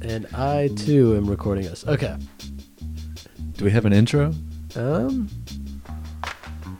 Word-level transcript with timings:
And 0.00 0.26
I 0.34 0.68
too 0.76 1.16
am 1.16 1.28
recording 1.28 1.66
us. 1.66 1.86
Okay. 1.86 2.16
Do 3.52 3.64
we 3.64 3.70
have 3.70 3.84
an 3.84 3.92
intro? 3.92 4.32
Um 4.76 5.28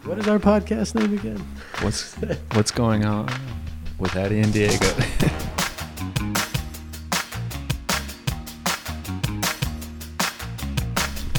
What 0.05 0.19
is 0.19 0.29
our 0.29 0.39
podcast 0.39 0.95
name 0.95 1.15
again? 1.19 1.45
What's 1.81 2.15
what's 2.53 2.71
going 2.71 3.05
on 3.05 3.29
with 3.99 4.15
Addie 4.17 4.41
and 4.41 4.53
Diego? 4.53 4.87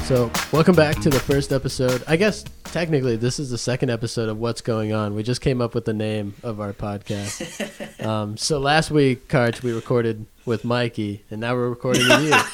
So, 0.09 0.31
welcome 0.51 0.73
back 0.73 0.99
to 1.01 1.09
the 1.11 1.19
first 1.19 1.51
episode. 1.51 2.03
I 2.07 2.15
guess 2.15 2.43
technically 2.63 3.15
this 3.15 3.37
is 3.39 3.51
the 3.51 3.59
second 3.59 3.91
episode 3.91 4.27
of 4.27 4.39
What's 4.39 4.59
Going 4.59 4.91
On. 4.91 5.13
We 5.13 5.21
just 5.21 5.39
came 5.39 5.61
up 5.61 5.75
with 5.75 5.85
the 5.85 5.93
name 5.93 6.33
of 6.41 6.59
our 6.59 6.73
podcast. 6.73 8.03
um, 8.03 8.35
so 8.35 8.57
last 8.57 8.89
week, 8.89 9.27
Karch, 9.27 9.61
we 9.61 9.71
recorded 9.71 10.25
with 10.49 10.65
Mikey, 10.65 11.23
and 11.29 11.39
now 11.39 11.53
we're 11.53 11.69
recording 11.69 12.07
with 12.07 12.23
you. 12.23 12.35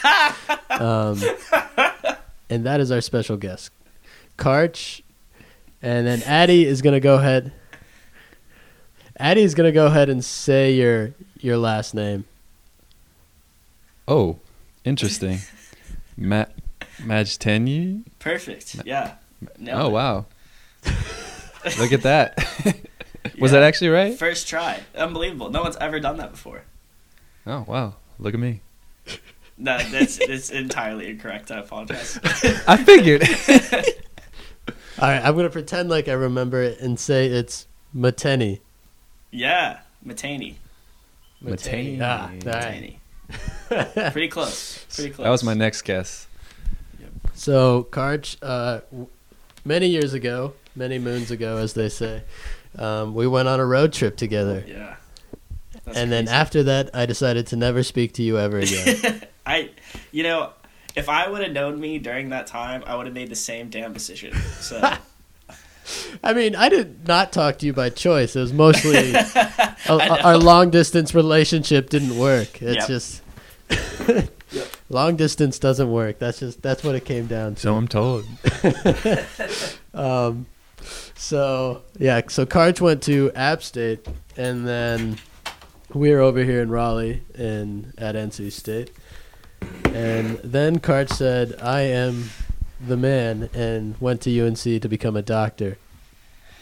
Um, 0.70 1.22
and 2.50 2.66
that 2.66 2.82
is 2.82 2.92
our 2.92 3.00
special 3.00 3.38
guest, 3.38 3.72
Karch. 4.38 5.02
And 5.82 6.06
then 6.06 6.22
Addy 6.24 6.66
is 6.66 6.82
gonna 6.82 7.00
go 7.00 7.16
ahead. 7.16 7.54
Addy 9.18 9.42
is 9.42 9.56
gonna 9.56 9.72
go 9.72 9.86
ahead 9.86 10.10
and 10.10 10.24
say 10.24 10.74
your 10.74 11.14
your 11.40 11.56
last 11.58 11.94
name. 11.96 12.26
oh, 14.06 14.40
interesting. 14.84 15.40
Matt 16.18 16.54
Majteni? 16.98 18.04
Perfect. 18.20 18.82
Yeah. 18.86 19.14
Nailed 19.58 19.82
Oh 19.82 19.88
it. 19.88 19.92
wow. 19.92 20.26
Look 21.80 21.94
at 21.94 22.02
that. 22.02 22.36
Was 23.40 23.52
Yeah. 23.54 23.60
that 23.60 23.64
actually 23.64 23.90
right? 23.90 24.18
First 24.20 24.50
try. 24.50 24.82
Unbelievable. 24.94 25.50
No 25.50 25.62
one's 25.64 25.78
ever 25.78 26.02
done 26.02 26.18
that 26.18 26.32
before. 26.32 26.64
Oh 27.48 27.64
wow. 27.68 27.96
Look 28.20 28.34
at 28.34 28.40
me. 28.40 28.62
No, 29.58 29.78
that's 29.78 30.18
it's 30.20 30.50
entirely 30.50 31.10
incorrect. 31.10 31.50
I 31.52 31.60
apologize. 31.60 32.20
I 32.68 32.78
figured. 32.78 33.24
All 35.00 35.10
right, 35.10 35.24
I'm 35.24 35.36
gonna 35.36 35.50
pretend 35.50 35.90
like 35.90 36.08
I 36.08 36.14
remember 36.14 36.62
it 36.62 36.80
and 36.80 37.00
say 37.00 37.28
it's 37.28 37.68
Mateni. 37.96 38.60
yeah, 39.32 39.80
Matani. 40.06 40.56
Matani. 41.44 42.00
Ah, 42.02 42.24
all 42.24 42.30
right. 42.30 42.98
Matani. 43.30 44.12
Pretty 44.14 44.28
close. 44.30 44.86
Pretty 44.94 45.12
close. 45.12 45.26
that 45.26 45.30
was 45.30 45.44
my 45.44 45.54
next 45.54 45.82
guess. 45.84 46.28
So, 47.34 47.88
Karch, 47.92 48.38
uh, 48.42 48.80
many 49.66 49.88
years 49.88 50.14
ago, 50.14 50.54
many 50.76 50.98
moons 51.00 51.32
ago, 51.32 51.58
as 51.58 51.74
they 51.74 51.90
say, 51.90 52.24
um, 52.78 53.14
we 53.14 53.28
went 53.28 53.50
on 53.50 53.60
a 53.60 53.66
road 53.66 53.92
trip 53.92 54.16
together. 54.16 54.64
Yeah. 54.66 54.96
That's 55.86 55.98
and 55.98 56.12
then 56.12 56.28
after 56.28 56.64
that, 56.64 56.90
I 56.94 57.06
decided 57.06 57.48
to 57.48 57.56
never 57.56 57.84
speak 57.84 58.14
to 58.14 58.24
you 58.24 58.38
ever 58.40 58.58
again. 58.60 59.22
I, 59.46 59.70
you 60.12 60.24
know, 60.24 60.52
if 60.96 61.08
I 61.10 61.30
would 61.30 61.44
have 61.44 61.52
known 61.52 61.80
me 61.80 62.00
during 62.00 62.30
that 62.30 62.48
time, 62.48 62.84
I 62.88 62.96
would 62.96 63.06
have 63.06 63.14
made 63.16 63.30
the 63.30 63.36
same 63.36 63.70
damn 63.70 63.94
decision. 63.94 64.34
So 64.60 64.82
I 66.24 66.34
mean, 66.34 66.56
I 66.56 66.70
did 66.70 67.08
not 67.08 67.32
talk 67.32 67.60
to 67.60 67.66
you 67.68 67.74
by 67.74 67.90
choice. 67.92 68.36
It 68.36 68.40
was 68.40 68.52
mostly 68.54 69.14
a, 69.14 69.26
I 69.88 70.08
know. 70.08 70.18
our 70.24 70.38
long 70.38 70.72
distance 70.72 71.14
relationship 71.14 71.90
didn't 71.92 72.18
work. 72.18 72.62
It's 72.62 72.88
Yep. 72.88 72.88
just 72.88 73.22
long 74.90 75.16
distance 75.16 75.60
doesn't 75.60 75.92
work. 75.92 76.18
That's 76.18 76.40
just 76.40 76.62
that's 76.64 76.84
what 76.84 76.96
it 76.96 77.06
came 77.06 77.28
down 77.28 77.56
to. 77.56 77.62
So 77.62 77.76
I'm 77.76 77.88
told. 77.88 78.26
Um, 79.94 80.48
so 81.16 81.84
yeah, 81.98 82.22
so 82.28 82.46
Karch 82.46 82.82
went 82.82 83.04
to 83.04 83.32
App 83.34 83.64
State, 83.64 84.06
and 84.38 84.68
then 84.68 85.18
we 85.96 86.12
were 86.12 86.20
over 86.20 86.44
here 86.44 86.62
in 86.62 86.70
Raleigh 86.70 87.24
in 87.36 87.94
at 87.98 88.16
NC 88.16 88.52
State, 88.52 88.92
and 89.86 90.38
then 90.44 90.80
Karch 90.80 91.10
said, 91.12 91.56
"I 91.62 91.82
am 91.82 92.30
the 92.86 92.98
man," 92.98 93.50
and 93.54 93.96
went 94.00 94.22
to 94.22 94.30
UNC 94.46 94.60
to 94.82 94.88
become 94.88 95.16
a 95.16 95.22
doctor. 95.22 95.78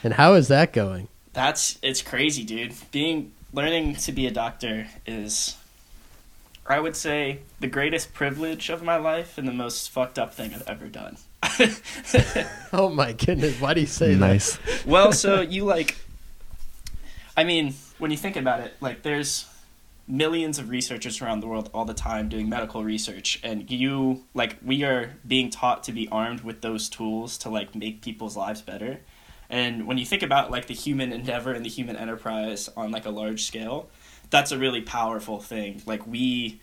And 0.04 0.14
how 0.16 0.33
is 0.33 0.48
that 0.49 0.71
going? 0.73 1.08
that's 1.33 1.80
it's 1.82 2.02
crazy, 2.04 2.44
dude. 2.44 2.73
Being 2.92 3.32
learning 3.52 3.95
to 3.95 4.11
be 4.11 4.27
a 4.27 4.32
doctor 4.32 4.86
is, 5.08 5.58
I 6.67 6.80
would 6.80 6.95
say, 6.95 7.39
the 7.60 7.65
greatest 7.67 8.14
privilege 8.14 8.70
of 8.70 8.83
my 8.83 8.98
life 8.98 9.38
and 9.39 9.48
the 9.48 9.52
most 9.54 9.89
fucked 9.89 10.20
up 10.20 10.33
thing 10.33 10.54
I've 10.54 10.67
ever 10.67 10.88
done. 10.88 11.17
Oh 12.71 12.89
my 12.89 13.14
goodness, 13.14 13.60
why 13.60 13.73
do 13.73 13.82
you 13.82 13.88
say 13.88 14.14
Nice. 14.15 14.58
well, 14.86 15.11
so 15.11 15.42
you 15.42 15.64
like, 15.65 15.95
I 17.38 17.44
mean, 17.44 17.73
when 18.03 18.11
you 18.11 18.17
think 18.17 18.36
about 18.36 18.59
it, 18.59 18.73
like 18.81 19.02
there's 19.02 19.45
millions 20.09 20.59
of 20.59 20.69
researchers 20.69 21.21
around 21.21 21.39
the 21.39 21.47
world 21.47 21.69
all 21.73 21.86
the 21.86 21.93
time 21.93 22.27
doing 22.27 22.49
medical 22.49 22.83
research, 22.83 23.39
and 23.43 23.71
you 23.71 24.25
like 24.33 24.58
we 24.61 24.83
are 24.83 25.14
being 25.25 25.49
taught 25.49 25.86
to 25.86 25.93
be 25.93 26.09
armed 26.09 26.41
with 26.41 26.59
those 26.59 26.89
tools 26.89 27.37
to 27.37 27.49
like 27.49 27.73
make 27.73 28.02
people's 28.02 28.36
lives 28.36 28.61
better. 28.61 28.99
And 29.49 29.87
when 29.87 29.97
you 29.97 30.05
think 30.05 30.21
about 30.21 30.52
like 30.52 30.67
the 30.67 30.73
human 30.73 31.14
endeavor 31.14 31.53
and 31.53 31.64
the 31.64 31.69
human 31.69 31.95
enterprise 31.95 32.67
on 32.75 32.91
like 32.91 33.05
a 33.05 33.09
large 33.09 33.45
scale, 33.45 33.89
that's 34.30 34.52
a 34.52 34.58
really 34.58 34.81
powerful 34.81 35.39
thing. 35.39 35.81
Like 35.85 36.05
we 36.05 36.59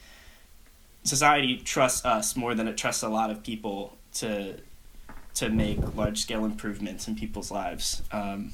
society 1.05 1.57
trusts 1.57 2.05
us 2.05 2.37
more 2.37 2.55
than 2.55 2.69
it 2.69 2.77
trusts 2.77 3.03
a 3.03 3.09
lot 3.09 3.31
of 3.31 3.43
people 3.43 3.97
to 4.13 4.57
to 5.33 5.49
make 5.49 5.79
large 5.97 6.19
scale 6.21 6.45
improvements 6.45 7.09
in 7.09 7.17
people's 7.17 7.51
lives. 7.51 8.03
Um, 8.13 8.53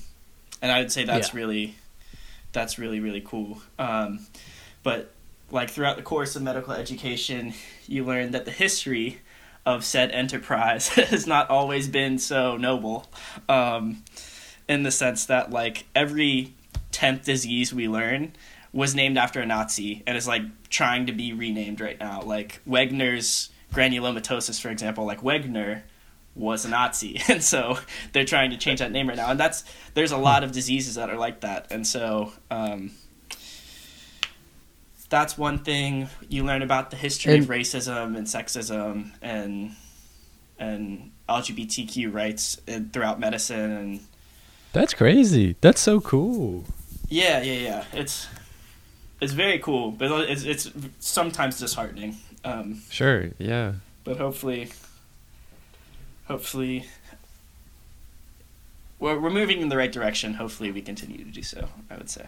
and 0.63 0.71
I 0.71 0.79
would 0.79 0.93
say 0.93 1.03
that's 1.05 1.33
Yeah. 1.35 1.41
really 1.41 1.75
that's 2.57 2.79
really 2.79 3.01
really 3.01 3.21
cool. 3.21 3.61
Um, 3.79 4.27
but 4.83 5.13
like 5.51 5.71
throughout 5.71 5.97
the 5.97 6.03
course 6.03 6.35
of 6.35 6.43
medical 6.43 6.73
education, 6.73 7.55
you 7.87 8.05
learn 8.05 8.33
that 8.33 8.47
the 8.47 8.51
history 8.51 9.21
of 9.65 9.85
said 9.85 10.11
enterprise 10.11 10.89
has 10.89 11.27
not 11.27 11.51
always 11.51 11.87
been 11.87 12.19
so 12.19 12.57
noble. 12.57 13.07
Um, 13.49 14.03
in 14.69 14.83
the 14.83 14.91
sense 14.91 15.27
that 15.27 15.51
like 15.51 15.87
every 15.95 16.55
tenth 16.91 17.25
disease 17.25 17.73
we 17.73 17.89
learn 17.89 18.33
was 18.73 18.95
named 18.95 19.17
after 19.19 19.41
a 19.41 19.47
Nazi 19.47 20.03
and 20.07 20.17
is 20.17 20.27
like 20.27 20.43
trying 20.69 21.07
to 21.07 21.13
be 21.13 21.33
renamed 21.33 21.81
right 21.81 21.99
now. 21.99 22.23
Like 22.23 22.61
Wegener's 22.69 23.51
granulomatosis, 23.73 24.61
for 24.61 24.71
example, 24.71 25.05
like 25.05 25.21
Wegener 25.21 25.83
was 26.37 26.65
a 26.65 26.69
Nazi, 26.69 27.21
and 27.29 27.43
so 27.43 27.79
they're 28.13 28.25
trying 28.25 28.51
to 28.51 28.57
change 28.57 28.79
that 28.81 28.93
name 28.93 29.09
right 29.09 29.17
now. 29.17 29.31
And 29.31 29.41
that's 29.41 29.65
there's 29.95 30.13
a 30.13 30.17
lot 30.19 30.45
of 30.45 30.53
diseases 30.53 30.95
that 30.97 31.11
are 31.11 31.17
like 31.17 31.41
that, 31.41 31.67
and 31.73 31.87
so 31.87 32.33
um, 32.51 32.93
that's 35.09 35.39
one 35.39 35.59
thing 35.59 36.09
you 36.29 36.45
learn 36.45 36.63
about 36.63 36.91
the 36.91 36.97
history 36.97 37.39
of 37.39 37.47
racism 37.47 38.17
and 38.17 38.27
sexism 38.27 39.13
and 39.23 39.73
and 40.59 41.13
LGBTQ 41.29 42.13
rights 42.13 42.61
in- 42.67 42.91
throughout 42.91 43.21
medicine 43.21 43.71
and 43.73 44.01
That's 44.73 44.95
crazy. 44.95 45.57
That's 45.61 45.81
so 45.81 46.01
cool. 46.01 46.65
yeah, 47.09 47.41
yeah, 47.43 47.53
yeah. 47.59 47.85
It's 47.93 48.27
it's 49.21 49.33
very 49.33 49.59
cool, 49.59 49.91
but 49.93 50.11
it's 50.29 50.43
it's 50.45 50.71
sometimes 50.99 51.59
disheartening. 51.59 52.17
Um, 52.45 52.83
Sure. 52.91 53.31
Yeah. 53.39 53.73
but 54.05 54.19
hopefully, 54.19 54.71
hopefully, 56.29 56.87
we're 58.99 59.19
we're 59.19 59.31
moving 59.31 59.61
in 59.61 59.69
the 59.69 59.77
right 59.77 59.93
direction. 59.93 60.35
Hopefully, 60.35 60.71
we 60.73 60.83
continue 60.83 61.19
to 61.19 61.31
do 61.31 61.43
so. 61.43 61.69
I 61.91 61.97
would 61.97 62.11
say. 62.11 62.27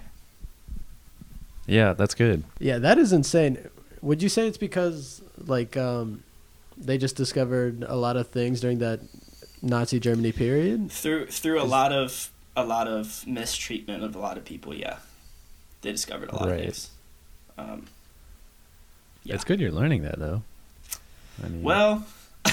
Yeah. 1.67 1.93
That's 1.93 2.15
good. 2.15 2.45
Yeah, 2.59 2.79
that 2.79 2.99
is 2.99 3.13
insane. 3.13 3.69
Would 4.01 4.23
you 4.23 4.29
say 4.29 4.47
it's 4.47 4.57
because 4.59 5.21
like 5.39 5.77
um, 5.77 6.23
they 6.77 6.97
just 6.99 7.17
discovered 7.17 7.85
a 7.87 7.97
lot 7.97 8.17
of 8.17 8.29
things 8.29 8.61
during 8.61 8.79
that 8.79 9.01
Nazi 9.63 10.01
Germany 10.01 10.33
period? 10.33 10.91
Through 10.91 11.27
through 11.27 11.61
a 11.61 11.65
Is- 11.65 11.71
lot 11.71 11.93
of 11.93 12.31
a 12.57 12.65
lot 12.65 12.89
of 12.89 13.25
mistreatment 13.27 14.03
of 14.03 14.17
a 14.17 14.19
lot 14.19 14.37
of 14.37 14.45
people, 14.45 14.75
yeah, 14.75 14.97
they 15.83 15.93
discovered 15.93 16.31
a 16.31 16.35
lot 16.37 16.49
Right. 16.49 16.55
of 16.61 16.65
things. 16.65 16.91
Um, 17.57 17.87
Yeah. 19.25 19.35
It's 19.35 19.45
good 19.45 19.61
you're 19.61 19.71
learning 19.73 20.03
that 20.03 20.19
though. 20.19 20.43
I 21.45 21.49
mean, 21.49 21.63
well, 21.63 22.07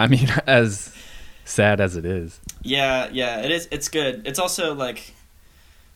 I 0.00 0.06
mean, 0.06 0.28
as 0.46 0.92
sad 1.44 1.80
as 1.80 1.96
it 1.96 2.04
is. 2.04 2.40
Yeah, 2.62 3.08
yeah, 3.12 3.40
it 3.42 3.50
is. 3.50 3.68
It's 3.70 3.88
good. 3.88 4.26
It's 4.26 4.38
also 4.38 4.74
like 4.74 5.14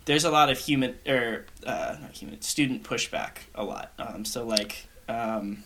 there's 0.05 0.25
a 0.25 0.31
lot 0.31 0.51
of 0.51 0.59
human 0.59 0.97
or 1.09 1.47
uh, 1.67 1.97
not 2.01 2.13
human 2.13 2.41
student 2.43 2.83
pushback 2.85 3.39
a 3.55 3.65
lot. 3.65 3.93
Um, 3.99 4.25
so 4.27 4.45
like, 4.45 4.87
um, 5.09 5.65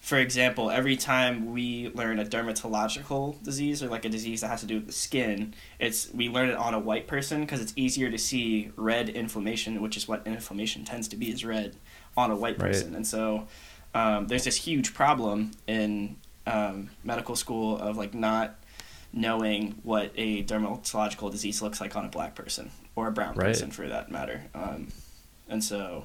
for 0.00 0.18
example, 0.18 0.70
every 0.70 0.96
time 0.96 1.52
we 1.52 1.88
learn 1.92 2.20
a 2.20 2.24
dermatological 2.24 3.42
disease 3.42 3.82
or 3.82 3.88
like 3.88 4.04
a 4.04 4.08
disease 4.08 4.42
that 4.42 4.48
has 4.48 4.60
to 4.60 4.66
do 4.66 4.76
with 4.76 4.86
the 4.86 4.92
skin, 4.92 5.52
it's 5.80 6.12
we 6.14 6.28
learn 6.28 6.48
it 6.48 6.56
on 6.56 6.74
a 6.74 6.78
white 6.78 7.08
person 7.08 7.40
because 7.40 7.60
it's 7.60 7.72
easier 7.74 8.10
to 8.10 8.18
see 8.18 8.70
red 8.76 9.08
inflammation, 9.08 9.82
which 9.82 9.96
is 9.96 10.06
what 10.06 10.24
inflammation 10.24 10.84
tends 10.84 11.08
to 11.08 11.16
be, 11.16 11.32
is 11.32 11.44
red 11.44 11.74
on 12.16 12.30
a 12.30 12.36
white 12.36 12.60
Right. 12.62 12.70
person, 12.70 12.94
and 12.94 13.06
so 13.06 13.48
um, 13.94 14.28
there's 14.28 14.44
this 14.44 14.56
huge 14.56 14.94
problem 14.94 15.50
in 15.66 16.16
um, 16.46 16.90
medical 17.04 17.36
school 17.36 17.78
of 17.78 17.96
like 17.96 18.14
not 18.14 18.54
knowing 19.12 19.76
what 19.82 20.12
a 20.16 20.42
dermatological 20.44 21.30
disease 21.30 21.62
looks 21.62 21.80
like 21.80 21.96
on 21.96 22.04
a 22.04 22.08
black 22.08 22.34
person 22.34 22.70
or 22.94 23.08
a 23.08 23.12
brown 23.12 23.34
Right. 23.34 23.46
person 23.48 23.70
for 23.70 23.86
that 23.88 24.10
matter. 24.10 24.42
Um, 24.54 24.88
and 25.48 25.62
so 25.62 26.04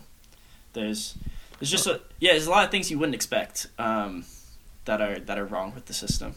there's 0.73 1.15
there's 1.59 1.69
just 1.71 1.85
a, 1.87 2.01
yeah, 2.19 2.31
there's 2.31 2.47
a 2.47 2.49
lot 2.51 2.63
of 2.65 2.71
things 2.71 2.89
you 2.89 2.97
wouldn't 2.97 3.15
expect 3.15 3.67
um, 3.77 4.25
that 4.85 5.01
are 5.01 5.19
that 5.19 5.37
are 5.37 5.45
wrong 5.45 5.73
with 5.75 5.85
the 5.85 5.93
system. 5.93 6.35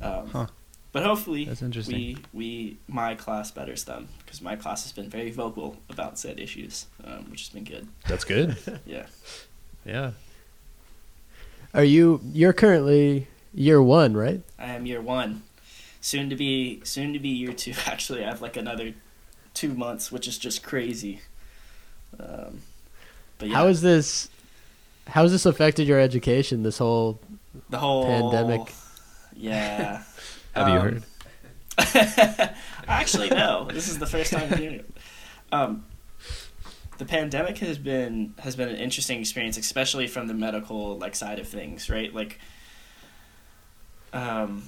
Um, 0.00 0.28
Huh. 0.28 0.46
But 0.92 1.04
hopefully, 1.04 1.46
That's 1.46 1.62
interesting. 1.62 1.96
we 1.96 2.16
we 2.34 2.76
my 2.86 3.14
class 3.14 3.50
betters 3.50 3.84
them 3.84 4.08
because 4.18 4.42
my 4.42 4.56
class 4.56 4.82
has 4.82 4.92
been 4.92 5.08
very 5.08 5.30
vocal 5.30 5.76
about 5.88 6.18
said 6.18 6.38
issues, 6.38 6.86
um, 7.02 7.30
which 7.30 7.40
has 7.42 7.48
been 7.48 7.64
good. 7.64 7.88
That's 8.06 8.24
good. 8.24 8.56
Yeah. 8.86 9.06
yeah. 9.86 10.10
Are 11.74 11.84
you? 11.84 12.20
You're 12.32 12.52
currently 12.52 13.28
year 13.54 13.82
one, 13.82 14.14
right? 14.16 14.42
I 14.58 14.66
am 14.66 14.86
year 14.86 15.00
one, 15.00 15.42
soon 16.00 16.28
to 16.30 16.36
be 16.36 16.80
soon 16.84 17.12
to 17.12 17.18
be 17.18 17.28
year 17.28 17.52
two. 17.52 17.72
Actually, 17.86 18.24
I 18.24 18.28
have 18.28 18.42
like 18.42 18.56
another 18.56 18.92
two 19.54 19.74
months, 19.74 20.12
which 20.12 20.28
is 20.28 20.38
just 20.38 20.62
crazy. 20.62 21.20
Um, 22.20 22.60
but 23.38 23.48
yeah, 23.48 23.54
How 23.54 23.66
is 23.68 23.80
this? 23.80 24.28
How 25.08 25.22
has 25.22 25.32
this 25.32 25.46
affected 25.46 25.88
your 25.88 25.98
education? 25.98 26.62
This 26.62 26.78
whole 26.78 27.18
the 27.70 27.78
whole 27.78 28.04
pandemic? 28.06 28.72
Yeah. 29.34 30.02
Have 30.54 30.68
you 30.68 30.74
Um, 30.74 30.82
heard? 30.82 31.02
Actually, 32.86 33.30
no. 33.30 33.66
This 33.72 33.88
is 33.88 33.98
the 33.98 34.06
first 34.06 34.30
time 34.32 34.52
I'm 34.52 34.58
hearing 34.58 34.74
it. 34.80 34.90
Um, 35.50 35.84
the 37.02 37.08
pandemic 37.08 37.58
has 37.58 37.78
been 37.78 38.32
has 38.38 38.54
been 38.54 38.68
an 38.68 38.76
interesting 38.76 39.18
experience, 39.18 39.56
especially 39.56 40.06
from 40.06 40.28
the 40.28 40.34
medical 40.34 40.96
like 40.98 41.16
side 41.16 41.40
of 41.40 41.48
things, 41.48 41.90
right? 41.90 42.14
Like, 42.14 42.38
um, 44.12 44.62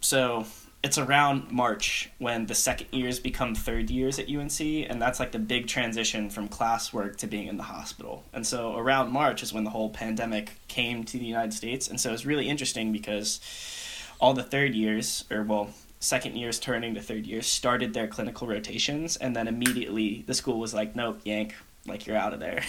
so 0.00 0.46
it's 0.84 0.96
around 0.96 1.50
March 1.50 2.08
when 2.18 2.46
the 2.46 2.54
second 2.54 2.86
years 2.92 3.18
become 3.18 3.56
third 3.56 3.90
years 3.90 4.20
at 4.20 4.30
UNC, 4.30 4.60
and 4.60 5.02
that's 5.02 5.18
like 5.18 5.32
the 5.32 5.40
big 5.40 5.66
transition 5.66 6.30
from 6.30 6.48
classwork 6.48 7.16
to 7.16 7.26
being 7.26 7.48
in 7.48 7.56
the 7.56 7.64
hospital. 7.64 8.22
And 8.32 8.46
so 8.46 8.76
around 8.76 9.10
March 9.10 9.42
is 9.42 9.52
when 9.52 9.64
the 9.64 9.70
whole 9.70 9.90
pandemic 9.90 10.52
came 10.68 11.02
to 11.02 11.18
the 11.18 11.26
United 11.26 11.52
States, 11.52 11.88
and 11.88 12.00
so 12.00 12.12
it's 12.12 12.24
really 12.24 12.48
interesting 12.48 12.92
because 12.92 13.40
all 14.20 14.34
the 14.34 14.44
third 14.44 14.76
years, 14.76 15.24
or 15.32 15.42
well, 15.42 15.70
second 16.06 16.36
years 16.36 16.58
turning 16.58 16.94
to 16.94 17.00
third 17.00 17.26
years, 17.26 17.46
started 17.46 17.92
their 17.94 18.06
clinical 18.06 18.46
rotations, 18.46 19.16
and 19.16 19.34
then 19.34 19.48
immediately 19.48 20.24
the 20.26 20.34
school 20.34 20.58
was 20.58 20.72
like, 20.72 20.96
"Nope, 20.96 21.20
yank." 21.24 21.54
Like 21.86 22.06
you're 22.06 22.16
out 22.16 22.34
of 22.34 22.40
there. 22.40 22.64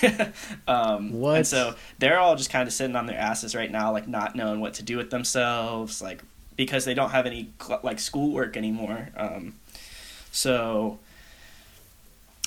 um, 0.68 1.12
What? 1.12 1.38
And 1.38 1.48
so 1.48 1.74
they're 1.98 2.20
all 2.20 2.36
just 2.36 2.52
kind 2.52 2.68
of 2.68 2.74
sitting 2.74 2.96
on 2.96 3.08
their 3.08 3.18
asses 3.18 3.56
right 3.56 3.72
now, 3.72 3.92
like 3.92 4.08
not 4.08 4.36
knowing 4.36 4.60
what 4.60 4.76
to 4.76 4.84
do 4.84 4.96
with 4.98 5.10
themselves, 5.10 6.02
like 6.02 6.22
because 6.56 6.86
they 6.86 6.94
don't 6.94 7.12
have 7.12 7.26
any 7.26 7.52
like 7.84 8.00
schoolwork 8.00 8.58
anymore. 8.58 9.10
Um, 9.16 9.56
so 10.32 11.00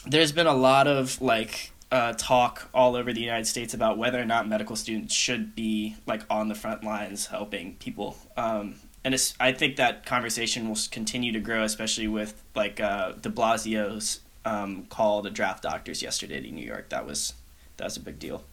there's 0.07 0.33
been 0.33 0.47
a 0.47 0.55
lot 0.55 0.87
of 0.87 1.21
like 1.21 1.73
uh, 1.91 2.13
talk 2.17 2.69
all 2.73 2.95
over 2.95 3.13
the 3.13 3.21
United 3.21 3.47
States 3.47 3.75
about 3.75 3.99
whether 3.99 4.21
or 4.21 4.25
not 4.25 4.49
medical 4.49 4.77
students 4.77 5.15
should 5.15 5.55
be 5.55 5.97
like 6.07 6.23
on 6.31 6.49
the 6.49 6.55
front 6.55 6.85
lines 6.85 7.27
helping 7.27 7.75
people. 7.77 8.17
Um, 8.37 8.77
and 9.05 9.15
it's, 9.15 9.35
I 9.41 9.53
think 9.53 9.77
that 9.77 10.05
conversation 10.05 10.69
will 10.69 10.79
continue 10.91 11.33
to 11.33 11.41
grow, 11.41 11.63
especially 11.63 12.09
with 12.09 12.43
like 12.55 12.81
uh, 12.81 13.13
De 13.13 13.31
Blasio's 13.31 14.21
um, 14.45 14.85
call 14.87 15.23
to 15.23 15.31
draft 15.31 15.63
doctors 15.63 16.03
yesterday 16.03 16.41
to 16.41 16.51
New 16.51 16.65
York. 16.65 16.91
That 16.91 17.07
was 17.07 17.35
that 17.77 17.85
was 17.85 17.97
a 17.97 18.01
big 18.01 18.19
deal. 18.19 18.45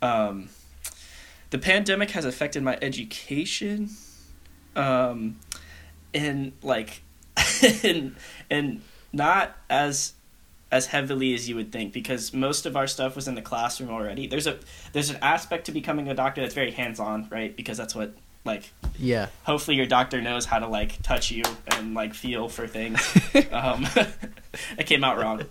Um, 0.00 0.48
the 1.50 1.58
pandemic 1.58 2.10
has 2.10 2.24
affected 2.24 2.62
my 2.62 2.76
education, 2.82 3.90
um, 4.74 5.38
and 6.12 6.52
like, 6.62 7.02
and 7.84 8.16
and 8.50 8.82
not 9.12 9.56
as 9.70 10.14
as 10.72 10.86
heavily 10.86 11.34
as 11.34 11.48
you 11.48 11.54
would 11.54 11.70
think 11.70 11.92
because 11.92 12.32
most 12.32 12.64
of 12.64 12.76
our 12.76 12.86
stuff 12.86 13.14
was 13.14 13.28
in 13.28 13.34
the 13.34 13.42
classroom 13.42 13.90
already. 13.90 14.26
There's 14.26 14.46
a 14.46 14.58
there's 14.92 15.10
an 15.10 15.18
aspect 15.22 15.66
to 15.66 15.72
becoming 15.72 16.08
a 16.08 16.14
doctor 16.14 16.40
that's 16.40 16.54
very 16.54 16.72
hands 16.72 16.98
on, 16.98 17.28
right? 17.30 17.54
Because 17.54 17.76
that's 17.76 17.94
what 17.94 18.14
like 18.44 18.72
yeah. 18.98 19.28
hopefully 19.44 19.76
your 19.76 19.86
doctor 19.86 20.20
knows 20.20 20.44
how 20.46 20.58
to 20.58 20.66
like 20.66 21.00
touch 21.02 21.30
you 21.30 21.44
and 21.68 21.94
like 21.94 22.14
feel 22.14 22.48
for 22.48 22.66
things. 22.66 23.00
um, 23.52 23.86
it 24.78 24.86
came 24.86 25.04
out 25.04 25.18
wrong. 25.18 25.42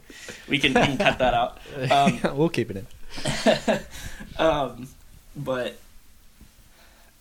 We 0.48 0.60
can, 0.60 0.74
we 0.74 0.82
can 0.82 0.98
cut 0.98 1.20
that 1.20 1.34
out. 1.34 1.60
Um, 1.90 2.20
we'll 2.38 2.50
keep 2.50 2.72
it 2.72 2.78
in. 2.78 3.80
um, 4.38 4.88
but 5.36 5.78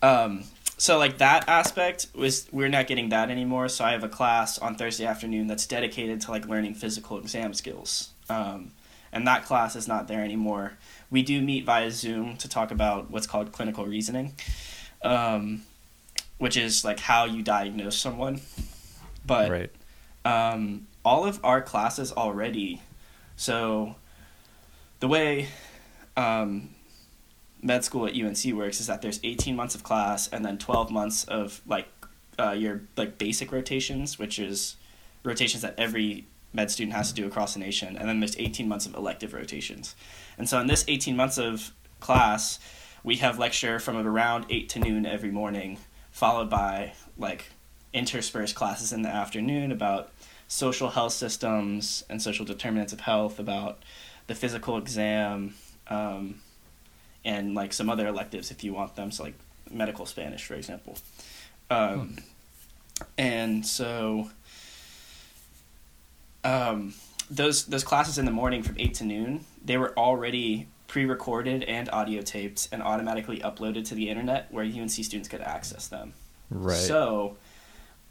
um, 0.01 0.43
so 0.77 0.97
like 0.97 1.19
that 1.19 1.47
aspect 1.47 2.07
was 2.15 2.47
we're 2.51 2.69
not 2.69 2.87
getting 2.87 3.09
that 3.09 3.29
anymore. 3.29 3.69
So 3.69 3.85
I 3.85 3.91
have 3.91 4.03
a 4.03 4.09
class 4.09 4.57
on 4.57 4.75
Thursday 4.75 5.05
afternoon 5.05 5.47
that's 5.47 5.65
dedicated 5.65 6.21
to 6.21 6.31
like 6.31 6.47
learning 6.47 6.75
physical 6.75 7.17
exam 7.17 7.53
skills. 7.53 8.09
Um, 8.29 8.71
and 9.13 9.27
that 9.27 9.45
class 9.45 9.75
is 9.75 9.87
not 9.87 10.07
there 10.07 10.23
anymore. 10.23 10.73
We 11.09 11.21
do 11.21 11.41
meet 11.41 11.65
via 11.65 11.91
Zoom 11.91 12.37
to 12.37 12.47
talk 12.47 12.71
about 12.71 13.11
what's 13.11 13.27
called 13.27 13.51
clinical 13.51 13.85
reasoning, 13.85 14.33
um, 15.03 15.63
which 16.37 16.57
is 16.57 16.83
like 16.83 16.99
how 16.99 17.25
you 17.25 17.43
diagnose 17.43 17.97
someone. 17.97 18.41
But 19.25 19.51
right. 19.51 19.71
um, 20.25 20.87
all 21.05 21.25
of 21.25 21.39
our 21.43 21.61
classes 21.61 22.11
already. 22.11 22.81
So, 23.35 23.95
the 24.99 25.07
way 25.07 25.47
um, 26.17 26.69
med 27.61 27.83
school 27.83 28.07
at 28.07 28.15
UNC 28.15 28.43
works 28.53 28.79
is 28.79 28.87
that 28.87 29.01
there's 29.01 29.19
18 29.23 29.55
months 29.55 29.75
of 29.75 29.83
class 29.83 30.27
and 30.27 30.43
then 30.43 30.57
12 30.57 30.91
months 30.91 31.23
of 31.25 31.61
like 31.65 31.87
uh, 32.39 32.51
your 32.51 32.81
like 32.97 33.17
basic 33.17 33.51
rotations, 33.51 34.17
which 34.17 34.39
is 34.39 34.75
rotations 35.23 35.61
that 35.61 35.75
every 35.77 36.25
med 36.53 36.69
student 36.69 36.95
has 36.95 37.09
to 37.09 37.15
do 37.15 37.27
across 37.27 37.53
the 37.53 37.59
nation, 37.59 37.95
and 37.97 38.09
then 38.09 38.19
there's 38.19 38.35
18 38.37 38.67
months 38.67 38.85
of 38.85 38.95
elective 38.95 39.33
rotations. 39.33 39.95
And 40.37 40.49
so 40.49 40.59
in 40.59 40.67
this 40.67 40.83
18 40.87 41.15
months 41.15 41.37
of 41.37 41.71
class, 41.99 42.59
we 43.03 43.17
have 43.17 43.39
lecture 43.39 43.79
from 43.79 43.97
around 43.97 44.45
8 44.49 44.69
to 44.69 44.79
noon 44.79 45.05
every 45.05 45.31
morning, 45.31 45.77
followed 46.11 46.49
by 46.49 46.93
like 47.17 47.51
interspersed 47.93 48.55
classes 48.55 48.93
in 48.93 49.01
the 49.01 49.09
afternoon 49.09 49.71
about 49.71 50.11
social 50.47 50.89
health 50.89 51.13
systems 51.13 52.03
and 52.09 52.21
social 52.21 52.45
determinants 52.45 52.93
of 52.93 53.01
health, 53.01 53.39
about 53.39 53.83
the 54.27 54.35
physical 54.35 54.77
exam, 54.77 55.55
um, 55.87 56.41
and 57.23 57.53
like 57.55 57.73
some 57.73 57.89
other 57.89 58.07
electives 58.07 58.51
if 58.51 58.63
you 58.63 58.73
want 58.73 58.95
them, 58.95 59.11
so 59.11 59.23
like 59.23 59.35
medical 59.69 60.05
Spanish, 60.05 60.43
for 60.45 60.55
example. 60.55 60.97
Um, 61.69 62.17
And 63.17 63.65
so 63.65 64.29
um, 66.43 66.93
those 67.29 67.65
those 67.65 67.83
classes 67.83 68.17
in 68.17 68.25
the 68.25 68.31
morning 68.31 68.63
from 68.63 68.75
eight 68.79 68.93
to 68.95 69.03
noon, 69.03 69.45
they 69.63 69.77
were 69.77 69.97
already 69.97 70.67
pre-recorded 70.91 71.63
and 71.63 71.89
audio 71.93 72.21
taped 72.21 72.67
and 72.73 72.83
automatically 72.83 73.39
uploaded 73.39 73.87
to 73.87 73.95
the 73.95 74.09
internet 74.09 74.51
where 74.51 74.65
UNC 74.65 74.91
students 74.91 75.29
could 75.29 75.39
access 75.39 75.87
them. 75.87 76.11
Right. 76.49 76.75
So 76.75 77.37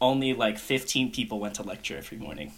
only 0.01 0.33
like 0.33 0.57
15 0.57 1.11
people 1.11 1.39
went 1.39 1.53
to 1.55 1.63
lecture 1.63 1.95
every 1.95 2.17
morning. 2.17 2.53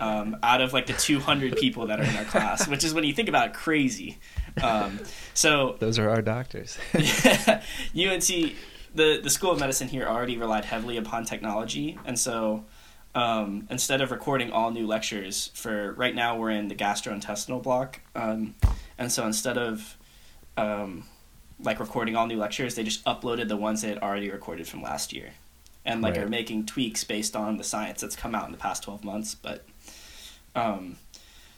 Um, 0.00 0.38
out 0.42 0.62
of 0.62 0.72
like 0.72 0.86
the 0.86 0.94
200 0.94 1.58
people 1.58 1.88
that 1.88 2.00
are 2.00 2.04
in 2.04 2.16
our 2.16 2.24
class, 2.24 2.66
which 2.66 2.82
is 2.82 2.94
when 2.94 3.04
you 3.04 3.12
think 3.12 3.28
about 3.28 3.48
it, 3.48 3.52
crazy. 3.52 4.16
Um, 4.62 5.00
so 5.34 5.76
Those 5.80 5.98
are 5.98 6.08
our 6.08 6.22
doctors. 6.22 6.78
yeah, 6.94 7.60
UNC, 7.94 8.54
the 8.94 9.20
the 9.22 9.28
School 9.28 9.50
of 9.50 9.60
Medicine 9.60 9.88
here 9.88 10.06
already 10.06 10.38
relied 10.38 10.64
heavily 10.64 10.96
upon 10.96 11.26
technology, 11.26 11.98
and 12.06 12.18
so 12.18 12.64
um, 13.14 13.66
instead 13.70 14.00
of 14.00 14.10
recording 14.12 14.50
all 14.50 14.70
new 14.70 14.86
lectures 14.86 15.50
for 15.52 15.92
right 15.92 16.14
now, 16.14 16.36
we're 16.38 16.50
in 16.50 16.68
the 16.68 16.74
gastrointestinal 16.74 17.62
block, 17.62 18.00
um, 18.14 18.54
and 18.98 19.10
so 19.12 19.24
instead 19.26 19.56
of 19.58 19.96
um, 20.56 21.04
like 21.60 21.80
recording 21.80 22.16
all 22.16 22.26
new 22.26 22.36
lectures, 22.38 22.74
they 22.74 22.82
just 22.82 23.04
uploaded 23.04 23.48
the 23.48 23.56
ones 23.56 23.82
they 23.82 23.88
had 23.88 23.98
already 23.98 24.30
recorded 24.30 24.66
from 24.66 24.82
last 24.82 25.12
year, 25.12 25.30
and 25.84 26.02
like 26.02 26.14
Right. 26.16 26.24
are 26.24 26.28
making 26.28 26.66
tweaks 26.66 27.04
based 27.04 27.34
on 27.36 27.56
the 27.56 27.64
science 27.64 28.00
that's 28.00 28.16
come 28.16 28.34
out 28.34 28.46
in 28.46 28.52
the 28.52 28.58
past 28.58 28.82
twelve 28.82 29.04
months, 29.04 29.34
but. 29.34 29.64
Um, 30.54 30.96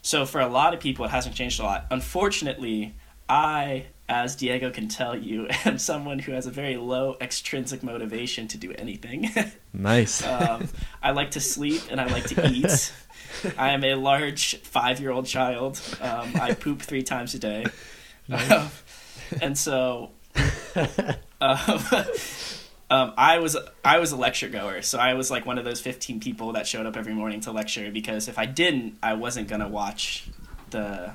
so 0.03 0.27
for 0.27 0.41
a 0.41 0.47
lot 0.47 0.75
of 0.75 0.81
people, 0.81 1.05
it 1.05 1.11
hasn't 1.11 1.35
changed 1.35 1.61
a 1.61 1.63
lot. 1.63 1.87
Unfortunately, 1.91 2.95
I, 3.29 3.87
as 4.09 4.35
Diego 4.37 4.71
can 4.71 4.89
tell 4.89 5.17
you, 5.17 5.47
am 5.65 5.79
someone 5.79 6.19
who 6.19 6.33
has 6.33 6.47
a 6.47 6.51
very 6.51 6.77
low 6.77 7.17
extrinsic 7.21 7.83
motivation 7.83 8.49
to 8.49 8.59
do 8.59 8.73
anything. 8.79 9.31
nice. 9.73 10.25
um, 10.27 10.69
I 11.03 11.13
like 11.13 11.31
to 11.33 11.41
sleep 11.41 11.83
and 11.91 12.01
I 12.01 12.07
like 12.07 12.25
to 12.29 12.51
eat. 12.51 12.93
I 13.59 13.71
am 13.71 13.85
a 13.85 13.95
large 13.95 14.57
five-year-old 14.63 15.27
child. 15.27 15.81
Um, 16.01 16.33
I 16.41 16.55
poop 16.55 16.83
three 16.83 17.03
times 17.03 17.35
a 17.35 17.39
day, 17.39 17.67
um, 18.31 18.71
and 19.41 19.57
so 19.57 20.11
um, 21.41 21.81
um, 22.91 23.13
I 23.17 23.39
was 23.39 23.57
I 23.85 23.99
was 23.99 24.13
a 24.13 24.17
lecture 24.17 24.49
goer. 24.49 24.83
So 24.83 24.99
I 24.99 25.15
was 25.15 25.31
like 25.31 25.47
one 25.47 25.59
of 25.59 25.65
those 25.65 25.81
fifteen 25.81 26.21
people 26.21 26.53
that 26.53 26.67
showed 26.67 26.87
up 26.87 26.97
every 26.97 27.15
morning 27.15 27.41
to 27.43 27.53
lecture 27.53 27.91
because 27.91 28.29
if 28.29 28.39
I 28.39 28.47
didn't, 28.47 28.99
I 29.03 29.15
wasn't 29.15 29.49
gonna 29.49 29.69
watch 29.69 30.29
the 30.71 31.13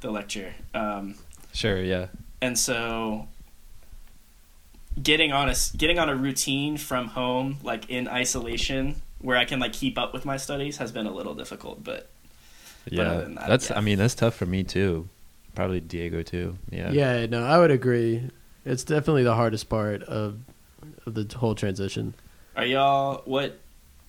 the 0.00 0.10
lecture. 0.10 0.54
Um, 0.74 1.14
sure. 1.52 1.82
Yeah. 1.82 2.06
and 2.42 2.58
so 2.58 3.26
getting 5.02 5.32
on 5.32 5.48
a 5.48 5.54
getting 5.76 5.98
on 5.98 6.08
a 6.08 6.14
routine 6.14 6.76
from 6.76 7.08
home 7.08 7.56
like 7.62 7.90
in 7.90 8.06
isolation 8.06 9.00
where 9.24 9.36
i 9.36 9.44
can 9.44 9.58
like 9.58 9.72
keep 9.72 9.96
up 9.98 10.12
with 10.12 10.24
my 10.24 10.36
studies 10.36 10.76
has 10.76 10.92
been 10.92 11.06
a 11.06 11.12
little 11.12 11.34
difficult 11.34 11.82
but 11.82 12.08
Yeah. 12.86 13.02
other 13.02 13.22
than 13.22 13.34
that, 13.36 13.48
that's. 13.48 13.70
yeah. 13.70 13.78
I 13.78 13.80
mean, 13.80 13.96
that's 13.98 14.14
tough 14.14 14.34
for 14.34 14.44
me 14.46 14.62
too. 14.62 15.08
Probably 15.54 15.80
Diego 15.80 16.22
too. 16.22 16.58
Yeah. 16.70 16.90
Yeah, 16.92 17.24
no, 17.26 17.42
I 17.42 17.56
would 17.58 17.70
agree. 17.70 18.28
It's 18.66 18.84
definitely 18.84 19.22
the 19.24 19.34
hardest 19.34 19.68
part 19.70 20.02
of, 20.02 20.40
of 21.06 21.14
the 21.14 21.24
whole 21.38 21.54
transition. 21.54 22.12
Are 22.56 22.66
y'all 22.66 23.22
what? 23.24 23.58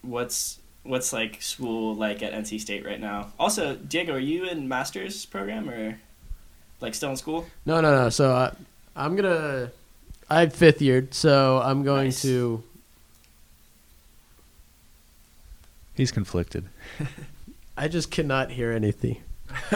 What's 0.02 0.60
what's 0.84 1.14
like 1.14 1.42
school 1.42 1.96
like 1.96 2.22
at 2.22 2.34
NC 2.34 2.60
State 2.60 2.86
right 2.86 3.00
now? 3.00 3.32
Also, 3.40 3.76
Diego, 3.76 4.14
are 4.16 4.20
you 4.20 4.44
in 4.46 4.68
master's 4.68 5.26
program 5.26 5.70
or 5.70 5.98
like 6.82 6.94
still 6.96 7.12
in 7.12 7.18
school? 7.18 7.46
No, 7.66 7.80
no, 7.80 7.92
no. 8.04 8.10
So 8.10 8.34
I, 8.34 8.52
I'm 8.96 9.16
gonna. 9.16 9.72
I 10.30 10.40
had 10.42 10.52
fifth 10.54 10.82
year, 10.82 11.08
so 11.12 11.62
I'm 11.64 11.84
going 11.84 12.08
Nice. 12.08 12.22
to. 12.24 12.62
He's 15.96 16.12
conflicted. 16.12 16.66
I 17.78 17.88
just 17.88 18.12
cannot 18.12 18.52
hear 18.52 18.72
anything. 18.72 19.22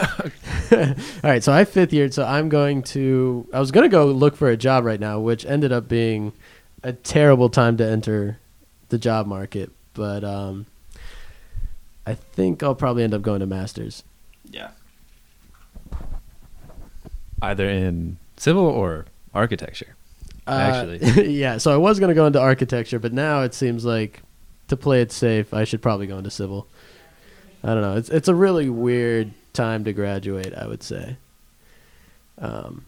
All 0.72 0.94
right, 1.22 1.42
so 1.42 1.52
I 1.52 1.64
fifth 1.64 1.92
year, 1.92 2.10
so 2.10 2.24
I'm 2.24 2.48
going 2.48 2.82
to. 2.84 3.46
I 3.52 3.60
was 3.60 3.70
gonna 3.70 3.88
go 3.88 4.06
look 4.06 4.36
for 4.36 4.48
a 4.48 4.56
job 4.56 4.84
right 4.84 5.00
now, 5.00 5.20
which 5.20 5.44
ended 5.46 5.72
up 5.72 5.88
being 5.88 6.32
a 6.82 6.92
terrible 6.92 7.48
time 7.48 7.76
to 7.78 7.86
enter 7.86 8.38
the 8.88 8.98
job 8.98 9.26
market. 9.26 9.70
But 9.94 10.24
um, 10.24 10.66
I 12.06 12.14
think 12.14 12.62
I'll 12.62 12.74
probably 12.74 13.04
end 13.04 13.14
up 13.14 13.22
going 13.22 13.40
to 13.40 13.46
masters. 13.46 14.02
Yeah. 14.50 14.70
Either 17.42 17.68
in 17.68 18.18
civil 18.36 18.64
or 18.64 19.06
architecture. 19.34 19.96
Uh, 20.46 20.50
Actually. 20.50 21.28
yeah. 21.32 21.58
So 21.58 21.72
I 21.72 21.76
was 21.76 22.00
gonna 22.00 22.14
go 22.14 22.26
into 22.26 22.40
architecture, 22.40 22.98
but 22.98 23.12
now 23.12 23.42
it 23.42 23.54
seems 23.54 23.84
like 23.84 24.22
to 24.70 24.76
play 24.76 25.02
it 25.02 25.12
safe, 25.12 25.52
I 25.54 25.64
should 25.64 25.82
probably 25.82 26.06
go 26.06 26.18
into 26.18 26.30
civil. 26.30 26.66
I 27.62 27.68
don't 27.68 27.82
know. 27.82 27.96
It's 27.96 28.08
it's 28.08 28.28
a 28.28 28.34
really 28.34 28.70
weird 28.70 29.32
time 29.52 29.84
to 29.84 29.92
graduate. 29.92 30.54
I 30.54 30.66
would 30.66 30.82
say. 30.82 31.16
Um, 32.38 32.86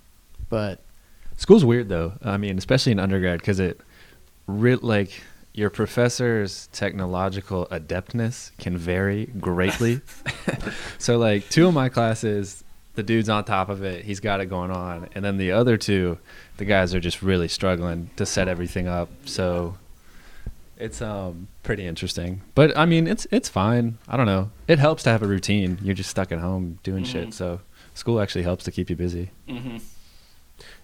but 0.48 0.80
School's 1.36 1.64
weird 1.64 1.88
though. 1.88 2.14
I 2.22 2.36
mean, 2.36 2.58
especially 2.58 2.92
in 2.92 3.00
undergrad, 3.00 3.40
because 3.40 3.60
it, 3.60 3.80
re- 4.46 4.76
like, 4.76 5.22
your 5.54 5.70
professor's 5.70 6.68
technological 6.72 7.66
adeptness 7.70 8.52
can 8.58 8.76
vary 8.76 9.26
greatly. 9.26 10.00
so, 10.98 11.18
like, 11.18 11.48
two 11.50 11.66
of 11.66 11.74
my 11.74 11.88
classes, 11.90 12.64
the 12.94 13.02
dude's 13.02 13.28
on 13.28 13.44
top 13.44 13.68
of 13.68 13.82
it. 13.82 14.04
He's 14.04 14.20
got 14.20 14.40
it 14.40 14.46
going 14.46 14.70
on, 14.70 15.08
and 15.14 15.24
then 15.24 15.36
the 15.36 15.52
other 15.52 15.76
two, 15.76 16.18
the 16.56 16.64
guys 16.64 16.94
are 16.94 17.00
just 17.00 17.22
really 17.22 17.48
struggling 17.48 18.08
to 18.16 18.24
set 18.24 18.48
everything 18.48 18.88
up. 18.88 19.10
So, 19.26 19.76
it's 20.82 21.00
um 21.02 21.48
pretty 21.62 21.86
interesting. 21.86 22.42
But 22.54 22.76
I 22.76 22.84
mean, 22.86 23.06
it's 23.06 23.26
it's 23.30 23.48
fine. 23.48 23.98
I 24.08 24.16
don't 24.16 24.26
know. 24.26 24.50
It 24.68 24.78
helps 24.78 25.02
to 25.04 25.10
have 25.10 25.22
a 25.22 25.26
routine. 25.26 25.78
You're 25.82 25.94
just 25.94 26.10
stuck 26.10 26.32
at 26.32 26.38
home 26.40 26.78
doing 26.82 27.04
Mhm. 27.04 27.12
shit. 27.12 27.34
So, 27.34 27.60
school 27.94 28.20
actually 28.20 28.42
helps 28.42 28.64
to 28.64 28.70
keep 28.70 28.90
you 28.90 28.96
busy. 28.96 29.30
Mm-hmm. 29.48 29.78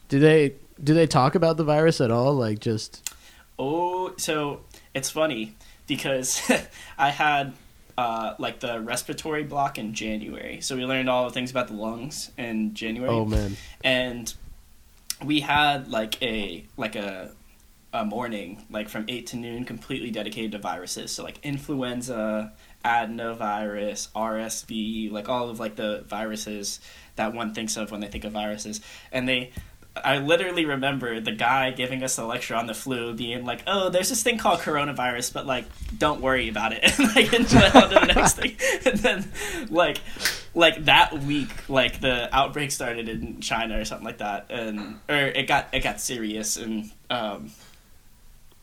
do 0.09 0.19
they 0.19 0.55
do 0.83 0.95
they 0.95 1.07
talk 1.07 1.35
about 1.35 1.57
the 1.57 1.65
virus 1.65 2.01
at 2.01 2.11
all? 2.11 2.33
Like 2.35 2.61
just 2.61 3.13
Oh, 3.59 4.15
so 4.17 4.61
it's 4.95 5.11
funny 5.11 5.55
because 5.87 6.41
I 6.99 7.11
had 7.11 7.53
uh, 7.97 8.35
like 8.39 8.61
the 8.61 8.81
respiratory 8.81 9.43
block 9.43 9.77
in 9.79 9.93
January. 9.93 10.61
So 10.61 10.77
we 10.77 10.85
learned 10.87 11.11
all 11.11 11.25
the 11.25 11.33
things 11.35 11.51
about 11.51 11.67
the 11.67 11.75
lungs 11.75 12.31
in 12.39 12.73
January. 12.75 13.11
oh 13.11 13.25
man. 13.25 13.57
and 13.83 14.33
we 15.25 15.41
had 15.41 15.89
like 15.89 16.23
a 16.23 16.65
like 16.77 16.95
a 16.95 17.33
a 17.99 18.05
morning 18.05 18.65
like 18.71 18.89
from 18.89 19.05
8 19.09 19.27
to 19.29 19.37
noon 19.37 19.65
completely 19.65 20.11
dedicated 20.11 20.53
to 20.53 20.59
viruses. 20.59 21.11
So 21.11 21.25
like 21.25 21.39
influenza 21.43 22.53
adenovirus 22.85 24.09
rsv 24.13 25.11
like 25.11 25.29
all 25.29 25.51
of 25.51 25.59
like 25.59 25.75
the 25.75 26.05
viruses 26.07 26.79
that 27.17 27.35
one 27.35 27.53
thinks 27.53 27.77
of 27.77 27.91
when 27.91 28.01
they 28.01 28.07
think 28.07 28.25
of 28.25 28.33
viruses. 28.33 28.81
And 29.11 29.29
they 29.29 29.51
I 30.05 30.19
literally 30.19 30.65
remember 30.65 31.19
the 31.19 31.33
guy 31.33 31.71
giving 31.71 32.05
us 32.05 32.19
a 32.19 32.25
lecture 32.25 32.55
on 32.55 32.67
the 32.67 32.75
flu 32.75 33.15
being 33.15 33.45
like, 33.45 33.63
"Oh, 33.67 33.89
there's 33.89 34.11
this 34.11 34.23
thing 34.23 34.39
called 34.39 34.61
coronavirus, 34.61 35.33
but 35.33 35.45
like, 35.45 35.65
don't 35.97 36.21
worry 36.21 36.49
about 36.49 36.73
it." 36.73 36.85
and 36.99 37.17
like, 37.17 37.33
and 37.33 37.45
on 37.47 37.91
to 37.91 38.07
the 38.07 38.13
next 38.15 38.35
thing, 38.35 38.57
and 38.87 38.99
then 39.01 39.33
like, 39.71 39.99
like 40.55 40.85
that 40.85 41.19
week, 41.23 41.69
like 41.69 42.01
the 42.01 42.35
outbreak 42.35 42.71
started 42.71 43.09
in 43.09 43.41
China 43.41 43.81
or 43.81 43.85
something 43.85 44.07
like 44.07 44.19
that, 44.19 44.47
and 44.51 45.01
or 45.09 45.17
it 45.17 45.49
got 45.49 45.69
it 45.73 45.81
got 45.81 46.01
serious, 46.01 46.57
and 46.57 46.91
um, 47.11 47.51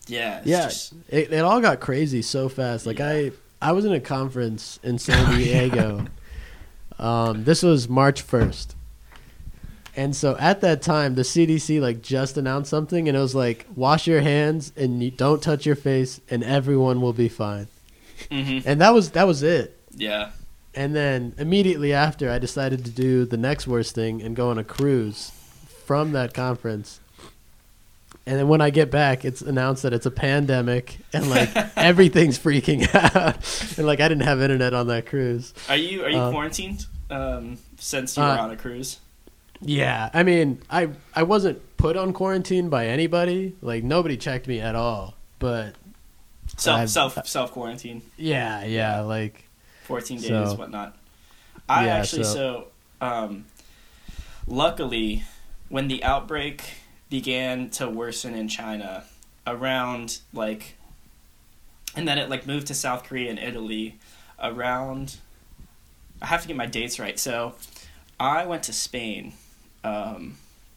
yeah, 0.08 0.42
Yeah, 0.46 0.64
just- 0.66 0.94
it, 1.10 1.32
it 1.34 1.40
all 1.44 1.62
got 1.62 1.80
crazy 1.80 2.22
so 2.22 2.50
fast. 2.50 2.86
Like 2.86 3.00
I, 3.00 3.32
I 3.62 3.72
was 3.72 3.86
in 3.86 3.94
a 3.94 4.00
conference 4.00 4.80
in 4.84 5.00
San 5.00 5.36
Diego. 5.38 6.06
um, 7.00 7.44
this 7.44 7.64
was 7.64 7.90
March 7.90 8.22
first, 8.22 8.76
and 9.96 10.16
so 10.16 10.36
at 10.40 10.62
that 10.62 10.82
time, 10.82 11.16
the 11.16 11.22
CDC 11.24 11.80
like 11.82 12.02
just 12.02 12.38
announced 12.38 12.70
something, 12.70 13.08
and 13.08 13.18
it 13.18 13.20
was 13.22 13.36
like, 13.36 13.66
wash 13.76 14.08
your 14.08 14.22
hands 14.22 14.72
and 14.78 15.16
don't 15.18 15.42
touch 15.42 15.66
your 15.66 15.76
face, 15.76 16.20
and 16.30 16.44
everyone 16.44 17.02
will 17.02 17.14
be 17.14 17.30
fine. 17.30 17.68
mhm, 18.32 18.64
And 18.66 18.80
that 18.82 18.94
was 18.94 19.12
that 19.12 19.26
was 19.28 19.42
it. 19.44 19.78
yeah, 19.96 20.32
And 20.74 20.96
then 20.96 21.34
immediately 21.38 21.94
after, 21.94 22.30
I 22.30 22.40
decided 22.40 22.84
to 22.86 22.92
do 22.92 23.26
the 23.26 23.38
next 23.38 23.68
worst 23.68 23.96
thing 23.96 24.22
and 24.22 24.36
go 24.36 24.50
on 24.50 24.58
a 24.58 24.64
cruise 24.64 25.32
from 25.86 26.12
that 26.14 26.34
conference. 26.34 27.00
And 28.28 28.40
then 28.40 28.48
when 28.48 28.60
I 28.60 28.72
get 28.72 28.90
back, 28.90 29.24
it's 29.24 29.42
announced 29.42 29.84
that 29.84 29.94
it's 29.94 30.08
a 30.08 30.12
pandemic 30.12 30.98
and 31.14 31.30
like 31.30 31.50
everything's 31.78 32.40
freaking 32.40 32.84
out. 32.96 33.36
and 33.78 33.86
like 33.86 34.00
I 34.00 34.08
didn't 34.08 34.24
have 34.24 34.42
internet 34.42 34.74
on 34.74 34.88
that 34.88 35.06
cruise. 35.06 35.54
Are 35.70 35.76
you 35.76 36.04
are 36.04 36.10
you 36.10 36.18
Uh, 36.18 36.32
quarantined 36.32 36.86
um, 37.12 37.58
since 37.78 38.18
you 38.18 38.24
were 38.24 38.30
uh, 38.30 38.38
on 38.42 38.52
a 38.52 38.56
cruise? 38.58 39.00
Yeah, 39.62 40.10
I 40.14 40.24
mean, 40.24 40.62
I 40.70 40.90
I 41.16 41.24
wasn't 41.24 41.62
put 41.78 41.96
on 41.98 42.14
quarantine 42.14 42.68
by 42.70 42.88
anybody. 42.88 43.56
Like 43.62 43.84
nobody 43.84 44.18
checked 44.18 44.48
me 44.48 44.60
at 44.60 44.76
all. 44.76 45.14
But 45.40 45.76
Self 46.58 46.80
I've- 46.82 46.88
self 46.90 47.28
self 47.28 47.52
quarantine. 47.52 48.02
yeah, 48.18 48.64
yeah, 48.66 49.02
like 49.02 49.44
14 49.84 50.18
days, 50.20 50.28
So- 50.30 50.56
whatnot. 50.56 50.98
I 51.70 51.86
Yeah, 51.86 51.96
actually, 51.98 52.24
so, 52.24 52.34
so- 52.34 53.06
um, 53.08 53.46
luckily, 54.48 55.24
when 55.70 55.88
the 55.88 56.04
outbreak 56.04 56.62
began 57.10 57.70
to 57.72 57.90
worsen 57.90 58.34
in 58.36 58.48
China, 58.48 59.04
around 59.46 60.20
like, 60.34 60.76
and 61.96 62.08
then 62.08 62.18
it 62.18 62.30
like 62.30 62.46
moved 62.48 62.68
to 62.68 62.74
South 62.74 63.04
Korea 63.04 63.30
and 63.30 63.40
Italy, 63.40 63.98
around, 64.42 65.18
I 66.22 66.28
have 66.28 66.42
to 66.42 66.48
get 66.48 66.58
my 66.58 66.66
dates 66.66 67.00
right. 67.00 67.20
So, 67.20 67.56
I 68.20 68.46
went 68.46 68.64
to 68.64 68.74
Spain. 68.74 69.34
Um, 69.84 70.36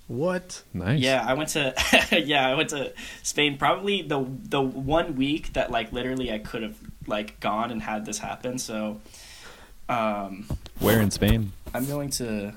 what? 0.08 0.62
Nice. 0.72 1.00
yeah, 1.00 1.24
I 1.26 1.34
went 1.34 1.50
to 1.50 1.74
yeah, 2.24 2.48
I 2.48 2.54
went 2.54 2.70
to 2.70 2.92
Spain 3.22 3.58
probably 3.58 4.00
the 4.00 4.26
the 4.44 4.60
one 4.60 5.16
week 5.16 5.52
that 5.52 5.70
like 5.70 5.92
literally 5.92 6.32
I 6.32 6.38
could 6.38 6.62
have 6.62 6.76
like 7.06 7.38
gone 7.40 7.70
and 7.70 7.82
had 7.82 8.06
this 8.06 8.18
happen. 8.18 8.58
So 8.58 9.00
um 9.88 10.46
Where 10.80 11.00
in 11.00 11.10
Spain? 11.10 11.52
I'm 11.74 11.86
going 11.86 12.08
to 12.10 12.24
This 12.24 12.54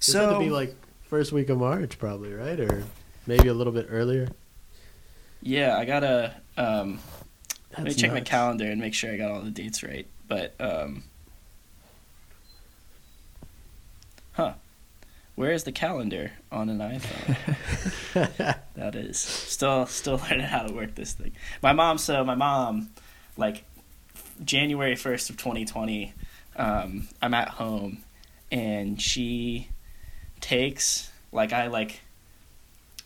so 0.00 0.26
had 0.26 0.32
to 0.34 0.38
be 0.38 0.50
like 0.50 0.74
first 1.08 1.30
week 1.30 1.50
of 1.50 1.58
March 1.58 1.98
probably, 1.98 2.32
right? 2.32 2.58
Or 2.58 2.84
maybe 3.28 3.46
a 3.48 3.54
little 3.54 3.72
bit 3.72 3.86
earlier. 3.90 4.26
yeah, 5.42 5.76
I 5.76 5.84
got 5.84 6.00
to 6.00 6.34
um 6.56 6.98
let 7.76 7.84
me 7.84 7.94
check 7.94 8.10
my 8.12 8.20
calendar 8.22 8.64
and 8.64 8.80
make 8.80 8.94
sure 8.94 9.12
I 9.12 9.16
got 9.16 9.30
all 9.30 9.40
the 9.42 9.50
dates 9.50 9.82
right. 9.84 10.06
But 10.26 10.54
um 10.58 11.04
Huh. 14.32 14.54
Where 15.34 15.52
is 15.52 15.64
the 15.64 15.72
calendar 15.72 16.32
on 16.50 16.68
an 16.68 16.78
iPhone? 16.78 18.56
That 18.74 18.94
is 18.94 19.18
still 19.18 19.86
still 19.86 20.16
learning 20.30 20.46
how 20.46 20.62
to 20.66 20.72
work 20.72 20.94
this 20.94 21.12
thing. 21.12 21.32
My 21.62 21.72
mom, 21.72 21.98
so 21.98 22.24
my 22.24 22.34
mom, 22.34 22.90
like 23.36 23.64
January 24.44 24.96
first 24.96 25.30
of 25.30 25.36
twenty 25.36 25.64
twenty, 25.64 26.14
um, 26.56 27.08
I'm 27.20 27.34
at 27.34 27.48
home, 27.50 27.98
and 28.50 29.00
she 29.00 29.68
takes 30.40 31.10
like 31.32 31.52
I 31.52 31.66
like 31.68 32.00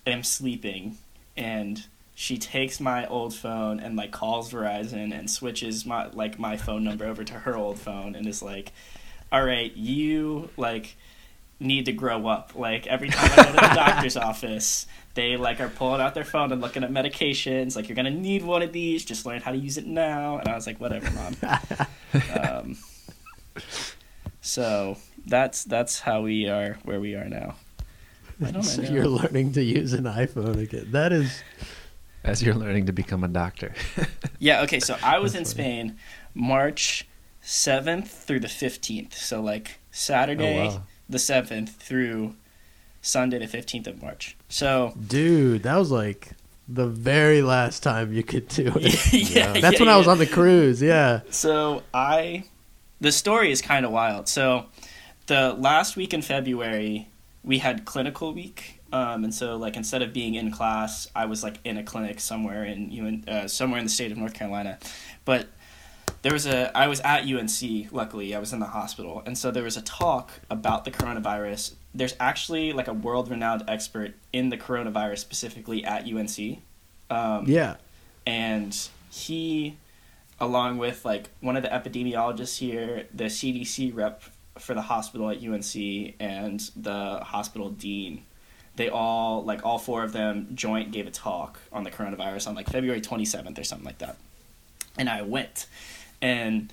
am 0.06 0.22
sleeping, 0.22 0.98
and 1.36 1.84
she 2.14 2.38
takes 2.38 2.80
my 2.80 3.06
old 3.06 3.34
phone 3.34 3.80
and 3.80 3.96
like 3.96 4.12
calls 4.12 4.52
Verizon 4.52 5.16
and 5.18 5.30
switches 5.30 5.86
my 5.86 6.08
like 6.08 6.38
my 6.38 6.56
phone 6.56 6.84
number 6.84 7.06
over 7.06 7.24
to 7.24 7.34
her 7.34 7.56
old 7.56 7.78
phone 7.78 8.14
and 8.14 8.26
is 8.26 8.42
like, 8.42 8.72
all 9.30 9.44
right, 9.44 9.74
you 9.74 10.50
like 10.56 10.96
need 11.58 11.86
to 11.86 11.92
grow 11.92 12.26
up. 12.26 12.52
Like 12.54 12.86
every 12.86 13.08
time 13.08 13.30
I 13.32 13.36
go 13.36 13.42
to 13.42 13.52
the 13.52 13.60
doctor's 13.74 14.16
office, 14.16 14.86
they 15.14 15.36
like 15.36 15.60
are 15.60 15.68
pulling 15.68 16.00
out 16.00 16.14
their 16.14 16.24
phone 16.24 16.52
and 16.52 16.60
looking 16.60 16.84
at 16.84 16.90
medications. 16.90 17.76
Like 17.76 17.88
you're 17.88 17.96
gonna 17.96 18.10
need 18.10 18.44
one 18.44 18.62
of 18.62 18.72
these. 18.72 19.04
Just 19.04 19.24
learn 19.24 19.40
how 19.40 19.52
to 19.52 19.58
use 19.58 19.78
it 19.78 19.86
now. 19.86 20.38
And 20.38 20.48
I 20.48 20.54
was 20.54 20.66
like, 20.66 20.80
whatever, 20.80 21.10
mom. 21.10 21.36
um, 22.42 22.76
so 24.40 24.96
that's 25.26 25.64
that's 25.64 26.00
how 26.00 26.22
we 26.22 26.48
are 26.48 26.78
where 26.84 27.00
we 27.00 27.14
are 27.14 27.28
now. 27.28 27.56
I 28.44 28.50
don't 28.50 28.62
so 28.62 28.82
know. 28.82 28.90
you're 28.90 29.06
learning 29.08 29.52
to 29.52 29.62
use 29.62 29.92
an 29.92 30.04
iPhone 30.04 30.58
again. 30.58 30.88
That 30.92 31.12
is 31.12 31.42
As 32.24 32.42
you're 32.42 32.54
learning 32.54 32.86
to 32.86 32.92
become 32.92 33.24
a 33.24 33.28
doctor. 33.28 33.74
Yeah. 34.38 34.62
Okay. 34.62 34.80
So 34.80 34.96
I 35.02 35.18
was 35.20 35.34
in 35.34 35.44
funny. 35.44 35.50
Spain, 35.54 35.96
March 36.34 37.06
seventh 37.40 38.10
through 38.10 38.40
the 38.40 38.48
fifteenth. 38.48 39.16
So 39.16 39.40
like 39.40 39.78
Saturday, 39.92 40.58
Oh, 40.60 40.66
wow. 40.68 40.82
the 41.08 41.18
7th 41.18 41.68
through 41.70 42.34
Sunday 43.02 43.38
the 43.38 43.46
15th 43.46 43.86
of 43.88 44.00
March. 44.02 44.36
So, 44.48 44.94
Dude, 45.08 45.62
that 45.64 45.76
was 45.76 45.90
like 45.90 46.30
the 46.68 46.86
very 46.88 47.42
last 47.42 47.82
time 47.82 48.12
you 48.12 48.22
could 48.22 48.48
do 48.48 48.72
it. 48.76 49.12
yeah, 49.30 49.52
That's 49.60 49.74
yeah, 49.74 49.80
when 49.84 49.88
I 49.88 49.96
was 49.96 50.08
on 50.08 50.18
the 50.18 50.26
cruise. 50.26 50.80
Yeah. 50.80 51.20
So 51.30 51.82
I, 51.92 52.44
the 53.00 53.12
story 53.12 53.50
is 53.52 53.60
kind 53.60 53.84
of 53.84 53.92
wild. 53.92 54.28
So, 54.28 54.66
the 55.26 55.52
last 55.52 55.94
week 55.96 56.14
in 56.14 56.22
February, 56.22 57.08
we 57.44 57.58
had 57.58 57.84
clinical 57.84 58.32
week, 58.32 58.80
um, 58.92 59.24
and 59.24 59.34
so 59.34 59.56
like 59.56 59.76
instead 59.76 60.02
of 60.02 60.12
being 60.12 60.34
in 60.34 60.50
class, 60.50 61.08
I 61.14 61.26
was 61.26 61.42
like 61.42 61.58
in 61.64 61.76
a 61.76 61.82
clinic 61.82 62.20
somewhere 62.20 62.64
in 62.64 62.90
UN, 62.90 63.24
uh, 63.28 63.48
somewhere 63.48 63.78
in 63.78 63.84
the 63.86 63.90
state 63.90 64.12
of 64.12 64.18
North 64.18 64.34
Carolina, 64.34 64.78
but 65.24 65.48
there 66.22 66.32
was 66.32 66.46
a 66.46 66.76
I 66.76 66.86
was 66.86 67.00
at 67.00 67.24
UNC. 67.26 67.92
Luckily, 67.92 68.34
I 68.34 68.38
was 68.38 68.52
in 68.52 68.60
the 68.60 68.66
hospital, 68.66 69.22
and 69.26 69.36
so 69.36 69.50
there 69.50 69.64
was 69.64 69.76
a 69.76 69.82
talk 69.82 70.30
about 70.50 70.84
the 70.84 70.90
coronavirus. 70.90 71.74
There's 71.94 72.14
actually 72.20 72.72
like 72.72 72.88
a 72.88 72.92
world-renowned 72.94 73.64
expert 73.68 74.14
in 74.32 74.48
the 74.48 74.56
coronavirus 74.56 75.18
specifically 75.18 75.84
at 75.84 76.06
UNC. 76.06 76.58
Um, 77.10 77.44
Yeah. 77.46 77.76
and 78.24 78.76
he 79.10 79.76
along 80.40 80.78
with 80.78 81.04
like 81.04 81.28
one 81.40 81.56
of 81.56 81.62
the 81.62 81.68
epidemiologists 81.68 82.58
here 82.58 83.06
the 83.14 83.24
cdc 83.24 83.94
rep 83.94 84.22
for 84.58 84.74
the 84.74 84.82
hospital 84.82 85.30
at 85.30 85.42
unc 85.42 85.74
and 86.20 86.70
the 86.76 87.18
hospital 87.22 87.70
dean 87.70 88.22
they 88.76 88.88
all 88.88 89.44
like 89.44 89.64
all 89.64 89.78
four 89.78 90.02
of 90.04 90.12
them 90.12 90.48
joint 90.54 90.92
gave 90.92 91.06
a 91.06 91.10
talk 91.10 91.58
on 91.72 91.84
the 91.84 91.90
coronavirus 91.90 92.48
on 92.48 92.54
like 92.54 92.68
february 92.68 93.00
27th 93.00 93.58
or 93.58 93.64
something 93.64 93.86
like 93.86 93.98
that 93.98 94.16
and 94.98 95.08
i 95.08 95.22
went 95.22 95.66
and 96.20 96.72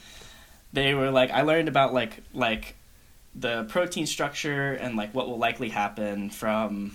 they 0.74 0.93
were 0.93 1.09
like 1.09 1.31
i 1.31 1.41
learned 1.41 1.67
about 1.67 1.93
like 1.93 2.21
like 2.33 2.75
the 3.36 3.63
protein 3.65 4.05
structure 4.05 4.74
and 4.74 4.95
like 4.98 5.13
what 5.13 5.27
will 5.27 5.38
likely 5.38 5.69
happen 5.69 6.29
from 6.29 6.91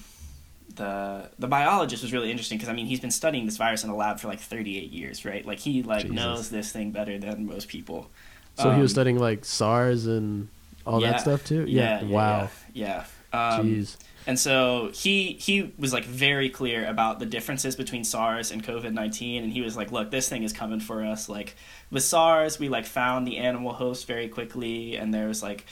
the 0.76 1.30
the 1.38 1.46
biologist 1.46 2.02
was 2.02 2.12
really 2.12 2.30
interesting 2.30 2.58
because 2.58 2.68
I 2.68 2.72
mean 2.72 2.86
he's 2.86 2.98
been 2.98 3.12
studying 3.12 3.44
this 3.46 3.56
virus 3.56 3.84
in 3.84 3.90
a 3.90 3.94
lab 3.94 4.18
for 4.18 4.26
like 4.26 4.40
38 4.40 4.90
years, 4.90 5.24
right? 5.24 5.46
Like 5.46 5.60
he 5.60 5.82
like 5.84 6.02
Jesus. 6.02 6.16
knows 6.16 6.50
this 6.50 6.72
thing 6.72 6.90
better 6.90 7.16
than 7.18 7.46
most 7.46 7.68
people. 7.68 8.10
So 8.56 8.72
he 8.72 8.80
was 8.80 8.90
Um, 8.90 8.94
studying 8.94 9.18
like 9.20 9.44
SARS 9.44 10.06
and 10.06 10.48
all 10.86 11.00
yeah, 11.00 11.12
that 11.12 11.20
stuff 11.20 11.44
too? 11.44 11.64
Yeah. 11.66 12.02
yeah 12.02 12.06
wow. 12.06 12.50
Yeah. 12.72 13.04
yeah. 13.32 13.56
Um, 13.56 13.66
Jeez. 13.68 13.96
and 14.26 14.38
so 14.38 14.90
he 14.94 15.32
he 15.34 15.72
was 15.76 15.92
like 15.92 16.04
very 16.04 16.48
clear 16.48 16.86
about 16.86 17.18
the 17.18 17.26
differences 17.26 17.74
between 17.74 18.04
SARS 18.04 18.50
and 18.52 18.62
COVID 18.62 18.92
nineteen, 18.92 19.42
and 19.42 19.52
he 19.52 19.60
was 19.60 19.76
like, 19.76 19.90
"Look, 19.90 20.10
this 20.10 20.28
thing 20.28 20.44
is 20.44 20.52
coming 20.52 20.80
for 20.80 21.02
us. 21.02 21.28
Like 21.28 21.56
with 21.90 22.04
SARS, 22.04 22.58
we 22.58 22.68
like 22.68 22.86
found 22.86 23.26
the 23.26 23.38
animal 23.38 23.72
host 23.72 24.06
very 24.06 24.28
quickly, 24.28 24.96
and 24.96 25.12
there 25.12 25.26
was 25.26 25.42
like 25.42 25.66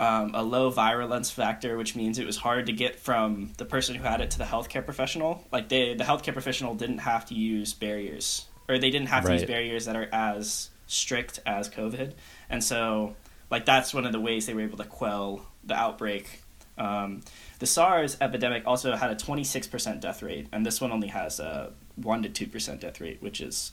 um, 0.00 0.34
a 0.34 0.42
low 0.42 0.70
virulence 0.70 1.30
factor, 1.30 1.76
which 1.76 1.94
means 1.94 2.18
it 2.18 2.26
was 2.26 2.38
hard 2.38 2.66
to 2.66 2.72
get 2.72 2.98
from 2.98 3.52
the 3.58 3.66
person 3.66 3.94
who 3.94 4.02
had 4.02 4.22
it 4.22 4.30
to 4.30 4.38
the 4.38 4.44
healthcare 4.44 4.82
professional. 4.82 5.44
Like 5.52 5.68
they, 5.68 5.92
the 5.94 6.04
healthcare 6.04 6.32
professional 6.32 6.74
didn't 6.74 6.98
have 6.98 7.26
to 7.26 7.34
use 7.34 7.74
barriers, 7.74 8.46
or 8.68 8.78
they 8.78 8.90
didn't 8.90 9.08
have 9.08 9.26
to 9.26 9.32
use 9.34 9.44
barriers 9.44 9.84
that 9.84 9.96
are 9.96 10.08
as 10.10 10.70
strict 10.86 11.40
as 11.44 11.68
COVID, 11.68 12.14
and 12.48 12.64
so 12.64 13.14
like 13.50 13.64
that's 13.64 13.92
one 13.92 14.06
of 14.06 14.12
the 14.12 14.20
ways 14.20 14.46
they 14.46 14.54
were 14.54 14.60
able 14.62 14.78
to 14.78 14.84
quell 14.84 15.42
the 15.64 15.74
outbreak. 15.74 16.40
Um, 16.78 17.20
the 17.58 17.66
SARS 17.66 18.16
epidemic 18.20 18.62
also 18.66 18.94
had 18.96 19.10
a 19.10 19.14
26% 19.16 20.00
death 20.00 20.22
rate, 20.22 20.46
and 20.52 20.64
this 20.64 20.80
one 20.80 20.92
only 20.92 21.08
has 21.08 21.38
a 21.40 21.72
1 21.96 22.22
to 22.22 22.46
2% 22.46 22.80
death 22.80 23.00
rate, 23.00 23.18
which 23.20 23.40
is 23.40 23.72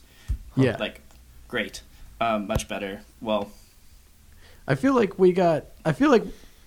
Yeah. 0.56 0.76
like 0.78 1.00
great, 1.46 1.80
um, 2.20 2.46
much 2.46 2.68
better. 2.68 3.00
Well, 3.22 3.50
I 4.66 4.74
feel 4.74 4.94
like 4.94 5.18
we 5.18 5.32
got. 5.32 5.64
I 5.86 5.92
feel 5.92 6.10
like, 6.10 6.24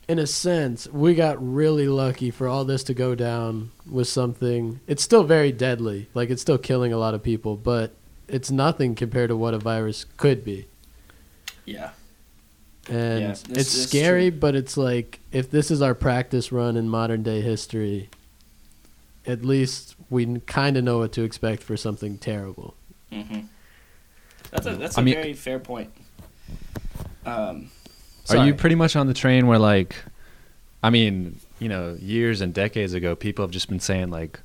in 0.07 0.17
a 0.17 0.25
sense, 0.25 0.87
we 0.87 1.13
got 1.13 1.37
really 1.39 1.87
lucky 1.87 2.31
for 2.31 2.47
all 2.47 2.65
this 2.65 2.83
to 2.85 2.95
go 2.95 3.13
down 3.13 3.69
with 3.87 4.07
something. 4.07 4.79
It's 4.87 5.03
still 5.03 5.23
very 5.23 5.51
deadly. 5.51 6.07
Like 6.15 6.31
it's 6.31 6.41
still 6.41 6.57
killing 6.57 6.91
a 6.91 6.97
lot 6.97 7.13
of 7.13 7.21
people, 7.21 7.55
but 7.55 7.91
it's 8.27 8.49
nothing 8.49 8.95
compared 8.95 9.29
to 9.29 9.35
what 9.37 9.53
a 9.53 9.59
virus 9.59 10.05
could 10.17 10.43
be. 10.43 10.65
yeah, 11.65 11.91
And 12.89 13.21
Yeah, 13.21 13.27
this 13.29 13.43
it's 13.49 13.75
is 13.75 13.87
scary, 13.89 14.31
true. 14.31 14.39
but 14.39 14.55
it's 14.55 14.75
like 14.75 15.19
if 15.31 15.49
this 15.51 15.69
is 15.71 15.81
our 15.81 15.93
practice 15.95 16.51
run 16.51 16.75
in 16.75 16.89
modern 16.89 17.21
day 17.23 17.41
history, 17.41 18.09
at 19.25 19.45
least 19.45 19.95
we 20.09 20.39
kind 20.41 20.77
of 20.77 20.83
know 20.83 20.97
what 20.99 21.11
to 21.13 21.23
expect 21.23 21.61
for 21.63 21.77
something 21.77 22.17
terrible. 22.17 22.75
hmm 23.11 23.41
that's 24.49 24.65
a 24.65 24.75
that's 24.75 24.97
I 24.97 25.01
a 25.01 25.05
mean- 25.05 25.13
very 25.13 25.33
fair 25.33 25.59
point. 25.59 25.91
Um, 27.25 27.69
Are 28.29 28.45
you 28.45 28.53
pretty 28.53 28.75
much 28.75 28.95
on 28.95 29.07
the 29.07 29.13
train 29.13 29.47
where 29.47 29.59
like 29.59 29.95
I 30.83 30.89
mean, 30.89 31.39
you 31.59 31.69
know, 31.69 31.95
years 32.01 32.41
and 32.41 32.53
decades 32.53 32.93
ago 32.93 33.15
people 33.15 33.43
have 33.45 33.51
just 33.51 33.69
been 33.69 33.79
saying 33.79 34.09
like 34.09 34.39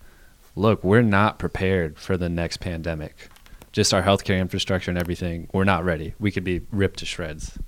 look, 0.54 0.84
we're 0.84 1.02
not 1.02 1.38
prepared 1.38 1.98
for 1.98 2.16
the 2.16 2.28
next 2.28 2.58
pandemic. 2.58 3.28
Just 3.72 3.92
our 3.92 4.02
healthcare 4.02 4.38
infrastructure 4.40 4.90
and 4.90 4.98
everything, 4.98 5.48
we're 5.52 5.64
not 5.64 5.84
ready. 5.84 6.14
We 6.18 6.30
could 6.30 6.44
be 6.44 6.60
ripped 6.70 6.98
to 7.00 7.06
shreds. 7.06 7.58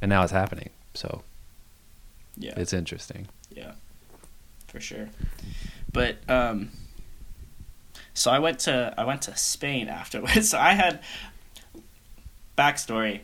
And 0.00 0.08
now 0.08 0.22
it's 0.22 0.32
happening. 0.32 0.70
So, 0.94 1.22
yeah, 2.36 2.54
it's 2.56 2.72
interesting. 2.72 3.28
Yeah, 3.50 3.72
for 4.68 4.80
sure. 4.80 5.08
But 5.92 6.18
um, 6.28 6.70
so 8.14 8.30
I 8.30 8.38
went 8.38 8.60
to 8.60 8.94
I 8.96 9.04
went 9.04 9.22
to 9.22 9.36
Spain 9.36 9.88
afterwards. 10.02 10.50
So 10.50 10.58
I 10.58 10.72
had 10.72 11.00
backstory 12.56 13.20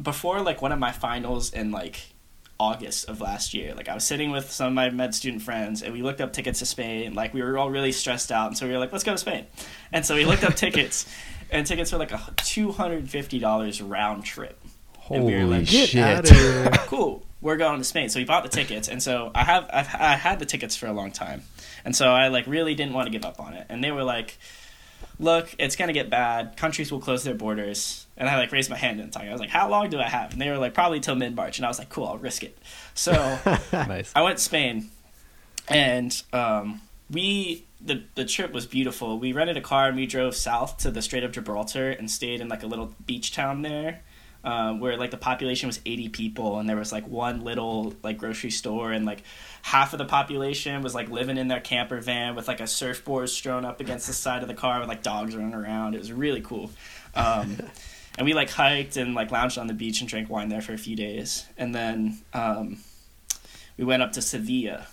before 0.00 0.42
like 0.42 0.60
one 0.62 0.72
of 0.72 0.78
my 0.78 0.92
finals 0.92 1.52
in 1.52 1.70
like 1.70 2.12
August 2.60 3.08
of 3.08 3.20
last 3.20 3.54
year. 3.54 3.74
Like 3.74 3.88
I 3.88 3.94
was 3.94 4.04
sitting 4.04 4.30
with 4.30 4.50
some 4.50 4.68
of 4.68 4.72
my 4.72 4.90
med 4.90 5.14
student 5.14 5.42
friends 5.42 5.82
and 5.82 5.92
we 5.92 6.02
looked 6.02 6.20
up 6.20 6.32
tickets 6.32 6.58
to 6.58 6.66
Spain. 6.66 7.14
Like 7.14 7.32
we 7.32 7.42
were 7.42 7.56
all 7.56 7.70
really 7.70 7.92
stressed 7.92 8.32
out, 8.32 8.48
and 8.48 8.58
so 8.58 8.66
we 8.66 8.72
were 8.72 8.78
like, 8.78 8.92
let's 8.92 9.04
go 9.04 9.12
to 9.12 9.18
Spain. 9.18 9.46
And 9.92 10.04
so 10.04 10.14
we 10.14 10.24
looked 10.24 10.44
up 10.44 10.54
tickets, 10.56 11.06
and 11.50 11.66
tickets 11.66 11.92
were 11.92 11.98
like 11.98 12.12
a 12.12 12.20
two 12.36 12.72
hundred 12.72 12.98
and 12.98 13.10
fifty 13.10 13.38
dollars 13.38 13.80
round 13.80 14.24
trip. 14.24 14.57
And 15.16 15.24
we 15.24 15.32
were 15.34 15.40
Holy 15.40 15.58
like, 15.58 15.66
Get 15.66 15.90
shit. 15.90 16.02
out 16.02 16.30
of 16.30 16.36
here! 16.36 16.70
cool. 16.86 17.22
We're 17.40 17.56
going 17.56 17.78
to 17.78 17.84
spain. 17.84 18.08
So 18.08 18.18
we 18.18 18.24
bought 18.24 18.42
the 18.42 18.48
tickets. 18.48 18.88
And 18.88 19.02
so 19.02 19.30
i 19.34 19.44
have 19.44 19.70
I've, 19.72 19.94
i 19.94 20.16
had 20.16 20.38
the 20.38 20.46
tickets 20.46 20.76
for 20.76 20.86
a 20.86 20.92
long 20.92 21.12
time. 21.12 21.42
And 21.84 21.94
so 21.94 22.08
i 22.08 22.28
like 22.28 22.46
really 22.46 22.74
didn't 22.74 22.94
want 22.94 23.06
to 23.06 23.12
give 23.12 23.24
up 23.24 23.40
on 23.40 23.54
it. 23.54 23.66
And 23.68 23.82
they 23.82 23.90
were 23.90 24.04
like 24.04 24.38
look 25.20 25.54
it's 25.58 25.76
going 25.76 25.88
to 25.88 25.94
get 25.94 26.10
bad. 26.10 26.56
Countries 26.56 26.90
will 26.90 27.00
close 27.00 27.24
their 27.24 27.34
borders. 27.34 28.06
And 28.16 28.28
i 28.28 28.36
like 28.36 28.50
raised 28.50 28.70
my 28.70 28.76
hand 28.76 29.00
and 29.00 29.12
talking 29.12 29.28
i 29.28 29.32
was 29.32 29.40
like 29.40 29.50
how 29.50 29.68
long 29.68 29.88
do 29.88 30.00
i 30.00 30.08
have? 30.08 30.32
And 30.32 30.40
they 30.40 30.50
were 30.50 30.58
like 30.58 30.74
probably 30.74 31.00
till 31.00 31.14
mid-march. 31.14 31.58
And 31.58 31.66
i 31.66 31.68
was 31.68 31.78
like 31.78 31.90
cool 31.90 32.06
i'll 32.06 32.18
risk 32.18 32.42
it. 32.42 32.58
So 32.94 33.12
nice. 33.72 34.12
I 34.16 34.22
went 34.22 34.38
to 34.38 34.42
Spain, 34.44 34.90
and 35.68 36.20
um, 36.32 36.80
we 37.10 37.64
the 37.80 38.02
the 38.14 38.24
trip 38.24 38.52
was 38.52 38.66
beautiful. 38.66 39.18
We 39.18 39.32
rented 39.32 39.56
a 39.56 39.60
car 39.60 39.86
and 39.86 39.96
we 39.96 40.06
drove 40.06 40.34
south 40.34 40.78
to 40.78 40.90
the 40.90 41.02
Strait 41.02 41.24
of 41.24 41.32
Gibraltar 41.32 41.90
and 41.90 42.10
stayed 42.10 42.40
in 42.40 42.48
like 42.48 42.62
a 42.62 42.66
little 42.66 42.94
beach 43.06 43.32
town 43.32 43.62
there, 43.62 44.00
um, 44.44 44.80
where 44.80 44.96
like 44.96 45.10
the 45.10 45.16
population 45.16 45.66
was 45.66 45.80
eighty 45.86 46.08
people 46.08 46.58
and 46.58 46.68
there 46.68 46.76
was 46.76 46.92
like 46.92 47.06
one 47.06 47.42
little 47.42 47.94
like 48.02 48.18
grocery 48.18 48.50
store 48.50 48.92
and 48.92 49.04
like 49.04 49.22
half 49.62 49.92
of 49.92 49.98
the 49.98 50.04
population 50.04 50.82
was 50.82 50.94
like 50.94 51.10
living 51.10 51.36
in 51.36 51.48
their 51.48 51.60
camper 51.60 52.00
van 52.00 52.34
with 52.34 52.48
like 52.48 52.60
a 52.60 52.66
surfboard 52.66 53.28
strewn 53.28 53.64
up 53.64 53.80
against 53.80 54.06
the 54.06 54.12
side 54.12 54.42
of 54.42 54.48
the 54.48 54.54
car 54.54 54.80
with 54.80 54.88
like 54.88 55.02
dogs 55.02 55.36
running 55.36 55.54
around. 55.54 55.94
It 55.94 55.98
was 55.98 56.12
really 56.12 56.40
cool. 56.40 56.70
Um, 57.14 57.58
and 58.18 58.24
we 58.24 58.34
like 58.34 58.50
hiked 58.50 58.96
and 58.96 59.14
like 59.14 59.30
lounged 59.30 59.58
on 59.58 59.66
the 59.66 59.74
beach 59.74 60.00
and 60.00 60.08
drank 60.08 60.30
wine 60.30 60.48
there 60.48 60.62
for 60.62 60.72
a 60.72 60.78
few 60.78 60.96
days, 60.96 61.46
and 61.56 61.74
then. 61.74 62.18
Um, 62.32 62.78
we 63.78 63.84
went 63.84 64.02
up 64.02 64.12
to 64.12 64.22
Sevilla, 64.22 64.88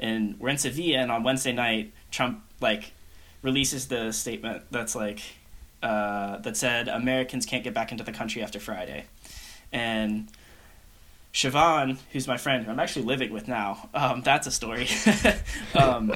and 0.00 0.40
we're 0.40 0.48
in 0.48 0.58
Sevilla. 0.58 0.98
And 0.98 1.12
on 1.12 1.22
Wednesday 1.22 1.52
night, 1.52 1.92
Trump 2.10 2.42
like 2.60 2.92
releases 3.42 3.88
the 3.88 4.10
statement 4.10 4.64
that's 4.70 4.96
like 4.96 5.20
uh, 5.82 6.38
that 6.38 6.56
said 6.56 6.88
Americans 6.88 7.46
can't 7.46 7.64
get 7.64 7.74
back 7.74 7.92
into 7.92 8.04
the 8.04 8.12
country 8.12 8.42
after 8.42 8.60
Friday, 8.60 9.04
and 9.72 10.28
Siobhan, 11.32 11.98
who's 12.12 12.28
my 12.28 12.36
friend, 12.36 12.64
who 12.64 12.70
I'm 12.70 12.80
actually 12.80 13.06
living 13.06 13.32
with 13.32 13.48
now, 13.48 13.88
um, 13.94 14.22
that's 14.22 14.46
a 14.46 14.50
story. 14.50 14.88
um, 15.74 16.12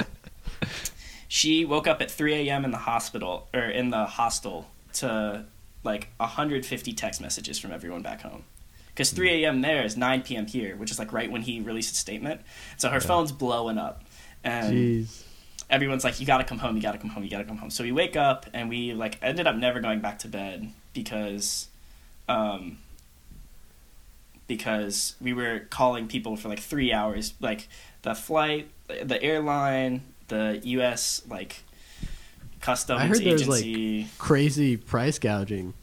she 1.29 1.65
woke 1.65 1.87
up 1.87 2.03
at 2.03 2.11
3 2.11 2.49
a.m. 2.49 2.65
in 2.65 2.71
the 2.71 2.79
hospital 2.79 3.49
or 3.55 3.63
in 3.63 3.91
the 3.91 4.05
hostel 4.05 4.67
to 4.95 5.47
like 5.85 6.09
150 6.19 6.93
text 6.93 7.21
messages 7.21 7.59
from 7.59 7.73
everyone 7.73 8.03
back 8.03 8.21
home. 8.21 8.45
Because 8.89 9.11
3 9.11 9.45
a.m. 9.45 9.61
there 9.63 9.85
is 9.85 9.97
9 9.97 10.23
p.m. 10.23 10.47
here, 10.47 10.77
which 10.77 10.91
is 10.91 10.99
like 10.99 11.13
right 11.13 11.31
when 11.31 11.43
he 11.43 11.61
released 11.61 11.91
his 11.91 11.99
statement. 11.99 12.41
So 12.77 12.89
her 12.89 13.01
phone's 13.01 13.33
blowing 13.33 13.79
up. 13.79 14.05
And 14.43 14.75
Jeez. 14.75 15.23
Everyone's 15.71 16.05
like, 16.05 16.21
"You 16.21 16.27
gotta 16.27 16.45
come 16.45 16.59
home. 16.59 16.77
You 16.77 16.83
gotta 16.83 16.99
come 16.99 17.11
home. 17.11 17.25
You 17.25 17.31
gotta 17.31 17.45
come 17.45 17.59
home." 17.59 17.71
So 17.71 17.85
we 17.85 17.93
wake 17.93 18.17
up 18.17 18.47
and 18.53 18.69
we 18.69 18.93
like 18.93 19.19
ended 19.23 19.47
up 19.47 19.57
never 19.57 19.81
going 19.81 20.01
back 20.01 20.19
to 20.21 20.29
bed 20.29 20.73
because, 20.93 21.69
um, 22.29 22.79
because 24.47 25.17
we 25.21 25.33
were 25.33 25.61
calling 25.71 26.09
people 26.09 26.37
for 26.37 26.49
like 26.49 26.61
three 26.61 26.93
hours, 26.93 27.35
like 27.41 27.69
the 28.03 28.15
flight, 28.15 28.69
the 28.89 29.23
airline, 29.23 30.03
the 30.29 30.61
U.S. 30.63 31.23
like 31.29 31.63
customs 32.61 33.01
I 33.01 33.07
heard 33.07 33.19
there 33.23 33.33
was, 33.33 33.49
like, 33.49 33.65
agency. 33.65 34.09
Crazy 34.19 34.77
price 34.77 35.19
gouging. 35.19 35.75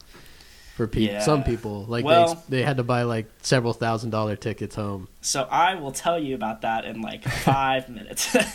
For 0.74 0.86
people. 0.88 1.14
Yeah. 1.14 1.20
Some 1.20 1.44
people 1.44 1.84
like 1.86 2.04
Well- 2.04 2.42
they 2.48 2.58
they 2.58 2.62
had 2.62 2.76
to 2.78 2.82
buy 2.82 3.02
like 3.04 3.26
several 3.42 3.72
thousand 3.72 4.10
dollar 4.10 4.36
tickets 4.36 4.74
home. 4.74 5.08
So 5.20 5.42
I 5.50 5.74
will 5.76 5.92
tell 5.92 6.18
you 6.18 6.34
about 6.34 6.62
that 6.62 6.84
in 6.84 7.00
like 7.00 7.22
five 7.44 7.88
minutes. 7.88 8.36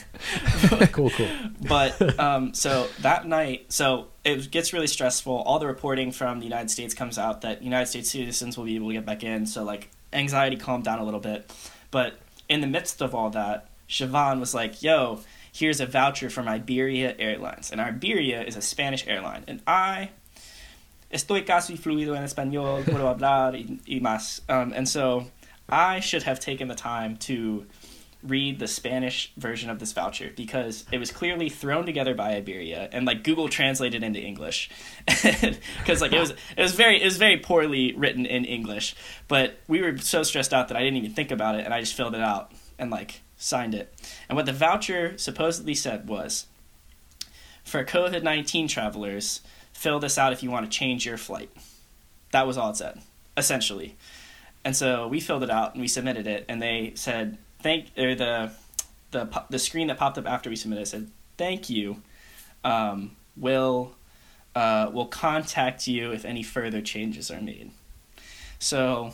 Cool, 0.91 1.09
cool. 1.11 1.29
but 1.67 2.19
um, 2.19 2.53
so 2.53 2.87
that 3.01 3.25
night, 3.25 3.71
so 3.71 4.07
it 4.25 4.51
gets 4.51 4.73
really 4.73 4.87
stressful. 4.87 5.33
All 5.33 5.59
the 5.59 5.67
reporting 5.67 6.11
from 6.11 6.39
the 6.39 6.45
United 6.45 6.69
States 6.69 6.93
comes 6.93 7.17
out 7.17 7.41
that 7.41 7.61
United 7.63 7.85
States 7.87 8.11
citizens 8.11 8.57
will 8.57 8.65
be 8.65 8.75
able 8.75 8.87
to 8.89 8.93
get 8.93 9.05
back 9.05 9.23
in. 9.23 9.45
So 9.45 9.63
like 9.63 9.89
anxiety 10.11 10.57
calmed 10.57 10.83
down 10.83 10.99
a 10.99 11.05
little 11.05 11.19
bit. 11.21 11.49
But 11.91 12.19
in 12.49 12.59
the 12.61 12.67
midst 12.67 13.01
of 13.01 13.15
all 13.15 13.29
that, 13.31 13.69
Siobhan 13.87 14.39
was 14.39 14.53
like, 14.53 14.83
"Yo, 14.83 15.21
here's 15.53 15.79
a 15.79 15.85
voucher 15.85 16.29
from 16.29 16.47
Iberia 16.47 17.15
Airlines, 17.17 17.71
and 17.71 17.79
Iberia 17.79 18.43
is 18.43 18.55
a 18.57 18.61
Spanish 18.61 19.07
airline, 19.07 19.43
and 19.47 19.61
I." 19.65 20.09
Estoy 21.11 21.45
casi 21.45 21.75
fluido 21.75 22.15
en 22.15 22.23
español, 22.23 22.83
puedo 22.85 23.07
hablar 23.15 23.55
y, 23.55 23.79
y 23.87 23.99
más. 23.99 24.41
Um, 24.47 24.73
and 24.73 24.87
so 24.87 25.25
I 25.67 25.99
should 25.99 26.23
have 26.23 26.39
taken 26.39 26.67
the 26.67 26.75
time 26.75 27.17
to 27.17 27.65
read 28.21 28.59
the 28.59 28.67
Spanish 28.67 29.31
version 29.37 29.69
of 29.69 29.79
this 29.79 29.93
voucher 29.93 30.31
because 30.35 30.85
it 30.91 30.97
was 30.97 31.09
clearly 31.09 31.47
thrown 31.47 31.85
together 31.85 32.13
by 32.13 32.35
Iberia 32.35 32.89
and 32.91 33.05
like 33.05 33.23
Google 33.23 33.47
translated 33.47 34.03
into 34.03 34.19
English. 34.19 34.69
Because 35.79 36.01
like 36.01 36.11
it 36.11 36.19
was 36.19 36.31
it 36.57 36.61
was 36.61 36.73
very 36.73 37.01
it 37.01 37.05
was 37.05 37.17
very 37.17 37.37
poorly 37.37 37.93
written 37.93 38.25
in 38.25 38.45
English. 38.45 38.95
But 39.27 39.59
we 39.67 39.81
were 39.81 39.97
so 39.97 40.23
stressed 40.23 40.53
out 40.53 40.67
that 40.67 40.77
I 40.77 40.81
didn't 40.81 40.97
even 40.97 41.11
think 41.11 41.31
about 41.31 41.55
it 41.55 41.65
and 41.65 41.73
I 41.73 41.79
just 41.79 41.95
filled 41.95 42.15
it 42.15 42.21
out 42.21 42.51
and 42.77 42.91
like 42.91 43.21
signed 43.37 43.73
it. 43.73 43.93
And 44.27 44.35
what 44.35 44.45
the 44.45 44.53
voucher 44.53 45.17
supposedly 45.17 45.73
said 45.73 46.07
was 46.07 46.47
for 47.63 47.85
COVID 47.85 48.21
nineteen 48.21 48.67
travelers 48.67 49.41
fill 49.79 49.99
this 49.99 50.17
out 50.17 50.33
if 50.33 50.43
you 50.43 50.51
want 50.51 50.69
to 50.69 50.77
change 50.77 51.05
your 51.05 51.17
flight. 51.17 51.49
That 52.31 52.45
was 52.45 52.57
all 52.57 52.71
it 52.71 52.75
said 52.75 53.01
essentially. 53.37 53.95
And 54.65 54.75
so 54.75 55.07
we 55.07 55.21
filled 55.21 55.43
it 55.43 55.49
out 55.49 55.73
and 55.73 55.81
we 55.81 55.87
submitted 55.87 56.27
it 56.27 56.43
and 56.49 56.61
they 56.61 56.91
said 56.95 57.37
thank 57.61 57.85
or 57.97 58.13
the 58.13 58.51
the 59.11 59.43
the 59.49 59.57
screen 59.57 59.87
that 59.87 59.97
popped 59.97 60.17
up 60.17 60.27
after 60.27 60.49
we 60.49 60.57
submitted 60.57 60.85
said 60.87 61.09
thank 61.37 61.69
you. 61.69 62.01
Um, 62.63 63.15
will 63.37 63.95
uh, 64.53 64.91
will 64.91 65.05
contact 65.05 65.87
you 65.87 66.11
if 66.11 66.25
any 66.25 66.43
further 66.43 66.81
changes 66.81 67.31
are 67.31 67.39
made. 67.39 67.71
So 68.59 69.13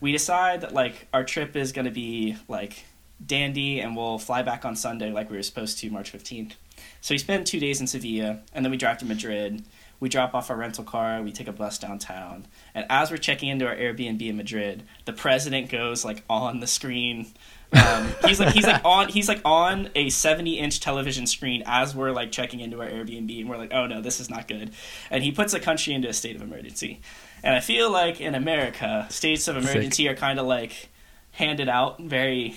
we 0.00 0.10
decide 0.10 0.62
that 0.62 0.74
like 0.74 1.06
our 1.12 1.22
trip 1.22 1.54
is 1.54 1.70
to 1.84 1.92
be 1.92 2.36
like 2.48 2.84
dandy 3.24 3.80
and 3.80 3.96
we'll 3.96 4.18
fly 4.18 4.42
back 4.42 4.64
on 4.64 4.76
sunday 4.76 5.10
like 5.10 5.28
we 5.28 5.36
were 5.36 5.42
supposed 5.42 5.76
to 5.76 5.90
march 5.90 6.12
15th 6.12 6.52
so 7.00 7.14
we 7.14 7.18
spend 7.18 7.46
two 7.46 7.60
days 7.60 7.80
in 7.80 7.86
sevilla 7.86 8.40
and 8.52 8.64
then 8.64 8.70
we 8.70 8.76
drive 8.76 8.98
to 8.98 9.04
madrid. 9.04 9.64
We 10.00 10.08
drop 10.08 10.32
off 10.32 10.48
our 10.50 10.56
rental 10.56 10.84
car 10.84 11.22
we 11.22 11.32
take 11.32 11.48
a 11.48 11.52
bus 11.52 11.78
downtown. 11.78 12.46
And 12.74 12.86
as 12.88 13.10
we're 13.10 13.16
checking 13.16 13.48
into 13.48 13.66
our 13.66 13.74
airbnb 13.74 14.22
in 14.22 14.36
madrid 14.36 14.84
the 15.04 15.12
president 15.12 15.70
goes 15.70 16.04
like 16.04 16.24
on 16.28 16.60
the 16.60 16.66
screen. 16.66 17.26
Um, 17.72 18.14
he's 18.24 18.40
like 18.40 18.54
he's 18.54 18.66
like 18.66 18.84
on 18.84 19.08
he's 19.08 19.28
like 19.28 19.40
on 19.44 19.90
a 19.94 20.10
70 20.10 20.58
inch 20.58 20.80
television 20.80 21.26
screen 21.26 21.62
as 21.66 21.94
we're 21.94 22.12
like 22.12 22.32
checking 22.32 22.60
into 22.60 22.80
our 22.80 22.88
airbnb 22.88 23.40
and 23.40 23.48
we're 23.48 23.58
like 23.58 23.72
oh 23.72 23.86
no 23.86 24.00
this 24.00 24.20
is 24.20 24.30
not 24.30 24.48
good. 24.48 24.72
And 25.10 25.24
he 25.24 25.32
puts 25.32 25.52
the 25.52 25.60
country 25.60 25.94
into 25.94 26.08
a 26.08 26.12
state 26.12 26.36
of 26.36 26.42
emergency. 26.42 27.00
And 27.42 27.54
i 27.54 27.60
feel 27.60 27.90
like 27.90 28.20
in 28.20 28.34
america 28.34 29.06
states 29.10 29.48
of 29.48 29.56
emergency 29.56 30.08
are 30.08 30.16
kind 30.16 30.38
of 30.38 30.46
like 30.46 30.88
handed 31.32 31.68
out 31.68 32.00
very 32.00 32.56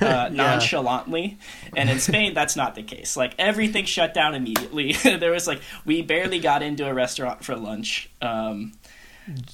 uh, 0.00 0.28
nonchalantly. 0.32 1.38
And 1.76 1.90
in 1.90 2.00
Spain, 2.00 2.34
that's 2.34 2.56
not 2.56 2.74
the 2.74 2.82
case. 2.82 3.16
Like 3.16 3.34
everything 3.38 3.84
shut 3.84 4.14
down 4.14 4.34
immediately. 4.34 4.92
there 5.04 5.32
was 5.32 5.46
like 5.46 5.60
we 5.84 6.02
barely 6.02 6.40
got 6.40 6.62
into 6.62 6.86
a 6.86 6.94
restaurant 6.94 7.44
for 7.44 7.56
lunch. 7.56 8.10
Um, 8.22 8.72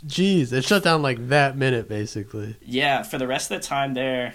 Jeez, 0.07 0.53
it 0.53 0.65
shut 0.65 0.85
down 0.85 1.03
like 1.03 1.29
that 1.29 1.57
minute 1.57 1.89
basically. 1.89 2.57
yeah, 2.63 3.03
for 3.03 3.19
the 3.19 3.27
rest 3.27 3.51
of 3.51 3.61
the 3.61 3.67
time 3.67 3.95
there, 3.95 4.35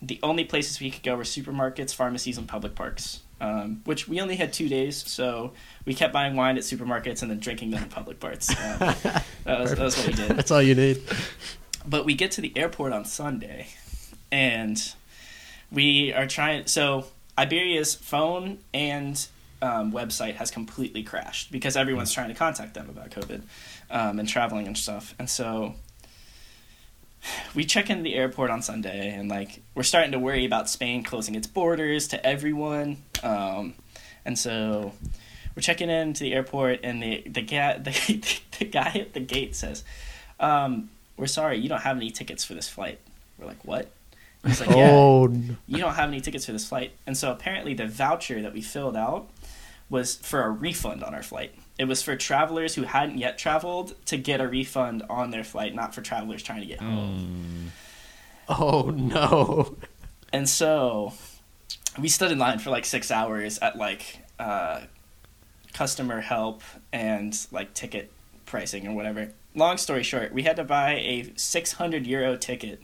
the 0.00 0.18
only 0.22 0.44
places 0.44 0.80
we 0.80 0.90
could 0.90 1.04
go 1.04 1.14
were 1.14 1.22
supermarkets, 1.22 1.94
pharmacies, 1.94 2.36
and 2.36 2.48
public 2.48 2.74
parks. 2.74 3.20
Um, 3.40 3.82
which 3.86 4.06
we 4.06 4.20
only 4.20 4.36
had 4.36 4.52
two 4.52 4.68
days, 4.68 5.04
so 5.10 5.52
we 5.84 5.94
kept 5.94 6.12
buying 6.12 6.36
wine 6.36 6.56
at 6.56 6.62
supermarkets 6.62 7.22
and 7.22 7.30
then 7.30 7.40
drinking 7.40 7.72
them 7.72 7.82
in 7.82 7.88
public 7.88 8.20
parts. 8.20 8.48
Um, 8.50 8.56
that, 8.78 9.24
was, 9.46 9.70
that 9.70 9.78
was 9.80 9.96
what 9.98 10.06
we 10.06 10.12
did. 10.12 10.28
That's 10.28 10.52
all 10.52 10.62
you 10.62 10.76
need. 10.76 11.02
But 11.84 12.04
we 12.04 12.14
get 12.14 12.30
to 12.32 12.40
the 12.40 12.56
airport 12.56 12.92
on 12.92 13.04
Sunday, 13.04 13.66
and 14.32 14.94
we 15.70 16.12
are 16.12 16.26
trying. 16.26 16.66
So 16.66 17.06
Iberia's 17.38 17.94
phone 17.94 18.58
and 18.74 19.24
um, 19.60 19.92
website 19.92 20.34
has 20.34 20.50
completely 20.50 21.04
crashed 21.04 21.52
because 21.52 21.76
everyone's 21.76 22.12
trying 22.12 22.28
to 22.28 22.34
contact 22.34 22.74
them 22.74 22.88
about 22.90 23.10
COVID 23.10 23.42
um, 23.90 24.18
and 24.18 24.28
traveling 24.28 24.66
and 24.66 24.76
stuff. 24.76 25.14
And 25.18 25.30
so 25.30 25.74
we 27.54 27.64
check 27.64 27.88
into 27.88 28.02
the 28.02 28.14
airport 28.14 28.50
on 28.50 28.62
Sunday, 28.62 29.14
and 29.14 29.28
like 29.28 29.62
we're 29.74 29.84
starting 29.84 30.12
to 30.12 30.18
worry 30.18 30.44
about 30.44 30.68
Spain 30.68 31.04
closing 31.04 31.34
its 31.34 31.46
borders 31.46 32.08
to 32.08 32.26
everyone. 32.26 32.98
Um, 33.22 33.74
and 34.24 34.38
so 34.38 34.92
we're 35.54 35.62
checking 35.62 35.90
into 35.90 36.24
the 36.24 36.34
airport, 36.34 36.80
and 36.82 37.02
the 37.02 37.22
the 37.26 37.42
guy 37.42 37.78
the, 37.78 38.40
the 38.58 38.64
guy 38.64 38.92
at 38.94 39.12
the 39.12 39.20
gate 39.20 39.54
says, 39.54 39.84
um, 40.40 40.90
"We're 41.16 41.26
sorry, 41.26 41.58
you 41.58 41.68
don't 41.68 41.82
have 41.82 41.96
any 41.96 42.10
tickets 42.10 42.44
for 42.44 42.54
this 42.54 42.68
flight." 42.68 42.98
We're 43.38 43.46
like, 43.46 43.64
"What?" 43.64 43.90
He's 44.44 44.60
like, 44.60 44.70
"Yeah, 44.70 44.90
Oh, 44.90 45.28
you 45.68 45.78
don't 45.78 45.94
have 45.94 46.08
any 46.08 46.20
tickets 46.20 46.46
for 46.46 46.52
this 46.52 46.66
flight." 46.68 46.92
And 47.06 47.16
so 47.16 47.30
apparently, 47.30 47.74
the 47.74 47.86
voucher 47.86 48.42
that 48.42 48.52
we 48.52 48.60
filled 48.60 48.96
out 48.96 49.28
was 49.88 50.16
for 50.16 50.42
a 50.42 50.50
refund 50.50 51.04
on 51.04 51.14
our 51.14 51.22
flight. 51.22 51.54
It 51.78 51.84
was 51.84 52.02
for 52.02 52.16
travelers 52.16 52.74
who 52.74 52.82
hadn't 52.82 53.18
yet 53.18 53.38
traveled 53.38 53.94
to 54.06 54.16
get 54.16 54.40
a 54.40 54.48
refund 54.48 55.02
on 55.10 55.30
their 55.30 55.44
flight, 55.44 55.74
not 55.74 55.94
for 55.94 56.00
travelers 56.02 56.42
trying 56.42 56.60
to 56.60 56.66
get 56.66 56.80
home. 56.80 57.72
oh 58.48 58.90
no. 58.94 59.76
And 60.32 60.48
so 60.48 61.12
we 61.98 62.08
stood 62.08 62.32
in 62.32 62.38
line 62.38 62.58
for 62.58 62.70
like 62.70 62.84
six 62.84 63.10
hours 63.10 63.58
at 63.58 63.76
like 63.76 64.18
uh, 64.38 64.80
customer 65.74 66.20
help 66.20 66.62
and 66.92 67.46
like 67.52 67.74
ticket 67.74 68.10
pricing 68.46 68.86
or 68.88 68.94
whatever. 68.94 69.30
Long 69.54 69.76
story 69.76 70.02
short, 70.02 70.32
we 70.32 70.42
had 70.42 70.56
to 70.56 70.64
buy 70.64 70.94
a 70.94 71.32
600 71.36 72.06
euro 72.06 72.36
ticket 72.36 72.82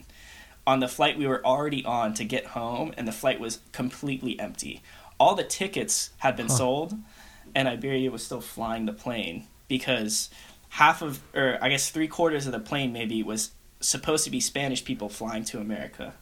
on 0.69 0.81
the 0.81 0.89
flight 0.89 1.17
we 1.17 1.27
were 1.27 1.43
already 1.47 1.83
on 1.87 2.13
to 2.13 2.25
get 2.25 2.45
home, 2.49 2.93
and 2.99 3.09
the 3.09 3.13
flight 3.13 3.41
was 3.41 3.61
completely 3.73 4.39
empty. 4.39 4.83
All 5.19 5.35
the 5.35 5.43
tickets 5.43 6.11
had 6.19 6.37
been 6.37 6.51
sold, 6.51 6.93
and 7.55 7.67
Iberia 7.67 8.11
was 8.11 8.23
still 8.23 8.43
flying 8.43 8.85
the 8.85 8.93
plane 8.93 9.47
because 9.67 10.29
half 10.69 11.01
of, 11.01 11.21
or 11.35 11.57
I 11.63 11.71
guess 11.71 11.89
three 11.89 12.07
quarters 12.07 12.45
of 12.47 12.53
the 12.53 12.61
plane 12.61 12.93
maybe 12.93 13.23
was 13.23 13.53
supposed 13.81 14.25
to 14.25 14.31
be 14.31 14.41
Spanish 14.41 14.85
people 14.85 15.09
flying 15.09 15.45
to 15.45 15.59
America, 15.59 16.13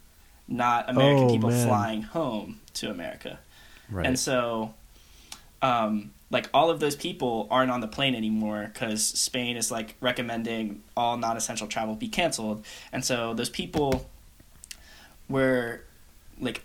not 0.47 0.89
American 0.89 1.25
Oh, 1.25 1.33
people 1.33 1.51
man. 1.51 1.67
flying 1.67 2.03
home 2.03 2.61
to 2.75 2.89
America. 2.89 3.41
Right. 3.91 4.07
And 4.07 4.17
so, 4.17 4.75
um, 5.61 6.13
like 6.31 6.49
all 6.55 6.71
of 6.71 6.79
those 6.79 6.95
people 6.95 7.49
aren't 7.51 7.73
on 7.73 7.81
the 7.81 7.89
plane 7.89 8.15
anymore 8.15 8.71
because 8.73 9.05
Spain 9.05 9.57
is 9.57 9.71
like 9.73 9.97
recommending 10.01 10.83
all 10.97 11.17
non-essential 11.17 11.67
travel 11.67 11.97
be 11.97 12.09
canceled, 12.09 12.65
and 12.93 13.05
so 13.05 13.35
those 13.35 13.51
people 13.51 14.09
were 15.29 15.83
like 16.39 16.62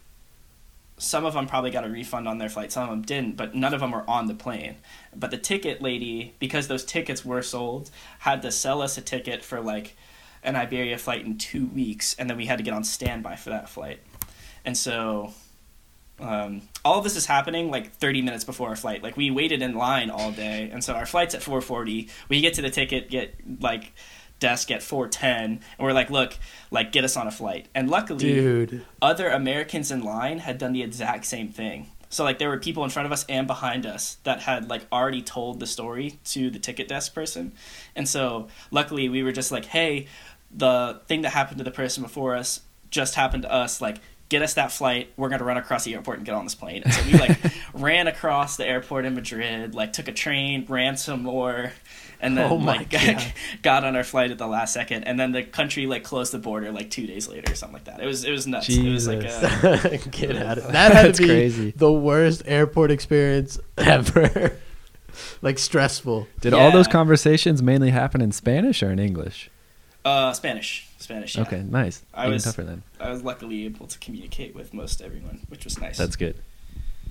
some 0.98 1.26
of 1.26 1.34
them 1.34 1.48
probably 1.48 1.72
got 1.72 1.84
a 1.84 1.90
refund 1.90 2.28
on 2.28 2.38
their 2.38 2.50
flight 2.50 2.72
some 2.72 2.84
of 2.84 2.90
them 2.90 3.02
didn't 3.02 3.36
but 3.36 3.56
none 3.56 3.74
of 3.74 3.80
them 3.80 3.92
were 3.92 4.08
on 4.10 4.28
the 4.28 4.34
plane. 4.34 4.76
But 5.16 5.32
the 5.32 5.38
ticket 5.38 5.82
lady 5.82 6.36
because 6.40 6.68
those 6.68 6.86
tickets 6.86 7.26
were 7.26 7.42
sold 7.42 7.90
had 8.20 8.42
to 8.44 8.52
sell 8.52 8.82
us 8.82 8.98
a 8.98 9.02
ticket 9.02 9.44
for 9.44 9.62
like 9.62 9.96
an 10.44 10.56
iberia 10.56 10.98
flight 10.98 11.26
in 11.26 11.38
two 11.38 11.68
weeks 11.68 12.16
and 12.20 12.30
then 12.30 12.38
we 12.38 12.46
had 12.46 12.58
to 12.58 12.64
get 12.64 12.74
on 12.74 12.84
standby 12.84 13.36
for 13.36 13.50
that 13.50 13.70
flight. 13.70 14.00
And 14.64 14.78
so 14.78 15.34
um, 16.20 16.62
all 16.86 17.00
of 17.00 17.04
this 17.04 17.16
is 17.16 17.26
happening 17.26 17.72
like 17.72 17.94
30 17.94 18.22
minutes 18.22 18.44
before 18.44 18.70
our 18.70 18.76
flight. 18.76 19.02
Like 19.02 19.18
we 19.18 19.32
waited 19.32 19.64
in 19.64 19.74
line 19.74 20.12
all 20.12 20.32
day 20.32 20.70
and 20.72 20.84
so 20.84 20.94
our 20.94 21.08
flight's 21.08 21.34
at 21.34 21.42
440 21.42 22.10
we 22.30 22.42
get 22.42 22.54
to 22.56 22.62
the 22.62 22.70
ticket 22.70 23.10
get 23.10 23.34
like 23.60 23.92
desk 24.42 24.70
at 24.72 24.84
410 24.84 25.34
and 25.34 25.62
we're 25.80 25.94
like 25.94 26.10
look 26.10 26.38
like 26.70 26.92
get 26.92 27.06
us 27.06 27.16
on 27.16 27.28
a 27.28 27.32
flight 27.32 27.68
and 27.74 27.90
luckily 27.90 28.34
Dude. 28.34 28.86
other 29.02 29.30
Americans 29.30 29.92
in 29.92 30.04
line 30.04 30.40
had 30.40 30.58
done 30.58 30.74
the 30.74 30.84
exact 30.84 31.26
same 31.26 31.48
thing. 31.48 31.90
So 32.10 32.26
like 32.26 32.40
there 32.40 32.50
were 32.50 32.58
people 32.58 32.84
in 32.84 32.90
front 32.90 33.06
of 33.06 33.14
us 33.14 33.26
and 33.30 33.48
behind 33.48 33.86
us 33.86 34.18
that 34.24 34.42
had 34.42 34.70
like 34.70 34.82
already 34.92 35.22
told 35.22 35.62
the 35.62 35.68
story 35.68 36.20
to 36.26 36.50
the 36.50 36.60
ticket 36.60 36.90
desk 36.90 37.14
person. 37.14 37.54
And 37.96 38.10
so 38.10 38.50
luckily 38.70 39.08
we 39.08 39.24
were 39.24 39.32
just 39.32 39.50
like, 39.50 39.64
"Hey, 39.64 40.08
the 40.54 41.00
thing 41.08 41.22
that 41.22 41.30
happened 41.30 41.60
to 41.60 41.64
the 41.64 41.72
person 41.72 42.04
before 42.04 42.36
us 42.36 42.62
just 42.90 43.16
happened 43.16 43.44
to 43.44 43.52
us. 43.52 43.82
Like 43.82 43.98
get 44.32 44.42
us 44.42 44.56
that 44.56 44.72
flight. 44.72 45.12
We're 45.18 45.30
going 45.30 45.40
to 45.40 45.46
run 45.46 45.58
across 45.58 45.84
the 45.84 45.94
airport 45.94 46.18
and 46.18 46.26
get 46.26 46.34
on 46.34 46.46
this 46.46 46.56
plane." 46.56 46.82
And 46.86 46.94
so 46.94 47.04
we 47.06 47.14
like 47.20 47.38
ran 47.76 48.08
across 48.08 48.58
the 48.58 48.66
airport 48.66 49.06
in 49.06 49.14
Madrid, 49.14 49.76
like 49.76 49.94
took 49.94 50.08
a 50.08 50.12
train, 50.12 50.66
ran 50.68 50.98
some 50.98 51.22
more, 51.22 51.74
and 52.20 52.38
then 52.38 52.50
Oh 52.52 52.58
my 52.58 52.78
like 52.78 52.90
God. 52.92 53.34
got 53.62 53.84
on 53.84 53.96
our 53.96 54.04
flight 54.04 54.32
at 54.32 54.38
the 54.38 54.48
last 54.48 54.74
second 54.74 55.04
and 55.04 55.20
then 55.20 55.32
the 55.34 55.44
country 55.44 55.86
like 55.88 56.04
closed 56.04 56.32
the 56.34 56.38
border 56.40 56.72
like 56.72 56.90
2 56.92 57.06
days 57.08 57.28
later 57.28 57.52
or 57.52 57.56
something 57.56 57.74
like 57.74 57.84
that. 57.86 58.00
It 58.02 58.06
was 58.06 58.24
it 58.24 58.32
was 58.32 58.48
nuts. 58.48 58.70
It 58.70 58.90
was 58.92 59.08
like 59.08 59.22
Jesus. 59.22 59.44
a, 59.44 59.98
Get 60.12 60.36
out 60.38 60.58
of 60.60 60.72
That 60.72 60.92
had 60.94 61.14
to 61.16 61.22
be 61.22 61.28
crazy. 61.28 61.74
the 61.76 61.92
worst 61.92 62.42
airport 62.46 62.90
experience 62.92 63.60
ever. 63.78 64.58
like 65.42 65.60
stressful. 65.60 66.28
Did 66.40 66.54
all 66.54 66.72
those 66.72 66.88
conversations 66.88 67.62
mainly 67.62 67.90
happen 67.90 68.22
in 68.22 68.32
Spanish 68.32 68.82
or 68.82 68.92
in 68.92 69.00
English? 69.00 69.50
Uh, 70.06 70.32
Spanish, 70.34 70.88
Spanish. 71.02 71.36
Yeah. 71.36 71.42
Okay, 71.44 71.64
nice. 71.64 72.04
I 72.14 72.24
Even 72.24 72.34
was- 72.34 72.44
tougher 72.44 72.64
then. 72.64 72.84
I 73.00 73.10
was 73.12 73.24
luckily 73.24 73.66
able 73.66 73.88
to 73.88 74.00
communicate 74.00 74.56
with 74.56 74.74
most 74.74 75.02
everyone, 75.02 75.42
which 75.50 75.64
was 75.66 75.80
nice. 75.80 75.98
That's 75.98 76.16
good. 76.16 76.36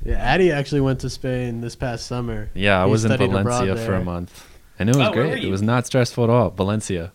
Yeah, 0.05 0.15
Addie 0.17 0.51
actually 0.53 0.81
went 0.81 1.01
to 1.01 1.11
Spain 1.11 1.61
this 1.61 1.77
past 1.77 2.07
summer. 2.07 2.49
Yeah, 2.55 2.83
I 2.83 2.87
He 2.87 2.91
was 2.91 3.05
in 3.05 3.17
Valencia 3.17 3.77
for 3.77 3.95
a 3.95 4.03
month, 4.05 4.47
and 4.79 4.89
it 4.89 4.97
was 4.97 5.09
Oh, 5.09 5.13
great. 5.13 5.45
It 5.45 5.51
was 5.51 5.61
not 5.63 5.87
stressful 5.87 6.25
at 6.25 6.31
all. 6.31 6.51
Valencia. 6.51 7.13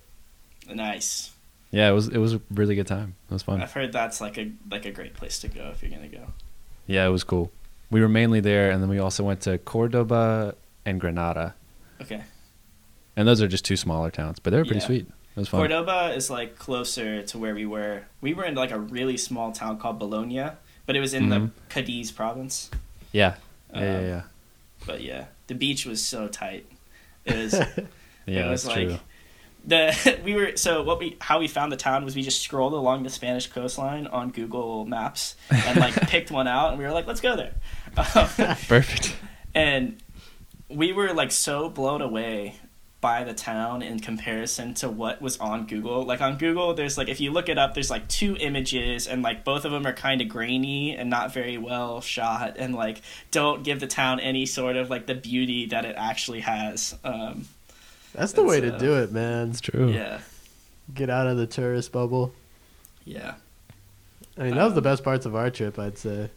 nice. 0.73 1.31
Yeah, 1.71 1.89
it 1.89 1.93
was. 1.93 2.07
It 2.07 2.19
was 2.19 2.33
a 2.33 2.41
really 2.51 2.75
good 2.75 2.87
time. 2.87 3.15
It 3.29 3.33
was 3.33 3.43
fun. 3.43 3.61
I've 3.61 3.73
heard 3.73 3.91
that's 3.91 4.21
like 4.21 4.37
a 4.37 4.51
like 4.71 4.85
a 4.85 4.91
great 4.91 5.13
place 5.13 5.39
to 5.39 5.47
go 5.49 5.69
if 5.73 5.81
you're 5.81 5.91
gonna 5.91 6.07
go. 6.07 6.27
Yeah, 6.87 7.05
it 7.05 7.09
was 7.09 7.23
cool. 7.23 7.51
We 7.91 7.99
were 8.01 8.07
mainly 8.07 8.39
there, 8.39 8.71
and 8.71 8.81
then 8.81 8.89
we 8.89 8.99
also 8.99 9.23
went 9.23 9.41
to 9.41 9.57
Cordoba 9.57 10.55
and 10.85 11.01
Granada, 11.01 11.55
Okay. 12.01 12.21
and 13.17 13.27
those 13.27 13.41
are 13.41 13.47
just 13.47 13.65
two 13.65 13.75
smaller 13.75 14.09
towns, 14.11 14.39
but 14.39 14.51
they 14.51 14.57
were 14.57 14.63
pretty 14.63 14.79
Yeah. 14.81 14.85
sweet. 14.85 15.07
Was 15.35 15.49
fun. 15.49 15.59
Cordoba 15.59 16.13
is 16.15 16.29
like 16.29 16.57
closer 16.57 17.21
to 17.23 17.37
where 17.37 17.53
we 17.53 17.65
were. 17.65 18.03
We 18.21 18.33
were 18.33 18.45
in 18.45 18.55
like 18.55 18.71
a 18.71 18.79
really 18.79 19.17
small 19.17 19.51
town 19.51 19.77
called 19.79 19.99
Bolonia, 19.99 20.57
but 20.85 20.95
it 20.95 20.99
was 21.01 21.13
in 21.13 21.25
Mhm. 21.27 21.29
the 21.29 21.51
Cadiz 21.69 22.11
province. 22.11 22.69
Yeah, 23.11 23.35
yeah, 23.73 23.79
yeah, 23.81 23.97
Um, 23.97 24.05
yeah. 24.05 24.21
But 24.85 25.01
yeah, 25.01 25.25
the 25.47 25.55
beach 25.55 25.85
was 25.85 26.03
so 26.03 26.27
tight. 26.27 26.65
It 27.25 27.35
was 27.35 27.53
Yeah, 28.25 28.47
it 28.47 28.49
was 28.49 28.63
that's 28.63 28.75
like 28.77 28.87
true. 28.87 28.99
the 29.67 30.19
we 30.23 30.35
were 30.35 30.55
so 30.57 30.83
what 30.83 30.99
we 30.99 31.17
how 31.19 31.39
we 31.39 31.47
found 31.47 31.71
the 31.71 31.77
town 31.77 32.05
was 32.05 32.15
we 32.15 32.21
just 32.21 32.41
scrolled 32.41 32.73
along 32.73 33.03
the 33.03 33.09
Spanish 33.09 33.47
coastline 33.47 34.07
on 34.07 34.29
Google 34.31 34.85
Maps 34.85 35.35
and 35.49 35.79
like 35.79 35.93
picked 36.09 36.31
one 36.31 36.47
out 36.47 36.69
and 36.69 36.77
we 36.79 36.85
were 36.85 36.91
like 36.91 37.07
let's 37.07 37.21
go 37.21 37.35
there. 37.35 37.53
Um, 37.97 38.27
Perfect. 38.67 39.15
and 39.53 39.97
we 40.69 40.91
were 40.93 41.13
like 41.13 41.31
so 41.31 41.69
blown 41.69 42.01
away 42.01 42.55
by 43.05 43.23
the 43.23 43.35
town 43.35 43.83
in 43.83 43.99
comparison 43.99 44.73
to 44.73 44.89
what 44.89 45.21
was 45.21 45.37
on 45.37 45.67
Google. 45.67 46.01
Like 46.01 46.21
on 46.21 46.39
Google, 46.39 46.73
there's 46.73 46.97
like 46.97 47.07
if 47.07 47.21
you 47.21 47.31
look 47.31 47.49
it 47.49 47.57
up, 47.59 47.75
there's 47.75 47.91
like 47.91 48.07
two 48.07 48.35
images, 48.39 49.05
and 49.05 49.21
like 49.21 49.43
both 49.43 49.63
of 49.63 49.71
them 49.71 49.85
are 49.85 49.93
kind 49.93 50.21
of 50.21 50.27
grainy 50.27 50.95
and 50.95 51.07
not 51.07 51.31
very 51.31 51.59
well 51.59 52.01
shot, 52.01 52.55
and 52.57 52.73
like 52.73 53.03
don't 53.29 53.61
give 53.63 53.79
the 53.79 53.85
town 53.85 54.19
any 54.19 54.47
sort 54.47 54.75
of 54.75 54.89
like 54.89 55.05
the 55.05 55.13
beauty 55.13 55.67
that 55.67 55.85
it 55.85 55.93
actually 55.99 56.39
has. 56.39 56.95
Um, 57.03 57.45
That's 58.15 58.33
the 58.33 58.43
way 58.43 58.59
to 58.59 58.73
uh, 58.73 58.79
do 58.79 58.95
it, 58.95 59.11
man. 59.11 59.51
It's 59.51 59.61
true. 59.61 59.91
yeah, 59.91 60.21
Get 60.91 61.11
out 61.11 61.27
of 61.27 61.37
the 61.37 61.45
tourist 61.45 61.91
bubble. 61.91 62.33
yeah, 63.03 63.35
I 64.35 64.45
mean, 64.45 64.55
that 64.55 64.63
was 64.63 64.73
the 64.73 64.79
Um, 64.79 64.83
best 64.83 65.03
parts 65.03 65.27
of 65.27 65.35
our 65.35 65.51
trip, 65.51 65.77
I'd 65.77 65.99
say. 65.99 66.31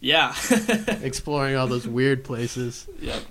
yeah, 0.00 0.34
Exploring 1.00 1.54
all 1.54 1.68
those 1.68 1.86
weird 1.86 2.24
places 2.24 2.88
yep. 3.00 3.22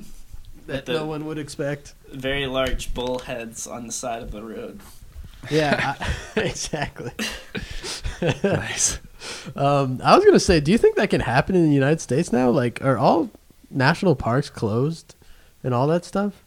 That 0.68 0.88
no 0.88 1.06
one 1.06 1.26
would 1.26 1.38
expect. 1.38 1.94
Very 2.12 2.46
large 2.48 2.94
bull 2.94 3.20
heads 3.20 3.68
on 3.68 3.88
the 3.88 3.94
side 3.94 4.22
of 4.24 4.32
the 4.32 4.44
road. 4.44 4.80
Yeah, 5.50 5.96
I- 6.00 6.14
exactly. 6.42 7.12
Nice. 8.44 9.00
Um, 9.56 10.00
I 10.04 10.16
was 10.16 10.24
gonna 10.24 10.40
say, 10.40 10.60
do 10.60 10.72
you 10.72 10.78
think 10.78 10.96
that 10.98 11.10
can 11.10 11.22
happen 11.22 11.56
in 11.56 11.64
the 11.68 11.74
United 11.74 12.00
States 12.02 12.32
now? 12.32 12.52
Like, 12.52 12.80
are 12.84 12.96
all 12.98 13.32
national 13.72 14.16
parks 14.16 14.48
closed 14.48 15.16
and 15.64 15.74
all 15.74 15.88
that 15.88 16.06
stuff? 16.06 16.44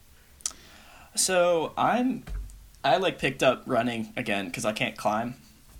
So 1.15 1.73
I'm, 1.77 2.23
I 2.83 2.95
like 2.97 3.19
picked 3.19 3.43
up 3.43 3.63
running 3.65 4.13
again 4.15 4.45
because 4.45 4.63
I 4.63 4.71
can't 4.71 4.95
climb, 4.95 5.35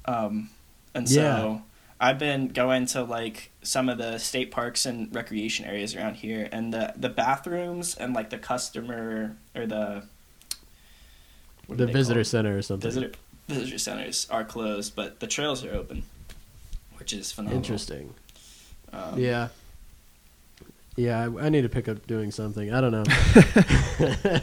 um, 0.06 0.50
and 0.94 1.08
so 1.10 1.22
Yeah. 1.22 1.60
I've 2.00 2.20
been 2.20 2.50
going 2.50 2.86
to 2.88 3.04
like 3.04 3.52
some 3.62 3.88
of 3.90 3.98
the 3.98 4.18
state 4.18 4.52
parks 4.52 4.86
and 4.86 5.14
recreation 5.16 5.66
areas 5.66 5.96
around 5.96 6.16
here, 6.16 6.50
and 6.52 6.74
the 6.74 6.94
the 6.98 7.10
bathrooms 7.10 7.96
and 7.96 8.14
like 8.14 8.30
the 8.30 8.38
customer 8.38 9.38
or 9.56 9.66
the 9.66 10.04
The 11.70 11.88
visitor 11.88 12.20
called? 12.20 12.28
center 12.28 12.58
or 12.58 12.62
something. 12.62 12.90
visitor 12.90 13.12
visitor 13.48 13.78
centers 13.78 14.28
are 14.30 14.44
closed, 14.44 14.96
but 14.96 15.20
the 15.20 15.28
trails 15.28 15.64
are 15.64 15.72
open, 15.74 16.04
which 16.98 17.14
is 17.14 17.32
phenomenal. 17.32 17.58
Interesting. 17.64 18.14
Um, 18.92 19.18
Yeah. 19.20 19.48
Yeah, 20.98 21.24
I, 21.26 21.46
I 21.46 21.50
need 21.50 21.64
to 21.64 21.70
pick 21.70 21.90
up 21.90 22.08
doing 22.08 22.32
something. 22.32 22.74
I 22.74 22.80
don't 22.82 22.92
know. 22.92 23.04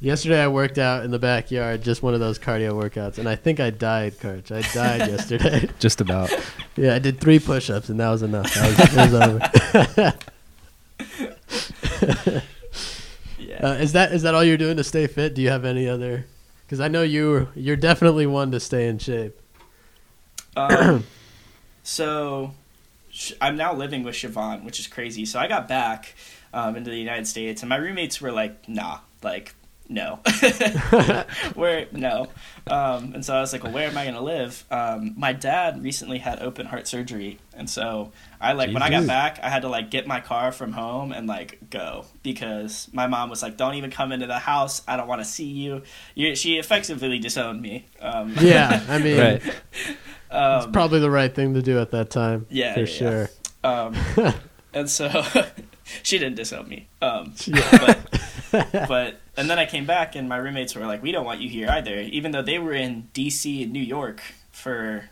yesterday 0.00 0.42
I 0.42 0.48
worked 0.48 0.78
out 0.78 1.04
in 1.04 1.10
the 1.10 1.18
backyard, 1.18 1.82
just 1.82 2.02
one 2.02 2.14
of 2.14 2.20
those 2.20 2.38
cardio 2.38 2.72
workouts, 2.72 3.18
and 3.18 3.28
I 3.28 3.36
think 3.36 3.60
I 3.60 3.70
died, 3.70 4.18
Coach. 4.18 4.50
I 4.50 4.62
died 4.62 5.00
yesterday. 5.10 5.68
Just 5.78 6.00
about. 6.00 6.30
Yeah, 6.76 6.94
I 6.94 6.98
did 6.98 7.20
three 7.20 7.38
push-ups, 7.38 7.88
and 7.88 8.00
that 8.00 8.10
was 8.10 8.22
enough. 8.22 8.52
That 8.54 8.68
was, 8.68 8.78
it 8.96 9.10
was 9.10 9.14
over. 12.32 12.42
Yeah. 13.60 13.66
Uh, 13.66 13.74
is 13.74 13.92
that 13.92 14.12
is 14.12 14.22
that 14.22 14.34
all 14.34 14.44
you're 14.44 14.56
doing 14.56 14.76
to 14.76 14.84
stay 14.84 15.06
fit? 15.06 15.34
Do 15.34 15.42
you 15.42 15.50
have 15.50 15.64
any 15.64 15.88
other? 15.88 16.26
Because 16.64 16.80
I 16.80 16.88
know 16.88 17.02
you 17.02 17.48
you're 17.54 17.76
definitely 17.76 18.26
one 18.26 18.50
to 18.52 18.60
stay 18.60 18.86
in 18.88 18.98
shape. 18.98 19.40
Um, 20.56 21.04
so 21.82 22.52
sh- 23.10 23.32
I'm 23.40 23.56
now 23.56 23.74
living 23.74 24.02
with 24.02 24.14
Siobhan, 24.14 24.64
which 24.64 24.78
is 24.78 24.86
crazy. 24.86 25.24
So 25.24 25.38
I 25.38 25.46
got 25.48 25.68
back 25.68 26.14
um, 26.52 26.76
into 26.76 26.90
the 26.90 26.98
United 26.98 27.26
States, 27.26 27.62
and 27.62 27.68
my 27.68 27.76
roommates 27.76 28.20
were 28.20 28.32
like, 28.32 28.68
"Nah, 28.68 29.00
like." 29.22 29.54
No, 29.92 30.20
where 31.54 31.88
no, 31.90 32.28
um, 32.68 33.12
and 33.14 33.24
so 33.24 33.34
I 33.34 33.40
was 33.40 33.52
like, 33.52 33.64
well, 33.64 33.72
where 33.72 33.88
am 33.88 33.98
I 33.98 34.04
gonna 34.04 34.20
live? 34.22 34.64
Um, 34.70 35.14
my 35.16 35.32
dad 35.32 35.82
recently 35.82 36.18
had 36.18 36.40
open 36.40 36.66
heart 36.66 36.86
surgery, 36.86 37.38
and 37.54 37.68
so 37.68 38.12
I 38.40 38.52
like 38.52 38.72
when 38.72 38.82
I 38.82 38.90
got 38.90 39.08
back, 39.08 39.40
I 39.42 39.48
had 39.50 39.62
to 39.62 39.68
like 39.68 39.90
get 39.90 40.06
my 40.06 40.20
car 40.20 40.52
from 40.52 40.70
home 40.72 41.10
and 41.10 41.26
like 41.26 41.58
go 41.70 42.04
because 42.22 42.88
my 42.92 43.08
mom 43.08 43.30
was 43.30 43.42
like, 43.42 43.56
"Don't 43.56 43.74
even 43.74 43.90
come 43.90 44.12
into 44.12 44.28
the 44.28 44.38
house. 44.38 44.82
I 44.86 44.96
don't 44.96 45.08
want 45.08 45.22
to 45.22 45.24
see 45.28 45.46
you." 45.48 45.82
you 46.14 46.36
she 46.36 46.56
effectively 46.58 47.18
disowned 47.18 47.60
me. 47.60 47.88
Um, 48.00 48.34
Yeah, 48.40 48.84
I 48.88 48.98
mean, 49.02 49.18
Right. 49.18 49.42
it's 49.44 49.96
um, 50.30 50.70
probably 50.70 51.00
the 51.00 51.10
right 51.10 51.34
thing 51.34 51.54
to 51.54 51.62
do 51.62 51.80
at 51.80 51.90
that 51.90 52.10
time. 52.10 52.46
Yeah, 52.48 52.74
for 52.74 52.80
yeah, 52.80 52.86
sure. 52.86 53.30
Um, 53.64 53.96
and 54.72 54.88
so 54.88 55.10
she 56.04 56.18
didn't 56.18 56.36
disown 56.36 56.68
me. 56.68 56.86
Um, 57.02 57.34
Yeah. 57.46 57.68
but, 57.72 58.20
but 58.72 59.20
and 59.36 59.48
then 59.48 59.58
I 59.58 59.66
came 59.66 59.86
back 59.86 60.14
and 60.16 60.28
my 60.28 60.36
roommates 60.36 60.74
were 60.74 60.86
like, 60.86 61.02
"We 61.02 61.12
don't 61.12 61.24
want 61.24 61.40
you 61.40 61.48
here 61.48 61.68
either," 61.68 62.00
even 62.00 62.32
though 62.32 62.42
they 62.42 62.58
were 62.58 62.72
in 62.72 63.08
D.C. 63.12 63.62
and 63.62 63.72
New 63.72 63.82
York 63.82 64.20
for 64.52 65.08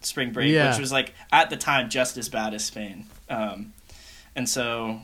spring 0.00 0.32
break, 0.32 0.50
Yeah. 0.50 0.70
which 0.70 0.78
was 0.80 0.92
like 0.92 1.12
at 1.32 1.50
the 1.50 1.56
time 1.56 1.90
just 1.90 2.16
as 2.16 2.28
bad 2.28 2.54
as 2.54 2.64
Spain. 2.64 3.06
Um, 3.28 3.72
and 4.36 4.48
so 4.48 5.00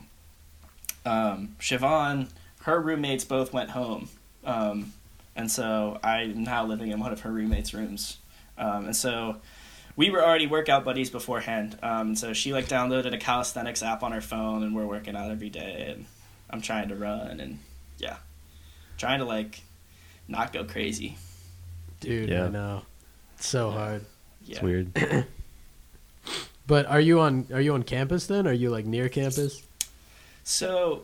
um, 1.04 1.56
Siobhan, 1.60 2.28
her 2.62 2.80
roommates 2.80 3.24
both 3.24 3.52
went 3.52 3.70
home, 3.70 4.08
um, 4.44 4.92
and 5.36 5.50
so 5.50 5.98
I'm 6.02 6.44
now 6.44 6.64
living 6.64 6.90
in 6.90 7.00
one 7.00 7.12
of 7.12 7.20
her 7.20 7.30
roommates' 7.30 7.74
rooms. 7.74 8.18
Um, 8.56 8.86
and 8.86 8.96
so 8.96 9.36
we 9.96 10.10
were 10.10 10.24
already 10.24 10.46
workout 10.46 10.84
buddies 10.84 11.10
beforehand. 11.10 11.76
Um, 11.82 12.14
so 12.14 12.32
she 12.32 12.52
like 12.52 12.66
downloaded 12.68 13.12
a 13.12 13.18
calisthenics 13.18 13.82
app 13.82 14.02
on 14.02 14.12
her 14.12 14.20
phone, 14.20 14.62
and 14.62 14.74
we're 14.74 14.86
working 14.86 15.16
out 15.16 15.30
every 15.30 15.50
day. 15.50 15.92
And 15.94 16.06
I'm 16.50 16.60
trying 16.60 16.88
to 16.88 16.94
run, 16.96 17.40
and 17.40 17.58
yeah, 17.98 18.16
trying 18.98 19.18
to 19.20 19.24
like 19.24 19.60
not 20.28 20.52
go 20.52 20.64
crazy. 20.64 21.16
Dude, 22.00 22.28
yeah. 22.28 22.44
I 22.46 22.48
know. 22.48 22.82
It's 23.36 23.46
so 23.48 23.70
hard. 23.70 24.04
Yeah. 24.44 24.54
It's 24.56 24.62
weird. 24.62 25.26
But 26.66 26.86
are 26.86 27.00
you 27.00 27.20
on 27.20 27.46
are 27.52 27.60
you 27.60 27.74
on 27.74 27.82
campus 27.82 28.26
then? 28.26 28.46
Are 28.46 28.52
you 28.52 28.70
like 28.70 28.86
near 28.86 29.10
campus? 29.10 29.62
So 30.44 31.02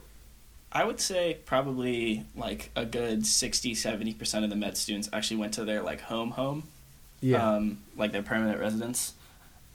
I 0.72 0.84
would 0.84 1.00
say 1.00 1.36
probably 1.44 2.24
like 2.34 2.70
a 2.76 2.86
good 2.86 3.26
60 3.26 3.74
70% 3.74 4.44
of 4.44 4.48
the 4.50 4.56
med 4.56 4.76
students 4.78 5.10
actually 5.12 5.36
went 5.38 5.54
to 5.54 5.64
their 5.64 5.82
like 5.82 6.00
home 6.00 6.30
home 6.30 6.62
Yeah. 7.20 7.46
um, 7.56 7.78
like 7.96 8.12
their 8.12 8.22
permanent 8.22 8.58
residence. 8.58 9.12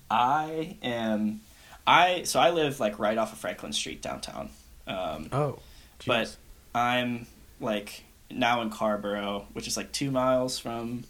I 0.09 0.77
am, 0.81 1.41
I 1.85 2.23
so 2.23 2.39
I 2.39 2.49
live 2.51 2.79
like 2.79 2.97
right 2.97 3.17
off 3.17 3.31
of 3.33 3.37
Franklin 3.37 3.73
Street 3.73 4.01
downtown, 4.01 4.49
um, 4.87 5.29
oh. 5.31 5.59
but. 6.05 6.35
I'm 6.75 7.25
like 7.61 8.03
now 8.29 8.61
in 8.61 8.69
Carrboro, 8.69 9.47
which 9.53 9.65
is 9.65 9.77
like 9.77 9.93
two 9.93 10.11
miles 10.11 10.59
from 10.59 11.05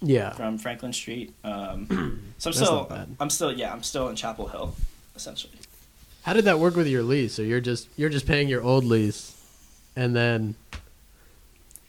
yeah. 0.00 0.30
from 0.30 0.58
Franklin 0.58 0.92
Street. 0.92 1.34
Um, 1.42 2.22
so 2.38 2.50
I'm 2.50 2.54
still. 2.54 3.06
I'm 3.18 3.30
still, 3.30 3.52
yeah, 3.52 3.72
I'm 3.72 3.82
still 3.82 4.08
in 4.08 4.16
Chapel 4.16 4.46
Hill, 4.46 4.74
essentially. 5.16 5.54
How 6.22 6.34
did 6.34 6.44
that 6.44 6.60
work 6.60 6.76
with 6.76 6.86
your 6.86 7.02
lease? 7.02 7.34
So 7.34 7.42
you're 7.42 7.60
just 7.60 7.88
you're 7.96 8.10
just 8.10 8.26
paying 8.26 8.48
your 8.48 8.62
old 8.62 8.84
lease, 8.84 9.36
and 9.96 10.14
then 10.14 10.54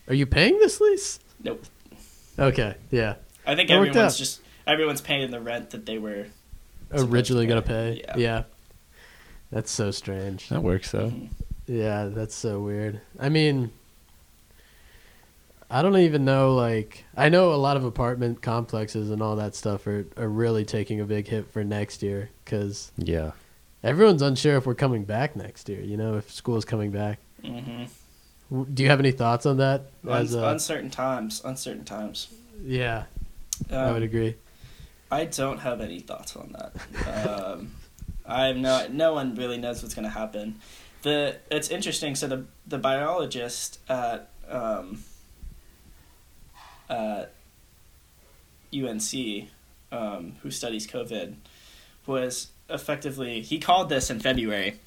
are 0.08 0.16
you 0.16 0.26
paying 0.26 0.58
this 0.58 0.82
lease? 0.82 1.20
Nope. 1.44 1.64
Okay. 2.40 2.76
Yeah. 2.90 3.16
I 3.46 3.56
think 3.56 3.70
That 3.70 3.76
everyone's 3.76 4.18
just 4.18 4.42
everyone's 4.66 5.02
paying 5.02 5.30
the 5.30 5.40
rent 5.40 5.72
that 5.72 5.86
they 5.86 6.00
were 6.00 6.28
Supposed 6.88 7.08
to 7.08 7.14
Originally 7.14 7.46
gonna 7.46 7.62
pay, 7.62 8.04
pay. 8.08 8.22
yeah. 8.22 8.44
That's 9.52 9.70
so 9.72 9.92
strange. 9.92 10.50
That 10.50 10.64
works 10.64 10.92
though. 10.92 11.12
Yeah, 11.68 12.06
that's 12.06 12.36
so 12.36 12.60
weird. 12.60 13.02
I 13.20 13.30
mean, 13.30 13.72
I 15.70 15.82
don't 15.82 15.98
even 15.98 16.26
know. 16.26 16.54
Like, 16.56 17.06
I 17.16 17.30
know 17.30 17.54
a 17.54 17.56
lot 17.56 17.78
of 17.78 17.86
apartment 17.86 18.42
complexes 18.42 19.10
and 19.10 19.22
all 19.22 19.38
that 19.38 19.56
stuff 19.56 19.88
are, 19.88 20.06
are 20.18 20.28
really 20.28 20.66
taking 20.66 21.00
a 21.00 21.06
big 21.06 21.28
hit 21.28 21.50
for 21.52 21.64
next 21.64 22.04
year 22.04 22.30
because 22.44 22.92
Yeah. 22.98 23.32
everyone's 23.84 24.22
unsure 24.22 24.58
if 24.58 24.66
we're 24.66 24.76
coming 24.76 25.06
back 25.06 25.36
next 25.36 25.70
year. 25.70 25.82
You 25.82 25.98
know, 25.98 26.18
if 26.18 26.32
school's 26.32 26.66
coming 26.66 26.92
back. 26.92 27.20
hmm 27.44 27.84
Do 28.74 28.84
you 28.84 28.90
have 28.90 29.00
any 29.00 29.12
thoughts 29.12 29.46
on 29.46 29.58
that? 29.58 29.92
Un- 30.06 30.12
As, 30.22 30.36
uh, 30.36 30.44
uncertain 30.48 30.90
times. 30.90 31.42
Uncertain 31.46 31.86
times. 31.86 32.28
yeah, 32.64 33.04
I 33.72 33.76
Um, 33.76 33.94
would 33.94 34.04
agree. 34.04 34.36
I 35.10 35.24
don't 35.26 35.60
have 35.60 35.80
any 35.82 36.00
thoughts 36.02 36.36
on 36.36 36.54
that. 36.58 37.28
um, 37.30 37.72
I'm 38.26 38.62
not. 38.62 38.94
No 38.94 39.14
one 39.14 39.36
really 39.36 39.58
knows 39.58 39.82
what's 39.82 39.96
going 39.96 40.04
to 40.04 40.10
happen. 40.10 40.60
The 41.02 41.38
it's 41.50 41.70
interesting. 41.70 42.16
So 42.16 42.28
the 42.28 42.46
the 42.68 42.78
biologist 42.78 43.80
at 43.90 44.30
um, 44.50 45.04
at 46.90 47.34
UNC 48.74 49.50
um, 49.92 50.34
who 50.42 50.52
studies 50.52 50.88
COVID 50.88 51.36
was 52.06 52.48
effectively 52.70 53.42
he 53.42 53.60
called 53.60 53.90
this 53.90 54.10
in 54.10 54.20
February. 54.20 54.80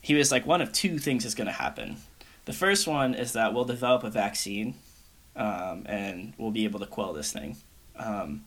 He 0.00 0.14
was 0.14 0.30
like, 0.30 0.46
one 0.46 0.62
of 0.62 0.72
two 0.72 0.98
things 0.98 1.24
is 1.24 1.34
going 1.34 1.46
to 1.46 1.52
happen. 1.52 1.96
The 2.44 2.52
first 2.52 2.86
one 2.86 3.14
is 3.14 3.32
that 3.32 3.52
we'll 3.52 3.64
develop 3.64 4.04
a 4.04 4.10
vaccine, 4.10 4.74
um, 5.36 5.84
and 5.86 6.32
we'll 6.38 6.50
be 6.50 6.64
able 6.64 6.80
to 6.80 6.86
quell 6.86 7.12
this 7.12 7.32
thing. 7.32 7.56
Um, 7.96 8.44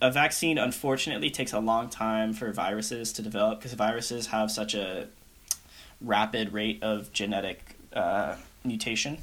a 0.00 0.10
vaccine 0.10 0.58
unfortunately 0.58 1.30
takes 1.30 1.52
a 1.52 1.60
long 1.60 1.88
time 1.88 2.32
for 2.32 2.52
viruses 2.52 3.12
to 3.14 3.22
develop 3.22 3.58
because 3.58 3.72
viruses 3.72 4.28
have 4.28 4.50
such 4.50 4.74
a 4.74 5.08
rapid 6.00 6.52
rate 6.52 6.82
of 6.82 7.12
genetic 7.12 7.76
uh, 7.92 8.36
mutation. 8.64 9.18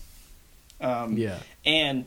Um, 0.80 1.18
Yeah, 1.18 1.38
And 1.66 2.06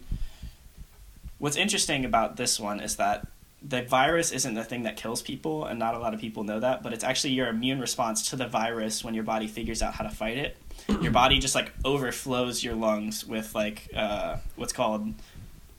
what's 1.38 1.56
interesting 1.56 2.04
about 2.04 2.36
this 2.36 2.58
one 2.58 2.80
is 2.80 2.96
that 2.96 3.26
the 3.66 3.82
virus 3.82 4.30
isn't 4.30 4.54
the 4.54 4.64
thing 4.64 4.82
that 4.82 4.96
kills 4.96 5.22
people, 5.22 5.64
and 5.64 5.78
not 5.78 5.94
a 5.94 5.98
lot 5.98 6.12
of 6.12 6.20
people 6.20 6.44
know 6.44 6.60
that, 6.60 6.82
but 6.82 6.92
it's 6.92 7.04
actually 7.04 7.32
your 7.32 7.48
immune 7.48 7.80
response 7.80 8.28
to 8.30 8.36
the 8.36 8.46
virus 8.46 9.02
when 9.02 9.14
your 9.14 9.24
body 9.24 9.46
figures 9.46 9.80
out 9.80 9.94
how 9.94 10.04
to 10.04 10.10
fight 10.10 10.36
it. 10.36 10.56
your 11.00 11.12
body 11.22 11.38
just 11.38 11.54
like 11.54 11.72
overflows 11.84 12.62
your 12.62 12.74
lungs 12.74 13.24
with 13.24 13.54
like 13.54 13.88
uh, 13.94 14.36
what's 14.56 14.72
called 14.72 15.14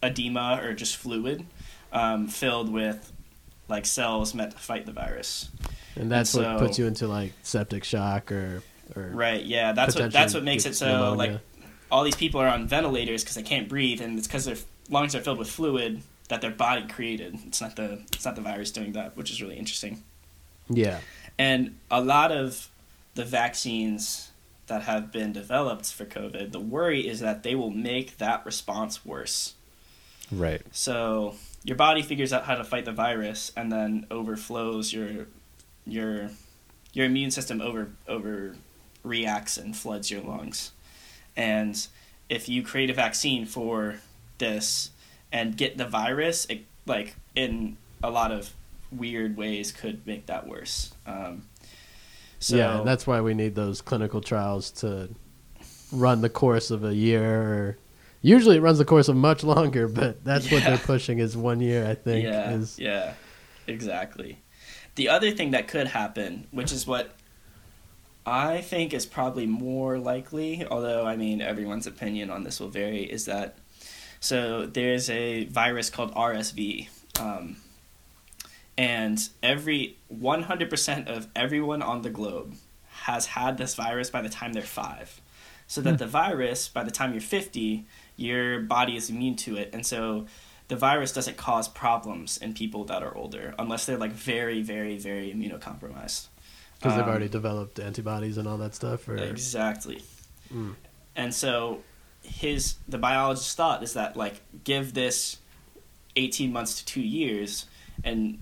edema 0.01 0.59
or 0.63 0.73
just 0.73 0.97
fluid 0.97 1.45
um, 1.91 2.27
filled 2.27 2.71
with 2.71 3.11
like 3.67 3.85
cells 3.85 4.33
meant 4.33 4.51
to 4.51 4.57
fight 4.57 4.85
the 4.85 4.91
virus. 4.91 5.49
and 5.95 6.11
that's 6.11 6.33
and 6.35 6.45
what 6.45 6.59
puts 6.59 6.77
you 6.77 6.85
into 6.85 7.07
like 7.07 7.33
septic 7.43 7.83
shock 7.83 8.31
or 8.31 8.61
or 8.95 9.09
Right. 9.13 9.43
Yeah. 9.43 9.71
That's 9.71 9.95
what 9.95 10.11
that's 10.11 10.33
what 10.33 10.43
makes 10.43 10.65
it 10.65 10.75
so 10.75 10.87
pneumonia. 10.87 11.15
like 11.17 11.41
all 11.91 12.03
these 12.03 12.15
people 12.15 12.41
are 12.41 12.47
on 12.47 12.67
ventilators 12.67 13.23
because 13.23 13.35
they 13.35 13.43
can't 13.43 13.69
breathe, 13.69 14.01
and 14.01 14.17
it's 14.17 14.27
because 14.27 14.45
their 14.45 14.57
lungs 14.89 15.15
are 15.15 15.21
filled 15.21 15.37
with 15.37 15.49
fluid 15.49 16.01
that 16.29 16.41
their 16.41 16.51
body 16.51 16.85
created. 16.87 17.37
It's 17.47 17.61
not 17.61 17.75
the 17.75 18.01
it's 18.13 18.25
not 18.25 18.35
the 18.35 18.41
virus 18.41 18.71
doing 18.71 18.93
that, 18.93 19.15
which 19.15 19.31
is 19.31 19.41
really 19.41 19.57
interesting. 19.57 20.03
yeah, 20.69 20.99
And 21.37 21.77
a 21.91 22.01
lot 22.01 22.31
of 22.31 22.69
the 23.13 23.23
vaccines 23.23 24.31
that 24.67 24.81
have 24.83 25.11
been 25.11 25.31
developed 25.31 25.93
for 25.93 26.05
COVID, 26.05 26.51
the 26.51 26.59
worry 26.59 27.07
is 27.07 27.19
that 27.19 27.43
they 27.43 27.53
will 27.53 27.69
make 27.69 28.17
that 28.17 28.43
response 28.45 29.05
worse. 29.05 29.53
Right. 30.31 30.63
So 30.71 31.35
your 31.65 31.75
body 31.75 32.03
figures 32.03 32.31
out 32.31 32.45
how 32.45 32.55
to 32.55 32.63
fight 32.63 32.85
the 32.85 32.91
virus 32.91 33.51
and 33.57 33.71
then 33.71 34.05
overflows 34.11 34.93
your 34.93 35.27
your 35.85 36.29
your 36.93 37.05
immune 37.05 37.31
system 37.31 37.59
over 37.59 37.89
over 38.07 38.55
reacts 39.03 39.57
and 39.57 39.75
floods 39.75 40.09
your 40.09 40.21
lungs. 40.21 40.71
And 41.35 41.87
if 42.29 42.47
you 42.47 42.63
create 42.63 42.89
a 42.89 42.93
vaccine 42.93 43.45
for 43.45 43.95
this 44.37 44.91
and 45.31 45.57
get 45.57 45.77
the 45.77 45.87
virus, 45.87 46.45
it 46.45 46.65
like 46.85 47.15
in 47.35 47.77
a 48.03 48.11
lot 48.11 48.31
of 48.31 48.53
weird 48.91 49.35
ways 49.35 49.71
could 49.71 50.05
make 50.05 50.27
that 50.27 50.47
worse. 50.47 50.93
Um, 51.05 51.43
so 52.39 52.57
yeah. 52.57 52.81
That's 52.85 53.07
why 53.07 53.21
we 53.21 53.33
need 53.33 53.55
those 53.55 53.81
clinical 53.81 54.21
trials 54.21 54.69
to 54.71 55.09
run 55.91 56.21
the 56.21 56.29
course 56.29 56.69
of 56.69 56.83
a 56.83 56.93
year. 56.93 57.41
Or 57.41 57.77
usually 58.25 58.57
it 58.57 58.61
runs 58.61 58.79
the 58.79 58.85
course 58.85 59.07
of 59.07 59.15
much 59.15 59.43
longer, 59.43 59.87
but 59.87 60.23
that's 60.23 60.51
what 60.51 60.63
they're 60.63 60.77
pushing 60.79 61.19
is 61.19 61.37
one 61.37 61.61
year. 61.61 61.87
I 61.87 61.93
think 61.93 62.25
yeah, 62.25 62.51
is 62.51 62.79
yeah, 62.79 63.13
exactly. 63.67 64.39
The 64.95 65.09
other 65.09 65.31
thing 65.31 65.51
that 65.51 65.67
could 65.67 65.87
happen, 65.87 66.47
which 66.51 66.71
is 66.71 66.87
what 66.87 67.15
I 68.25 68.61
think 68.61 68.93
is 68.93 69.05
probably 69.05 69.45
more 69.45 69.99
likely, 69.99 70.65
although 70.65 71.05
I 71.05 71.15
mean 71.15 71.41
everyone's 71.41 71.85
opinion 71.85 72.31
on 72.31 72.43
this 72.43 72.59
will 72.59 72.69
vary, 72.69 73.03
is 73.03 73.25
that 73.25 73.57
so 74.19 74.65
there's 74.65 75.09
a 75.09 75.45
virus 75.45 75.91
called 75.91 76.13
RSV, 76.15 76.87
um, 77.19 77.57
and 78.75 79.29
every 79.43 79.97
100% 80.11 81.07
of 81.07 81.27
everyone 81.35 81.83
on 81.83 82.01
the 82.01 82.09
globe 82.09 82.55
has 83.03 83.27
had 83.27 83.59
this 83.59 83.75
virus 83.75 84.09
by 84.09 84.21
the 84.21 84.29
time 84.29 84.53
they're 84.53 84.63
five. 84.63 85.21
So 85.67 85.81
that 85.81 85.97
the 85.97 86.05
virus, 86.07 86.67
by 86.67 86.83
the 86.83 86.91
time 86.91 87.11
you're 87.11 87.21
50, 87.21 87.85
your 88.17 88.59
body 88.61 88.95
is 88.95 89.09
immune 89.09 89.35
to 89.37 89.57
it. 89.57 89.69
And 89.73 89.85
so 89.85 90.25
the 90.67 90.75
virus 90.75 91.11
doesn't 91.11 91.37
cause 91.37 91.67
problems 91.67 92.37
in 92.37 92.53
people 92.53 92.85
that 92.85 93.03
are 93.03 93.15
older 93.15 93.53
unless 93.59 93.85
they're 93.85 93.97
like 93.97 94.11
very, 94.11 94.61
very, 94.61 94.97
very 94.97 95.31
immunocompromised. 95.31 96.27
because 96.79 96.95
they've 96.97 97.03
Um, 97.03 97.09
already 97.09 97.29
developed 97.29 97.79
antibodies 97.79 98.37
and 98.37 98.47
all 98.47 98.57
that 98.57 98.75
stuff. 98.75 99.07
Or 99.07 99.15
Exactly. 99.15 100.01
Mm. 100.53 100.75
And 101.15 101.33
so 101.33 101.83
his 102.21 102.75
the 102.87 102.97
biologist's 102.97 103.53
thought 103.53 103.81
is 103.83 103.93
that 103.93 104.17
like 104.17 104.41
give 104.63 104.93
this 104.93 105.37
18 106.15 106.51
months 106.51 106.75
to 106.79 106.85
2 106.85 107.01
years 107.01 107.65
and 108.03 108.39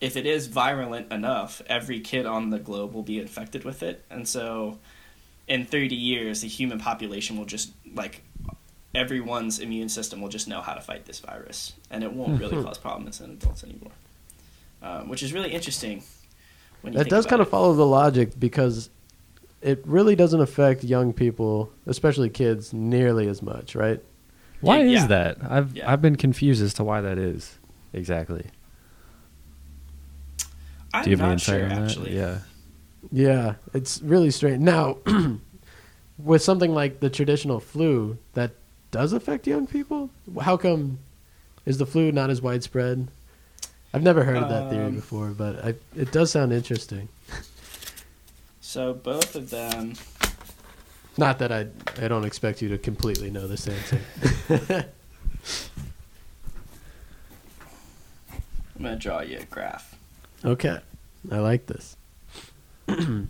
if 0.00 0.16
it 0.16 0.26
is 0.26 0.46
virulent 0.46 1.10
enough, 1.10 1.62
every 1.68 2.00
kid 2.00 2.26
on 2.26 2.50
the 2.50 2.58
globe 2.58 2.92
will 2.92 3.02
be 3.02 3.18
infected 3.18 3.64
with 3.64 3.82
it. 3.82 4.04
And 4.10 4.28
so 4.28 4.78
in 5.48 5.64
30 5.64 5.94
years 5.94 6.42
the 6.42 6.48
human 6.48 6.78
population 6.78 7.36
will 7.38 7.46
just 7.46 7.72
like 7.94 8.22
everyone's 8.96 9.58
immune 9.58 9.88
system 9.88 10.20
will 10.20 10.28
just 10.28 10.48
know 10.48 10.60
how 10.60 10.72
to 10.74 10.80
fight 10.80 11.04
this 11.04 11.20
virus 11.20 11.74
and 11.90 12.02
it 12.02 12.12
won't 12.12 12.40
really 12.40 12.56
Mhm. 12.56 12.64
cause 12.64 12.78
problems 12.78 13.20
in 13.20 13.30
adults 13.30 13.62
anymore. 13.62 13.92
Um, 14.82 15.08
which 15.08 15.22
is 15.22 15.32
really 15.32 15.52
interesting. 15.52 16.02
When 16.82 16.92
you 16.92 16.98
That 16.98 17.08
does 17.08 17.24
about 17.24 17.30
kind 17.30 17.42
of 17.42 17.48
follow 17.48 17.74
the 17.74 17.86
logic 17.86 18.38
because 18.38 18.90
it 19.62 19.82
really 19.86 20.14
doesn't 20.16 20.40
affect 20.40 20.84
young 20.84 21.12
people, 21.12 21.70
especially 21.86 22.28
kids, 22.30 22.72
nearly 22.72 23.26
as 23.28 23.42
much, 23.42 23.74
right? 23.74 24.00
Why 24.60 24.82
Yeah, 24.82 25.02
is 25.02 25.08
that? 25.08 25.38
I've 25.42 25.74
Yeah. 25.76 25.90
I've 25.92 26.00
been 26.02 26.16
confused 26.16 26.62
as 26.62 26.72
to 26.74 26.84
why 26.84 27.00
that 27.00 27.18
is 27.18 27.58
exactly. 27.92 28.46
I'm 30.94 31.04
Do 31.04 31.10
you 31.10 31.16
have 31.16 31.20
any 31.20 31.28
not 31.28 31.32
insight 31.34 31.60
sure 31.60 31.64
on 31.64 31.68
that? 31.70 31.90
actually. 31.90 32.16
Yeah. 32.16 32.38
Yeah, 33.12 33.54
it's 33.74 34.00
really 34.02 34.30
strange. 34.30 34.60
Now, 34.60 34.98
with 36.18 36.42
something 36.42 36.72
like 36.72 37.00
the 37.00 37.10
traditional 37.10 37.60
flu, 37.60 38.18
that 38.34 38.52
does 38.90 39.12
affect 39.12 39.46
young 39.46 39.66
people. 39.66 40.10
How 40.42 40.56
come 40.56 40.98
is 41.64 41.78
the 41.78 41.86
flu 41.86 42.12
not 42.12 42.30
as 42.30 42.40
widespread? 42.40 43.08
I've 43.92 44.02
never 44.02 44.24
heard 44.24 44.36
of 44.38 44.48
that 44.48 44.70
theory 44.70 44.86
Um, 44.86 44.94
before, 44.94 45.28
but 45.30 45.64
I, 45.64 45.74
it 45.94 46.12
does 46.12 46.30
sound 46.30 46.52
interesting. 46.52 47.08
So 48.60 48.92
both 48.92 49.34
of 49.36 49.50
them. 49.50 49.94
Not 51.16 51.38
that 51.38 51.50
I 51.50 51.68
I 52.02 52.08
don't 52.08 52.24
expect 52.24 52.60
you 52.60 52.68
to 52.68 52.78
completely 52.78 53.30
know 53.30 53.46
this 53.46 53.66
answer. 53.68 54.00
I'm 58.76 58.82
gonna 58.82 58.96
draw 58.96 59.20
you 59.22 59.38
a 59.38 59.44
graph. 59.44 59.96
Okay, 60.44 60.78
I 61.30 61.38
like 61.38 61.64
this. 61.66 61.96
but 62.86 63.26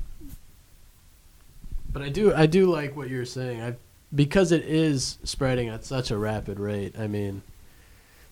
I 2.03 2.09
do 2.09 2.35
I 2.35 2.47
do 2.47 2.67
like 2.71 2.97
what 2.97 3.09
you're 3.09 3.25
saying. 3.25 3.63
I 3.63 3.77
because 4.17 4.51
it 4.51 4.65
is 4.65 5.19
spreading 5.23 5.69
at 5.69 5.85
such 5.85 6.11
a 6.11 6.17
rapid 6.17 6.59
rate. 6.59 6.99
I 6.99 7.07
mean, 7.07 7.43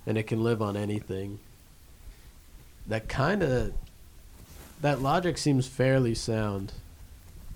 and 0.07 0.18
it 0.18 0.25
can 0.25 0.42
live 0.42 0.61
on 0.61 0.77
anything. 0.77 1.38
That 2.87 3.09
kind 3.09 3.42
of 3.42 3.73
that 4.81 5.01
logic 5.01 5.38
seems 5.38 5.68
fairly 5.68 6.14
sound 6.14 6.73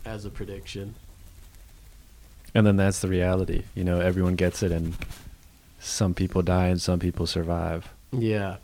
as 0.05 0.25
a 0.25 0.31
prediction. 0.31 0.95
And 2.55 2.67
then 2.67 2.77
that's 2.77 3.01
the 3.01 3.09
reality. 3.09 3.65
You 3.75 3.85
know, 3.85 4.01
everyone 4.01 4.37
gets 4.37 4.63
it, 4.63 4.73
and 4.73 4.97
some 5.81 6.15
people 6.15 6.43
die 6.43 6.69
and 6.69 6.81
some 6.81 6.99
people 6.99 7.27
survive. 7.27 7.89
Yeah. 8.13 8.57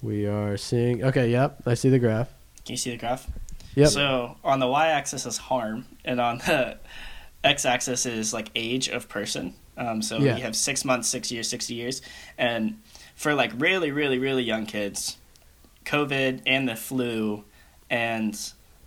We 0.00 0.26
are 0.26 0.56
seeing. 0.56 1.04
Okay, 1.04 1.30
yep, 1.30 1.62
I 1.66 1.74
see 1.74 1.88
the 1.88 1.98
graph. 1.98 2.28
Can 2.64 2.74
you 2.74 2.76
see 2.76 2.90
the 2.90 2.96
graph? 2.96 3.28
Yep. 3.74 3.88
So 3.88 4.36
on 4.44 4.60
the 4.60 4.66
y-axis 4.66 5.26
is 5.26 5.36
harm, 5.38 5.86
and 6.04 6.20
on 6.20 6.38
the 6.38 6.78
x-axis 7.44 8.06
is 8.06 8.32
like 8.32 8.48
age 8.54 8.88
of 8.88 9.08
person. 9.08 9.54
Um, 9.76 10.02
so 10.02 10.18
Yeah. 10.18 10.36
you 10.36 10.42
have 10.42 10.54
six 10.54 10.84
months, 10.84 11.08
six 11.08 11.32
years, 11.32 11.48
sixty 11.48 11.74
years, 11.74 12.02
and 12.38 12.80
for 13.14 13.34
like 13.34 13.52
really, 13.56 13.90
really, 13.90 14.18
really 14.18 14.42
young 14.42 14.66
kids, 14.66 15.16
COVID 15.84 16.42
and 16.46 16.68
the 16.68 16.76
flu 16.76 17.44
and 17.90 18.38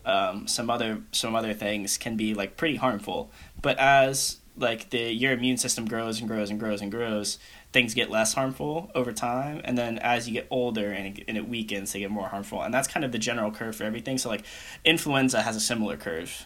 um, 0.05 0.47
some 0.47 0.69
other 0.69 1.01
some 1.11 1.35
other 1.35 1.53
things 1.53 1.97
can 1.97 2.15
be 2.15 2.33
like 2.33 2.57
pretty 2.57 2.75
harmful. 2.75 3.31
But 3.61 3.79
as 3.79 4.37
like 4.57 4.91
the 4.91 5.11
your 5.11 5.33
immune 5.33 5.57
system 5.57 5.85
grows 5.85 6.19
and 6.19 6.29
grows 6.29 6.49
and 6.49 6.59
grows 6.59 6.81
and 6.81 6.91
grows, 6.91 7.39
things 7.73 7.93
get 7.93 8.09
less 8.09 8.33
harmful 8.35 8.89
over 8.95 9.11
time, 9.11 9.61
and 9.65 9.77
then 9.77 9.97
as 9.99 10.27
you 10.27 10.33
get 10.33 10.47
older 10.49 10.91
and 10.91 11.17
it, 11.17 11.25
and 11.27 11.35
it 11.37 11.49
weakens, 11.49 11.91
they 11.91 11.99
get 11.99 12.11
more 12.11 12.27
harmful, 12.29 12.61
and 12.61 12.73
that's 12.73 12.87
kind 12.87 13.03
of 13.03 13.11
the 13.11 13.17
general 13.17 13.51
curve 13.51 13.75
for 13.75 13.83
everything. 13.83 14.17
So 14.17 14.29
like, 14.29 14.45
influenza 14.85 15.41
has 15.41 15.55
a 15.55 15.59
similar 15.59 15.97
curve, 15.97 16.45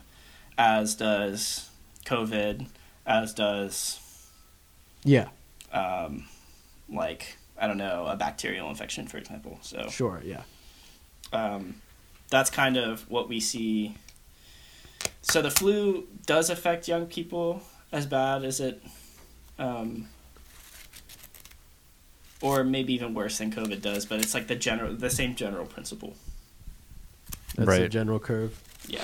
as 0.57 0.95
does 0.95 1.68
COVID, 2.09 2.67
as 3.05 3.33
does 3.33 3.99
Yeah, 5.03 5.29
um, 5.71 6.25
like 6.91 7.37
I 7.57 7.67
don't 7.67 7.77
know 7.77 8.05
a 8.07 8.15
bacterial 8.15 8.69
infection, 8.69 9.07
for 9.07 9.17
example. 9.17 9.59
So 9.61 9.87
sure. 9.89 10.21
Yeah. 10.25 10.41
um, 11.33 11.75
that's 12.29 12.49
kind 12.49 12.77
of 12.77 13.09
what 13.09 13.27
we 13.29 13.39
see. 13.39 13.95
So 15.21 15.41
the 15.41 15.51
flu 15.51 16.07
does 16.25 16.49
affect 16.49 16.87
young 16.87 17.05
people 17.05 17.61
as 17.91 18.05
bad 18.05 18.43
as 18.43 18.59
it, 18.59 18.81
um, 19.57 20.07
or 22.41 22.63
maybe 22.63 22.93
even 22.93 23.13
worse 23.13 23.37
than 23.39 23.51
COVID 23.51 23.81
does. 23.81 24.05
But 24.05 24.19
it's 24.19 24.33
like 24.33 24.47
the 24.47 24.55
general, 24.55 24.93
the 24.95 25.09
same 25.09 25.35
general 25.35 25.65
principle. 25.65 26.13
That's 27.55 27.65
the 27.69 27.81
Right. 27.81 27.91
general 27.91 28.19
curve. 28.19 28.57
Yeah. 28.87 29.03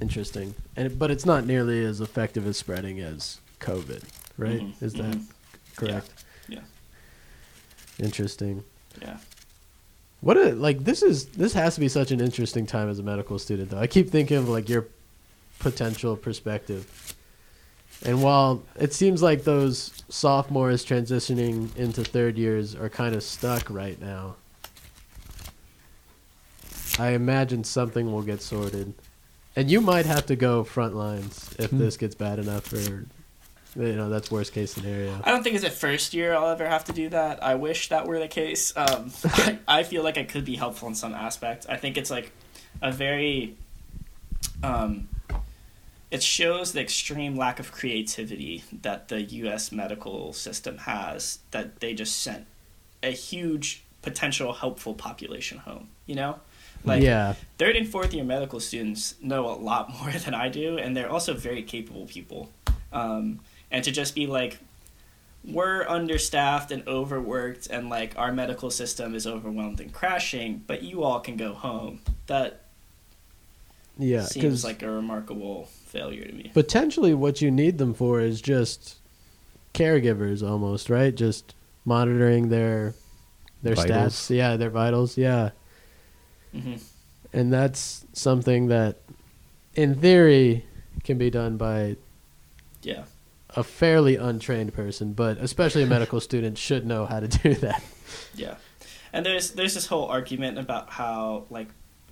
Interesting. 0.00 0.54
And 0.76 0.98
but 0.98 1.10
it's 1.10 1.26
not 1.26 1.44
nearly 1.46 1.84
as 1.84 2.00
effective 2.00 2.46
as 2.46 2.56
spreading 2.56 3.00
as 3.00 3.40
COVID, 3.60 4.02
right? 4.36 4.60
Mhm, 4.60 4.82
Is 4.82 4.92
that 4.94 5.10
mhm. 5.12 5.24
correct? 5.76 6.24
Yeah. 6.48 6.60
Interesting. 7.98 8.62
Yeah. 9.02 9.18
What 10.20 10.36
a 10.36 10.52
like 10.54 10.84
this 10.84 11.02
is 11.02 11.26
this 11.26 11.52
has 11.52 11.74
to 11.74 11.80
be 11.80 11.88
such 11.88 12.10
an 12.10 12.20
interesting 12.20 12.66
time 12.66 12.88
as 12.88 12.98
a 12.98 13.02
medical 13.02 13.38
student 13.38 13.70
though. 13.70 13.78
I 13.78 13.86
keep 13.86 14.10
thinking 14.10 14.36
of 14.36 14.48
like 14.48 14.68
your 14.68 14.86
potential 15.58 16.16
perspective. 16.16 17.14
And 18.04 18.22
while 18.22 18.62
it 18.76 18.94
seems 18.94 19.22
like 19.22 19.42
those 19.42 20.04
sophomores 20.08 20.84
transitioning 20.84 21.74
into 21.76 22.04
third 22.04 22.38
years 22.38 22.76
are 22.76 22.88
kind 22.88 23.16
of 23.16 23.24
stuck 23.24 23.68
right 23.68 24.00
now, 24.00 24.36
I 26.98 27.10
imagine 27.10 27.64
something 27.64 28.12
will 28.12 28.22
get 28.22 28.40
sorted. 28.40 28.94
And 29.58 29.68
you 29.68 29.80
might 29.80 30.06
have 30.06 30.26
to 30.26 30.36
go 30.36 30.62
front 30.62 30.94
lines 30.94 31.52
if 31.58 31.70
Hmm. 31.70 31.78
this 31.78 31.96
gets 31.96 32.14
bad 32.14 32.38
enough 32.38 32.72
or 32.72 33.06
you 33.74 33.92
know, 33.96 34.08
that's 34.08 34.30
worst 34.30 34.52
case 34.52 34.72
scenario. 34.72 35.20
I 35.24 35.32
don't 35.32 35.42
think 35.42 35.56
it's 35.56 35.64
the 35.64 35.70
first 35.70 36.14
year 36.14 36.32
I'll 36.32 36.48
ever 36.48 36.66
have 36.68 36.84
to 36.84 36.92
do 36.92 37.08
that. 37.08 37.42
I 37.42 37.56
wish 37.56 37.88
that 37.88 38.06
were 38.06 38.20
the 38.20 38.28
case. 38.28 38.72
Um, 38.76 39.10
I, 39.24 39.58
I 39.68 39.82
feel 39.82 40.04
like 40.04 40.16
I 40.16 40.22
could 40.22 40.44
be 40.44 40.54
helpful 40.54 40.86
in 40.88 40.94
some 40.94 41.12
aspect. 41.12 41.66
I 41.68 41.76
think 41.76 41.96
it's 41.96 42.10
like 42.10 42.30
a 42.80 42.92
very, 42.92 43.56
um, 44.62 45.08
it 46.12 46.22
shows 46.22 46.72
the 46.72 46.80
extreme 46.80 47.34
lack 47.36 47.58
of 47.58 47.72
creativity 47.72 48.62
that 48.82 49.08
the 49.08 49.22
U.S. 49.22 49.72
medical 49.72 50.32
system 50.32 50.78
has. 50.78 51.40
That 51.50 51.80
they 51.80 51.94
just 51.94 52.20
sent 52.20 52.46
a 53.02 53.10
huge 53.10 53.84
potential 54.02 54.52
helpful 54.52 54.94
population 54.94 55.58
home. 55.58 55.88
You 56.06 56.14
know, 56.14 56.38
like 56.88 57.02
yeah. 57.02 57.34
third 57.58 57.76
and 57.76 57.88
fourth 57.88 58.12
year 58.14 58.24
medical 58.24 58.60
students 58.60 59.14
know 59.20 59.46
a 59.48 59.56
lot 59.56 59.90
more 60.00 60.10
than 60.12 60.34
I 60.34 60.48
do, 60.48 60.78
and 60.78 60.96
they're 60.96 61.10
also 61.10 61.34
very 61.34 61.62
capable 61.62 62.06
people. 62.06 62.50
Um, 62.92 63.40
and 63.70 63.84
to 63.84 63.90
just 63.90 64.14
be 64.14 64.26
like, 64.26 64.58
we're 65.44 65.86
understaffed 65.88 66.70
and 66.72 66.86
overworked, 66.88 67.66
and 67.68 67.88
like 67.90 68.14
our 68.18 68.32
medical 68.32 68.70
system 68.70 69.14
is 69.14 69.26
overwhelmed 69.26 69.80
and 69.80 69.92
crashing, 69.92 70.64
but 70.66 70.82
you 70.82 71.02
all 71.04 71.20
can 71.20 71.36
go 71.36 71.52
home. 71.54 72.00
That 72.26 72.60
Yeah, 73.98 74.22
seems 74.24 74.64
like 74.64 74.82
a 74.82 74.90
remarkable 74.90 75.68
failure 75.86 76.24
to 76.24 76.32
me. 76.32 76.50
potentially 76.54 77.14
what 77.14 77.40
you 77.40 77.50
need 77.50 77.78
them 77.78 77.94
for 77.94 78.20
is 78.20 78.40
just 78.42 78.96
caregivers 79.74 80.46
almost 80.46 80.90
right 80.90 81.14
just 81.14 81.54
monitoring 81.84 82.48
their 82.50 82.94
their 83.62 83.74
Vitals. 83.74 84.14
stats 84.14 84.36
yeah 84.36 84.56
their 84.56 84.70
vitals 84.70 85.16
yeah 85.16 85.50
hmm 86.52 86.74
and 87.32 87.52
that's 87.52 88.06
something 88.14 88.68
that 88.68 88.96
in 89.74 89.94
theory 89.94 90.64
can 91.04 91.18
be 91.18 91.28
done 91.30 91.56
by 91.58 91.96
Yeah, 92.82 93.04
a 93.50 93.62
fairly 93.62 94.16
untrained 94.16 94.72
person 94.72 95.12
but 95.12 95.36
especially 95.38 95.82
a 95.82 95.86
medical 95.96 96.20
student 96.20 96.56
should 96.58 96.86
know 96.86 97.04
how 97.06 97.20
to 97.20 97.28
do 97.28 97.54
that. 97.54 97.82
Yeah. 98.34 98.56
And 99.12 99.24
there's 99.24 99.52
there's 99.52 99.74
this 99.74 99.86
whole 99.86 100.06
argument 100.06 100.58
about 100.58 100.90
how 100.90 101.44
like 101.50 101.68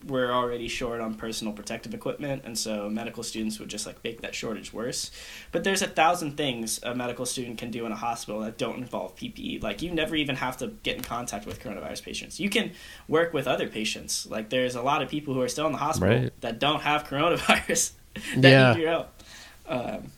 we're 0.06 0.30
already 0.32 0.68
short 0.68 1.00
on 1.00 1.14
personal 1.14 1.52
protective 1.52 1.92
equipment, 1.94 2.42
and 2.44 2.56
so 2.58 2.88
medical 2.88 3.22
students 3.22 3.58
would 3.58 3.68
just 3.68 3.86
like 3.86 4.02
make 4.04 4.20
that 4.22 4.34
shortage 4.34 4.72
worse. 4.72 5.10
But 5.52 5.64
there's 5.64 5.82
a 5.82 5.86
thousand 5.86 6.36
things 6.36 6.80
a 6.82 6.94
medical 6.94 7.26
student 7.26 7.58
can 7.58 7.70
do 7.70 7.86
in 7.86 7.92
a 7.92 7.96
hospital 7.96 8.40
that 8.42 8.56
don't 8.58 8.78
involve 8.78 9.16
PPE. 9.16 9.62
Like 9.62 9.82
you 9.82 9.90
never 9.90 10.14
even 10.16 10.36
have 10.36 10.56
to 10.58 10.68
get 10.82 10.96
in 10.96 11.02
contact 11.02 11.46
with 11.46 11.60
coronavirus 11.60 12.02
patients. 12.04 12.38
You 12.38 12.48
can 12.50 12.72
work 13.08 13.32
with 13.34 13.46
other 13.46 13.68
patients. 13.68 14.26
Like 14.26 14.48
there's 14.50 14.74
a 14.74 14.82
lot 14.82 15.02
of 15.02 15.08
people 15.08 15.34
who 15.34 15.40
are 15.42 15.48
still 15.48 15.66
in 15.66 15.72
the 15.72 15.78
hospital 15.78 16.16
Right. 16.16 16.40
that 16.40 16.58
don't 16.58 16.82
have 16.82 17.04
coronavirus 17.04 17.92
that 18.36 18.48
Yeah. 18.50 18.72
need 18.74 18.80
your 18.82 18.90
help. 18.90 19.22
Um, 19.68 20.12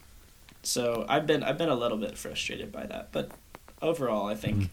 so 0.63 1.07
I've 1.09 1.27
been 1.27 1.43
I've 1.43 1.57
been 1.59 1.71
a 1.71 1.75
little 1.75 1.99
bit 1.99 2.19
frustrated 2.19 2.71
by 2.73 2.85
that, 2.87 3.11
but 3.13 3.31
overall 3.81 4.27
I 4.27 4.35
think 4.35 4.57
Mm. 4.65 4.69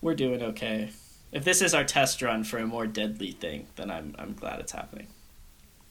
we're 0.00 0.14
doing 0.14 0.42
okay. 0.42 0.90
If 1.32 1.44
this 1.44 1.62
is 1.62 1.74
our 1.74 1.84
test 1.84 2.20
run 2.22 2.42
for 2.44 2.58
a 2.58 2.66
more 2.66 2.86
deadly 2.86 3.32
thing, 3.32 3.66
then 3.76 3.90
I'm 3.90 4.14
I'm 4.18 4.34
glad 4.34 4.60
it's 4.60 4.72
happening. 4.72 5.06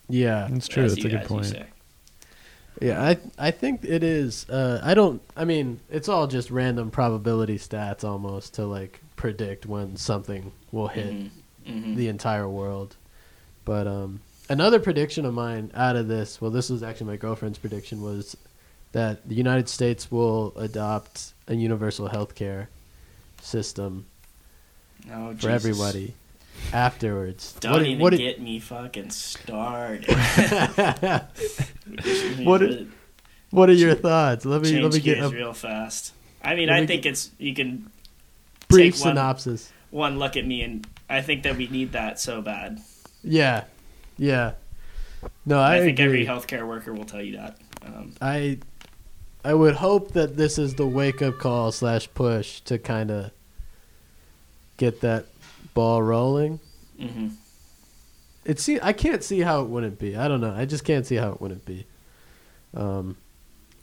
yeah 0.09 0.47
That's 0.51 0.67
true. 0.67 0.83
As 0.83 0.95
That's 0.95 1.03
you- 1.03 1.09
a 1.09 1.11
good 1.11 1.19
as 1.21 1.23
you 1.23 1.35
point. 1.35 1.45
say. 1.45 1.65
yeah 2.81 3.01
i 3.03 3.17
i 3.47 3.51
think 3.51 3.83
it 3.83 4.03
is 4.03 4.47
uh 4.49 4.79
i 4.83 4.93
don't 4.93 5.21
i 5.35 5.43
mean 5.43 5.79
it's 5.89 6.07
all 6.07 6.27
just 6.27 6.49
random 6.49 6.89
probability 6.89 7.57
stats 7.57 8.03
almost 8.05 8.53
to 8.53 8.65
like 8.65 9.01
predict 9.17 9.65
when 9.65 9.97
something 9.97 10.51
will 10.71 10.87
hit 10.87 11.13
Mhm. 11.13 11.29
Mhm. 11.67 11.95
the 11.97 12.07
entire 12.07 12.47
world. 12.47 12.95
But 13.65 13.85
um, 13.85 14.21
another 14.49 14.79
prediction 14.79 15.25
of 15.25 15.33
mine 15.35 15.69
out 15.75 15.95
of 15.97 16.07
this, 16.07 16.39
well, 16.41 16.49
this 16.51 16.69
was 16.69 16.81
actually 16.81 17.07
my 17.07 17.17
girlfriend's 17.17 17.59
prediction, 17.59 18.01
was 18.01 18.35
that 18.93 19.27
the 19.29 19.35
United 19.35 19.67
States 19.69 20.09
will 20.09 20.53
adopt 20.57 21.33
a 21.47 21.53
universal 21.55 22.07
health 22.07 22.33
care 22.33 22.69
system 23.41 24.05
Oh, 25.11 25.29
for 25.29 25.33
Jesus. 25.35 25.45
everybody 25.65 26.13
afterwards. 26.73 27.53
Don't 27.59 27.71
What- 27.73 27.85
even 27.85 27.99
what- 28.01 28.17
get 28.17 28.41
me 28.41 28.59
fucking 28.59 29.09
started. 29.11 30.05
What 32.39 32.63
i- 32.63 32.85
what 33.51 33.69
are 33.69 33.73
your 33.73 33.95
thoughts? 33.95 34.45
Let 34.45 34.61
me 34.61 34.69
Change 34.71 34.83
let 34.83 34.93
me 34.93 34.99
get 34.99 35.15
gears 35.17 35.31
a 35.31 35.35
real 35.35 35.53
fast. 35.53 36.13
I 36.43 36.55
mean, 36.55 36.67
Let 36.69 36.77
I 36.77 36.81
me 36.81 36.87
think 36.87 37.05
it's 37.05 37.31
you 37.39 37.53
can 37.55 37.89
brief 38.67 38.95
take 38.95 39.03
one- 39.05 39.15
synopsis. 39.15 39.71
one 39.89 40.19
look 40.19 40.37
at 40.37 40.45
me, 40.45 40.61
and 40.61 40.85
I 41.09 41.21
think 41.21 41.43
that 41.43 41.57
we 41.57 41.67
need 41.67 41.93
that 41.93 42.19
so 42.19 42.41
bad. 42.41 42.79
Yeah, 43.23 43.63
yeah. 44.17 44.53
No, 45.45 45.59
I, 45.59 45.77
I, 45.77 45.79
think 45.79 45.99
agree. 45.99 46.21
every 46.21 46.25
healthcare 46.27 46.65
worker 46.67 46.93
will 46.93 47.03
tell 47.05 47.21
you 47.21 47.37
that. 47.37 47.57
Um, 47.85 48.13
I 48.21 48.59
I 49.43 49.53
would 49.53 49.75
hope 49.75 50.11
that 50.11 50.37
this 50.37 50.57
is 50.59 50.75
the 50.75 50.85
wake 50.87 51.21
up 51.21 51.39
call 51.39 51.71
slash 51.71 52.07
push 52.13 52.61
to 52.61 52.77
kind 52.77 53.09
of 53.09 53.31
get 54.79 55.01
that 55.01 55.25
ball 55.75 56.01
rolling. 56.01 56.59
mhm. 56.99 57.33
It 58.45 58.59
see 58.59 58.79
I 58.81 58.93
can't 58.93 59.23
see 59.23 59.41
how 59.41 59.61
it 59.61 59.67
wouldn't 59.69 59.99
be. 59.99 60.15
I 60.17 60.27
don't 60.27 60.41
know. 60.41 60.53
I 60.55 60.65
just 60.65 60.83
can't 60.83 61.05
see 61.05 61.15
how 61.17 61.29
it 61.33 61.39
wouldn't 61.41 61.65
be. 61.65 61.85
Um, 62.73 63.15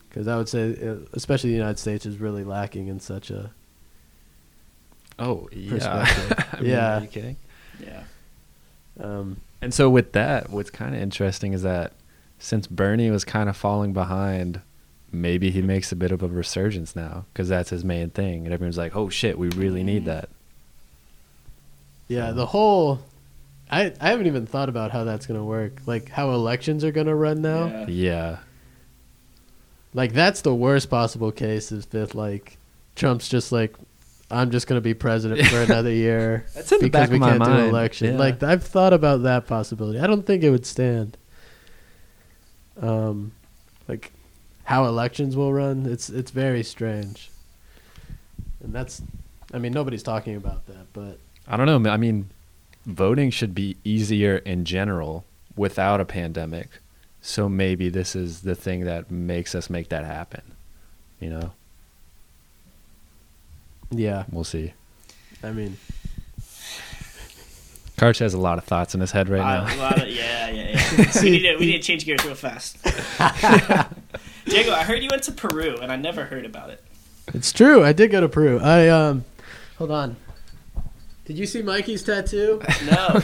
because 0.09 0.27
I 0.29 0.37
would 0.37 0.49
say, 0.49 0.75
uh, 0.89 0.97
especially 1.13 1.51
the 1.51 1.57
United 1.57 1.79
States 1.79 2.05
is 2.07 2.17
really 2.19 2.43
lacking 2.43 2.89
in 2.89 2.99
such 3.01 3.31
a 3.31 3.51
Oh 5.19 5.49
yeah. 5.53 5.71
Perspective. 5.71 6.47
I 6.53 6.61
mean, 6.61 6.71
Yeah. 6.71 6.99
Are 6.99 7.03
you 7.03 7.07
kidding? 7.09 7.37
Yeah. 7.81 8.03
um, 9.01 9.37
And 9.63 9.73
so 9.73 9.89
with 9.91 10.13
that, 10.13 10.51
what's 10.51 10.71
kind 10.71 10.95
of 10.95 11.01
interesting 11.01 11.53
is 11.53 11.63
that 11.63 11.93
since 12.39 12.67
Bernie 12.67 13.11
was 13.11 13.25
kind 13.25 13.49
of 13.49 13.57
falling 13.57 13.93
behind, 13.93 14.61
maybe 15.13 15.51
he 15.51 15.63
makes 15.63 15.91
a 15.93 15.97
bit 15.97 16.13
of 16.13 16.23
a 16.23 16.29
resurgence 16.29 16.95
now 16.97 17.25
because 17.33 17.49
that's 17.49 17.71
his 17.71 17.85
main 17.85 18.11
thing, 18.11 18.45
and 18.45 18.53
everyone's 18.53 18.77
like, 18.79 18.95
"Oh 18.97 19.09
shit, 19.09 19.39
we 19.39 19.49
really 19.51 19.83
need 19.85 20.03
Mhm. 20.03 20.07
that." 20.07 20.29
Yeah. 22.09 22.33
The 22.33 22.47
whole 22.47 23.01
I 23.71 23.93
I 24.01 24.11
haven't 24.11 24.27
even 24.27 24.47
thought 24.47 24.69
about 24.69 24.91
how 24.91 25.05
that's 25.05 25.27
gonna 25.27 25.45
work. 25.45 25.81
Like 25.87 26.09
how 26.11 26.31
elections 26.33 26.85
are 26.85 26.93
gonna 26.93 27.15
run 27.15 27.43
now. 27.43 27.67
Yeah. 27.67 27.87
Yeah. 27.89 28.39
Like 29.95 30.13
that's 30.13 30.43
the 30.43 30.55
worst 30.55 30.91
possible 30.91 31.33
case 31.33 31.73
is 31.73 31.87
that 31.87 32.15
like 32.15 32.59
Trump's 32.95 33.29
just 33.29 33.51
like 33.53 33.75
I'm 34.31 34.51
just 34.51 34.67
gonna 34.67 34.81
be 34.81 34.95
president 34.95 35.47
for 35.49 35.63
another 35.63 35.93
year 35.93 36.47
That's 36.55 36.71
in 36.73 36.81
the 36.81 36.87
because 36.87 37.09
back 37.09 37.11
we 37.11 37.17
of 37.17 37.21
my 37.21 37.31
can't 37.31 37.45
do 37.45 37.51
an 37.51 37.69
election. 37.69 38.13
Yeah. 38.13 38.19
Like 38.19 38.43
I've 38.43 38.63
thought 38.65 38.93
about 38.93 39.23
that 39.23 39.47
possibility. 39.47 39.99
I 39.99 40.07
don't 40.07 40.27
think 40.27 40.43
it 40.43 40.51
would 40.51 40.67
stand. 40.67 41.17
Um, 42.81 43.33
like 43.89 44.13
how 44.65 44.85
elections 44.85 45.37
will 45.37 45.53
run. 45.53 45.87
It's 45.87 46.11
it's 46.11 46.31
very 46.31 46.63
strange, 46.63 47.31
and 48.63 48.73
that's. 48.73 49.03
I 49.55 49.59
mean, 49.59 49.73
nobody's 49.73 50.03
talking 50.03 50.35
about 50.35 50.67
that, 50.67 50.93
but 50.93 51.19
I 51.49 51.57
don't 51.57 51.83
know. 51.83 51.91
I 51.91 51.97
mean, 51.97 52.31
voting 52.87 53.31
should 53.31 53.55
be 53.55 53.77
easier 53.85 54.37
in 54.39 54.65
general 54.65 55.25
without 55.57 56.01
a 56.01 56.05
pandemic. 56.05 56.69
So 57.21 57.49
maybe 57.49 57.89
this 57.89 58.15
is 58.17 58.43
the 58.43 58.55
thing 58.55 58.85
that 58.85 59.11
makes 59.11 59.55
us 59.55 59.69
make 59.71 59.89
that 59.89 60.05
happen. 60.05 60.43
You 61.21 61.31
know, 61.31 61.53
Yeah, 63.91 64.25
we'll 64.31 64.45
see. 64.45 64.73
I 65.43 65.51
mean, 65.53 65.77
Karch 67.97 68.19
has 68.19 68.35
a 68.35 68.39
lot 68.39 68.59
of 68.59 68.65
thoughts 68.65 68.95
in 68.95 69.01
his 69.01 69.13
head 69.13 69.29
right 69.29 69.41
Uh, 69.41 69.65
now. 69.67 69.75
a 69.75 69.79
lot 69.79 70.03
of, 70.03 70.09
yeah, 70.09 70.51
yeah, 70.51 70.81
yeah. 70.99 71.13
we, 71.23 71.31
need 71.31 71.39
to, 71.43 71.57
we 71.57 71.67
need 71.67 71.73
to 71.79 71.83
change 71.83 72.05
gears 72.05 72.25
real 72.25 72.35
fast. 72.35 72.77
Diego, 74.45 74.73
I 74.73 74.85
heard 74.85 75.03
you 75.03 75.09
went 75.11 75.23
to 75.25 75.33
Peru, 75.33 75.77
and 75.81 75.91
I 75.91 75.97
never 75.97 76.25
heard 76.27 76.45
about 76.45 76.71
it. 76.71 76.83
it's 77.35 77.53
true. 77.53 77.83
I 77.85 77.93
did 77.93 78.11
go 78.11 78.21
to 78.21 78.29
Peru. 78.29 78.61
I 78.61 78.89
um, 78.89 79.25
hold 79.79 79.91
on. 79.91 80.17
Did 81.27 81.39
you 81.39 81.47
see 81.47 81.63
Mikey's 81.63 82.03
tattoo? 82.03 82.63
No. 82.87 83.21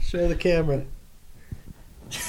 Show 0.00 0.26
the 0.28 0.34
camera. 0.34 0.84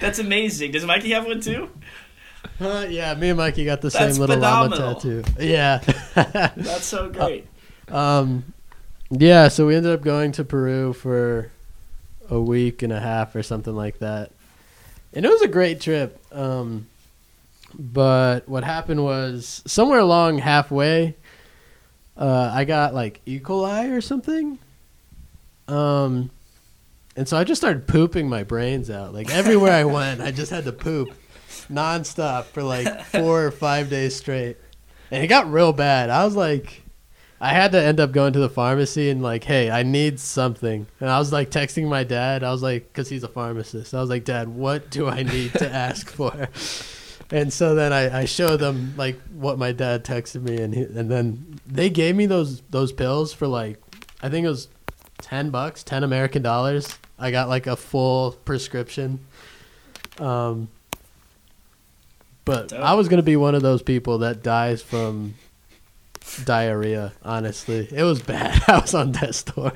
That's 0.00 0.18
amazing. 0.18 0.72
Does 0.72 0.84
Mikey 0.84 1.10
have 1.10 1.26
one 1.26 1.40
too? 1.40 1.68
Uh, 2.60 2.86
yeah, 2.88 3.14
me 3.14 3.30
and 3.30 3.38
Mikey 3.38 3.64
got 3.64 3.80
the 3.80 3.88
That's 3.90 4.14
same 4.14 4.20
little 4.20 4.38
llama 4.38 4.76
tattoo. 4.76 5.24
Yeah. 5.38 5.78
That's 6.14 6.84
so 6.84 7.08
great. 7.10 7.46
um, 7.88 8.52
yeah. 9.10 9.48
So 9.48 9.66
we 9.66 9.74
ended 9.74 9.92
up 9.92 10.02
going 10.02 10.32
to 10.32 10.44
Peru 10.44 10.92
for 10.92 11.50
a 12.30 12.40
week 12.40 12.82
and 12.82 12.92
a 12.92 13.00
half 13.00 13.34
or 13.34 13.42
something 13.42 13.74
like 13.74 13.98
that, 13.98 14.30
and 15.12 15.24
it 15.24 15.28
was 15.28 15.42
a 15.42 15.48
great 15.48 15.80
trip. 15.80 16.20
Um, 16.32 16.86
but 17.74 18.48
what 18.48 18.64
happened 18.64 19.02
was 19.02 19.62
somewhere 19.66 19.98
along 19.98 20.38
halfway, 20.38 21.16
uh, 22.16 22.50
I 22.52 22.64
got 22.64 22.94
like 22.94 23.20
E. 23.26 23.40
coli 23.40 23.96
or 23.96 24.00
something. 24.00 24.58
Um, 25.68 26.30
and 27.16 27.28
so 27.28 27.36
I 27.36 27.44
just 27.44 27.60
started 27.60 27.86
pooping 27.86 28.28
my 28.28 28.42
brains 28.42 28.90
out. 28.90 29.12
Like 29.14 29.30
everywhere 29.30 29.72
I 29.72 29.84
went, 29.84 30.20
I 30.20 30.30
just 30.30 30.50
had 30.50 30.64
to 30.64 30.72
poop 30.72 31.10
nonstop 31.70 32.44
for 32.44 32.62
like 32.62 33.04
four 33.04 33.44
or 33.44 33.50
five 33.50 33.90
days 33.90 34.16
straight. 34.16 34.56
And 35.10 35.22
it 35.22 35.26
got 35.26 35.50
real 35.50 35.72
bad. 35.72 36.10
I 36.10 36.24
was 36.24 36.34
like, 36.34 36.82
I 37.40 37.48
had 37.48 37.72
to 37.72 37.82
end 37.82 37.98
up 37.98 38.12
going 38.12 38.32
to 38.34 38.38
the 38.38 38.48
pharmacy 38.48 39.10
and 39.10 39.20
like, 39.20 39.44
hey, 39.44 39.70
I 39.70 39.82
need 39.82 40.20
something. 40.20 40.86
And 41.00 41.10
I 41.10 41.18
was 41.18 41.32
like 41.32 41.50
texting 41.50 41.88
my 41.88 42.04
dad. 42.04 42.44
I 42.44 42.52
was 42.52 42.62
like, 42.62 42.88
because 42.88 43.08
he's 43.08 43.24
a 43.24 43.28
pharmacist. 43.28 43.94
I 43.94 44.00
was 44.00 44.08
like, 44.08 44.24
Dad, 44.24 44.48
what 44.48 44.90
do 44.90 45.08
I 45.08 45.22
need 45.24 45.52
to 45.54 45.68
ask 45.70 46.08
for? 46.08 46.48
And 47.32 47.50
so 47.50 47.74
then 47.74 47.94
I, 47.94 48.20
I 48.20 48.24
showed 48.26 48.58
them 48.58 48.92
like 48.98 49.18
what 49.32 49.58
my 49.58 49.72
dad 49.72 50.04
texted 50.04 50.42
me, 50.42 50.58
and 50.58 50.74
he, 50.74 50.82
and 50.82 51.10
then 51.10 51.58
they 51.66 51.88
gave 51.88 52.14
me 52.14 52.26
those 52.26 52.60
those 52.68 52.92
pills 52.92 53.32
for 53.32 53.46
like, 53.46 53.80
I 54.22 54.28
think 54.28 54.44
it 54.44 54.50
was 54.50 54.68
ten 55.16 55.48
bucks, 55.48 55.82
ten 55.82 56.04
American 56.04 56.42
dollars. 56.42 56.98
I 57.18 57.30
got 57.30 57.48
like 57.48 57.66
a 57.66 57.74
full 57.74 58.32
prescription. 58.32 59.20
Um, 60.18 60.68
but 62.44 62.68
Dope. 62.68 62.80
I 62.80 62.92
was 62.92 63.08
gonna 63.08 63.22
be 63.22 63.36
one 63.36 63.54
of 63.54 63.62
those 63.62 63.82
people 63.82 64.18
that 64.18 64.42
dies 64.42 64.82
from 64.82 65.34
diarrhea. 66.44 67.14
Honestly, 67.22 67.88
it 67.90 68.02
was 68.02 68.20
bad. 68.20 68.62
I 68.68 68.78
was 68.78 68.92
on 68.92 69.12
death's 69.12 69.42
door. 69.42 69.72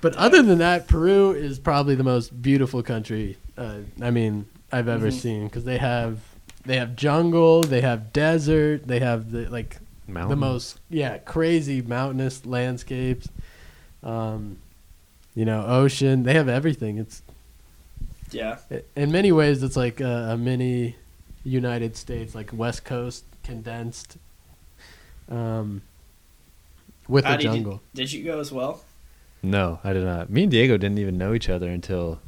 but 0.00 0.16
other 0.16 0.42
than 0.42 0.58
that, 0.58 0.88
Peru 0.88 1.30
is 1.30 1.60
probably 1.60 1.94
the 1.94 2.02
most 2.02 2.42
beautiful 2.42 2.82
country. 2.82 3.36
Uh, 3.56 3.78
I 4.02 4.10
mean, 4.10 4.46
I've 4.70 4.88
ever 4.88 5.08
Mhm. 5.08 5.12
seen 5.20 5.44
because 5.44 5.64
they 5.64 5.78
have 5.78 6.20
they 6.64 6.76
have 6.76 6.96
jungle, 6.96 7.62
they 7.62 7.80
have 7.80 8.12
desert, 8.12 8.86
they 8.86 8.98
have 9.00 9.30
the 9.32 9.48
like 9.48 9.78
the 10.06 10.36
most 10.36 10.78
yeah 10.90 11.18
crazy 11.18 11.82
mountainous 11.82 12.46
landscapes 12.46 13.28
um 14.02 14.56
you 15.34 15.44
know 15.44 15.66
ocean 15.66 16.22
they 16.22 16.32
have 16.32 16.48
everything 16.48 16.96
it's 16.96 17.20
Yeah. 18.30 18.56
in 18.96 19.12
many 19.12 19.32
ways 19.32 19.62
it's 19.62 19.76
like 19.76 20.00
a, 20.00 20.30
a 20.32 20.36
mini 20.38 20.96
united 21.44 21.94
states 21.94 22.34
like 22.34 22.50
west 22.54 22.84
coast 22.86 23.24
condensed 23.44 24.16
um 25.28 25.82
with 27.06 27.24
a 27.26 27.32
Adi, 27.32 27.42
did- 27.44 27.52
jungle 27.52 27.82
Did 27.94 28.10
you 28.12 28.24
go 28.24 28.40
as 28.40 28.50
well? 28.52 28.82
No, 29.42 29.78
I 29.84 29.92
did 29.92 30.04
not. 30.04 30.30
Me 30.30 30.42
and 30.44 30.50
Diego 30.50 30.76
didn't 30.78 30.98
even 30.98 31.16
know 31.16 31.32
each 31.32 31.48
other 31.48 31.68
until 31.68 32.18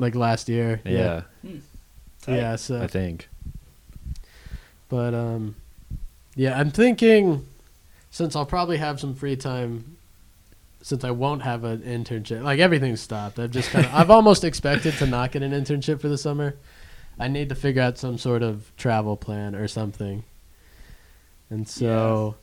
like 0.00 0.14
last 0.14 0.48
year 0.48 0.80
yeah, 0.84 1.22
Tight. 2.22 2.36
yeah 2.36 2.56
so 2.56 2.82
I 2.82 2.86
think. 2.86 3.28
But 4.88 5.14
um, 5.14 5.54
yeah, 6.34 6.58
I'm 6.58 6.70
thinking 6.70 7.46
since 8.10 8.34
I'll 8.34 8.46
probably 8.46 8.78
have 8.78 8.98
some 9.00 9.14
free 9.14 9.36
time, 9.36 9.96
since 10.82 11.04
I 11.04 11.12
won't 11.12 11.42
have 11.42 11.64
an 11.64 11.82
internship, 11.82 12.42
like 12.42 12.58
everything's 12.58 13.00
stopped. 13.00 13.38
I've 13.38 13.52
just 13.52 13.70
kind 13.70 13.86
of, 13.86 13.94
I've 13.94 14.10
almost 14.10 14.42
expected 14.42 14.94
to 14.94 15.06
not 15.06 15.32
get 15.32 15.42
an 15.42 15.52
internship 15.52 16.00
for 16.00 16.08
the 16.08 16.18
summer. 16.18 16.56
I 17.18 17.28
need 17.28 17.50
to 17.50 17.54
figure 17.54 17.82
out 17.82 17.98
some 17.98 18.18
sort 18.18 18.42
of 18.42 18.72
travel 18.76 19.16
plan 19.16 19.54
or 19.54 19.68
something. 19.68 20.24
And 21.50 21.68
so, 21.68 22.36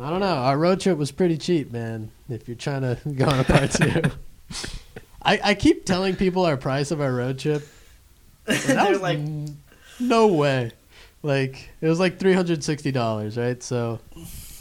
I 0.00 0.10
don't 0.10 0.20
know. 0.20 0.26
Our 0.26 0.58
road 0.58 0.80
trip 0.80 0.98
was 0.98 1.12
pretty 1.12 1.38
cheap, 1.38 1.72
man. 1.72 2.10
If 2.28 2.48
you're 2.48 2.56
trying 2.56 2.82
to 2.82 2.98
go 3.14 3.26
on 3.26 3.40
a 3.40 3.44
part 3.44 3.70
two. 3.70 4.02
I, 5.24 5.40
I 5.42 5.54
keep 5.54 5.84
telling 5.86 6.16
people 6.16 6.44
our 6.44 6.56
price 6.56 6.90
of 6.90 7.00
our 7.00 7.12
road 7.12 7.38
trip. 7.38 7.66
and 8.46 8.56
that 8.62 8.74
They're 8.84 8.90
was 8.92 9.00
like, 9.00 9.18
n- 9.18 9.56
no 10.00 10.26
way. 10.28 10.72
Like 11.22 11.70
it 11.80 11.88
was 11.88 11.98
like 11.98 12.18
three 12.18 12.34
hundred 12.34 12.62
sixty 12.62 12.92
dollars, 12.92 13.38
right? 13.38 13.62
So 13.62 14.00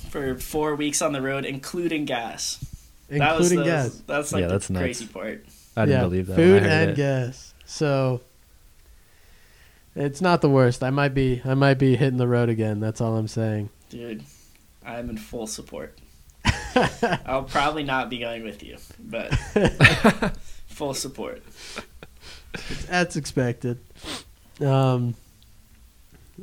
for 0.10 0.36
four 0.40 0.76
weeks 0.76 1.02
on 1.02 1.12
the 1.12 1.22
road, 1.22 1.44
including 1.44 2.06
gas. 2.06 2.58
that 3.10 3.16
including 3.18 3.38
was 3.38 3.50
the, 3.50 3.64
gas, 3.66 4.02
That's 4.08 4.32
like 4.32 4.42
Yeah, 4.42 4.48
the 4.48 4.54
that's 4.54 4.70
nuts. 4.70 4.82
crazy 4.82 5.08
part. 5.08 5.46
I 5.76 5.86
didn't 5.86 5.98
yeah, 6.00 6.04
believe 6.06 6.28
that. 6.28 6.36
food 6.36 6.64
I 6.64 6.68
heard 6.68 6.72
and 6.82 6.90
it. 6.92 6.96
gas. 6.96 7.54
So 7.66 8.22
it's 9.96 10.22
not 10.22 10.40
the 10.42 10.50
worst. 10.50 10.84
I 10.84 10.90
might 10.92 11.14
be 11.14 11.42
I 11.44 11.54
might 11.56 11.80
be 11.80 11.98
hitting 11.98 12.18
the 12.18 12.28
road 12.28 12.48
again. 12.48 12.80
That's 12.80 13.02
all 13.02 13.18
I'm 13.18 13.28
saying. 13.28 13.70
Dude, 13.90 14.24
I'm 14.86 15.10
in 15.10 15.18
full 15.18 15.48
support. 15.48 15.98
I'll 17.26 17.44
probably 17.44 17.84
not 17.84 18.10
be 18.10 18.20
going 18.20 18.44
with 18.44 18.64
you, 18.64 18.78
but 19.00 19.32
full 20.74 20.94
support. 20.94 21.44
That's 22.88 23.16
expected. 23.16 23.80
Um, 24.62 25.16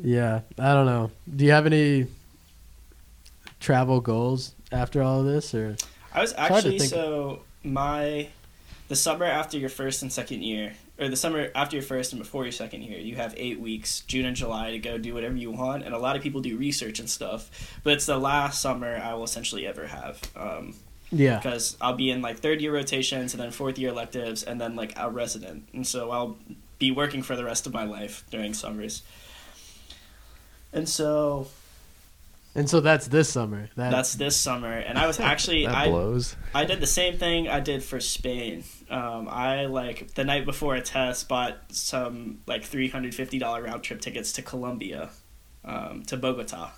yeah, 0.00 0.40
I 0.58 0.74
don't 0.74 0.86
know. 0.86 1.10
Do 1.34 1.44
you 1.44 1.52
have 1.52 1.66
any 1.66 2.06
travel 3.60 4.00
goals 4.00 4.54
after 4.72 5.02
all 5.02 5.20
of 5.20 5.26
this, 5.26 5.54
or 5.54 5.76
I 6.12 6.20
was 6.20 6.34
actually 6.36 6.78
so 6.78 7.42
my 7.62 8.28
the 8.88 8.96
summer 8.96 9.24
after 9.24 9.58
your 9.58 9.68
first 9.68 10.02
and 10.02 10.12
second 10.12 10.42
year, 10.42 10.74
or 10.98 11.08
the 11.08 11.16
summer 11.16 11.50
after 11.54 11.76
your 11.76 11.84
first 11.84 12.12
and 12.12 12.20
before 12.20 12.44
your 12.44 12.52
second 12.52 12.82
year, 12.82 12.98
you 12.98 13.16
have 13.16 13.34
eight 13.36 13.60
weeks, 13.60 14.00
June 14.00 14.26
and 14.26 14.36
July, 14.36 14.72
to 14.72 14.78
go 14.78 14.98
do 14.98 15.14
whatever 15.14 15.36
you 15.36 15.50
want, 15.50 15.84
and 15.84 15.94
a 15.94 15.98
lot 15.98 16.16
of 16.16 16.22
people 16.22 16.40
do 16.40 16.56
research 16.56 16.98
and 16.98 17.08
stuff. 17.08 17.78
But 17.84 17.94
it's 17.94 18.06
the 18.06 18.18
last 18.18 18.60
summer 18.60 18.96
I 18.96 19.14
will 19.14 19.24
essentially 19.24 19.66
ever 19.66 19.86
have. 19.86 20.20
Um, 20.34 20.74
yeah, 21.10 21.36
because 21.36 21.76
I'll 21.80 21.96
be 21.96 22.10
in 22.10 22.22
like 22.22 22.38
third 22.38 22.60
year 22.60 22.72
rotations 22.74 23.34
and 23.34 23.42
then 23.42 23.50
fourth 23.50 23.78
year 23.78 23.90
electives 23.90 24.42
and 24.42 24.60
then 24.60 24.76
like 24.76 24.92
a 24.96 25.10
resident, 25.10 25.68
and 25.72 25.86
so 25.86 26.10
I'll 26.10 26.36
be 26.78 26.90
working 26.90 27.22
for 27.22 27.36
the 27.36 27.44
rest 27.44 27.66
of 27.66 27.74
my 27.74 27.84
life 27.84 28.24
during 28.30 28.54
summers. 28.54 29.02
And 30.72 30.88
so 30.88 31.48
and 32.54 32.68
so 32.68 32.80
that's 32.80 33.06
this 33.06 33.28
summer. 33.28 33.68
That, 33.76 33.90
that's 33.90 34.14
this 34.14 34.36
summer, 34.36 34.72
and 34.72 34.98
I 34.98 35.06
was 35.06 35.20
actually 35.20 35.66
That 35.66 35.74
I 35.74 35.88
blows. 35.88 36.36
I 36.54 36.64
did 36.64 36.80
the 36.80 36.86
same 36.86 37.16
thing 37.16 37.48
I 37.48 37.60
did 37.60 37.82
for 37.82 38.00
Spain. 38.00 38.64
Um, 38.88 39.28
I 39.30 39.66
like 39.66 40.14
the 40.14 40.24
night 40.24 40.44
before 40.44 40.74
a 40.74 40.80
test 40.80 41.28
bought 41.28 41.56
some 41.68 42.40
like 42.46 42.64
three 42.64 42.88
hundred 42.88 43.14
fifty 43.14 43.38
dollar 43.38 43.62
round 43.62 43.82
trip 43.84 44.00
tickets 44.00 44.32
to 44.32 44.42
Colombia, 44.42 45.10
um, 45.64 46.02
to 46.06 46.16
Bogota. 46.16 46.72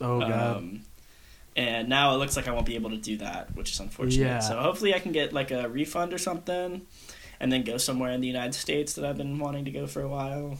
oh 0.00 0.20
god. 0.20 0.56
Um, 0.56 0.82
and 1.56 1.88
now 1.88 2.14
it 2.14 2.18
looks 2.18 2.36
like 2.36 2.48
I 2.48 2.52
won't 2.52 2.66
be 2.66 2.74
able 2.74 2.90
to 2.90 2.96
do 2.96 3.16
that, 3.18 3.54
which 3.54 3.70
is 3.72 3.80
unfortunate. 3.80 4.24
Yeah. 4.24 4.38
So 4.40 4.58
hopefully 4.58 4.94
I 4.94 4.98
can 4.98 5.12
get 5.12 5.32
like 5.32 5.50
a 5.50 5.68
refund 5.68 6.12
or 6.12 6.18
something, 6.18 6.82
and 7.40 7.52
then 7.52 7.62
go 7.62 7.76
somewhere 7.76 8.10
in 8.12 8.20
the 8.20 8.26
United 8.26 8.54
States 8.54 8.94
that 8.94 9.04
I've 9.04 9.16
been 9.16 9.38
wanting 9.38 9.64
to 9.66 9.70
go 9.70 9.86
for 9.86 10.02
a 10.02 10.08
while. 10.08 10.58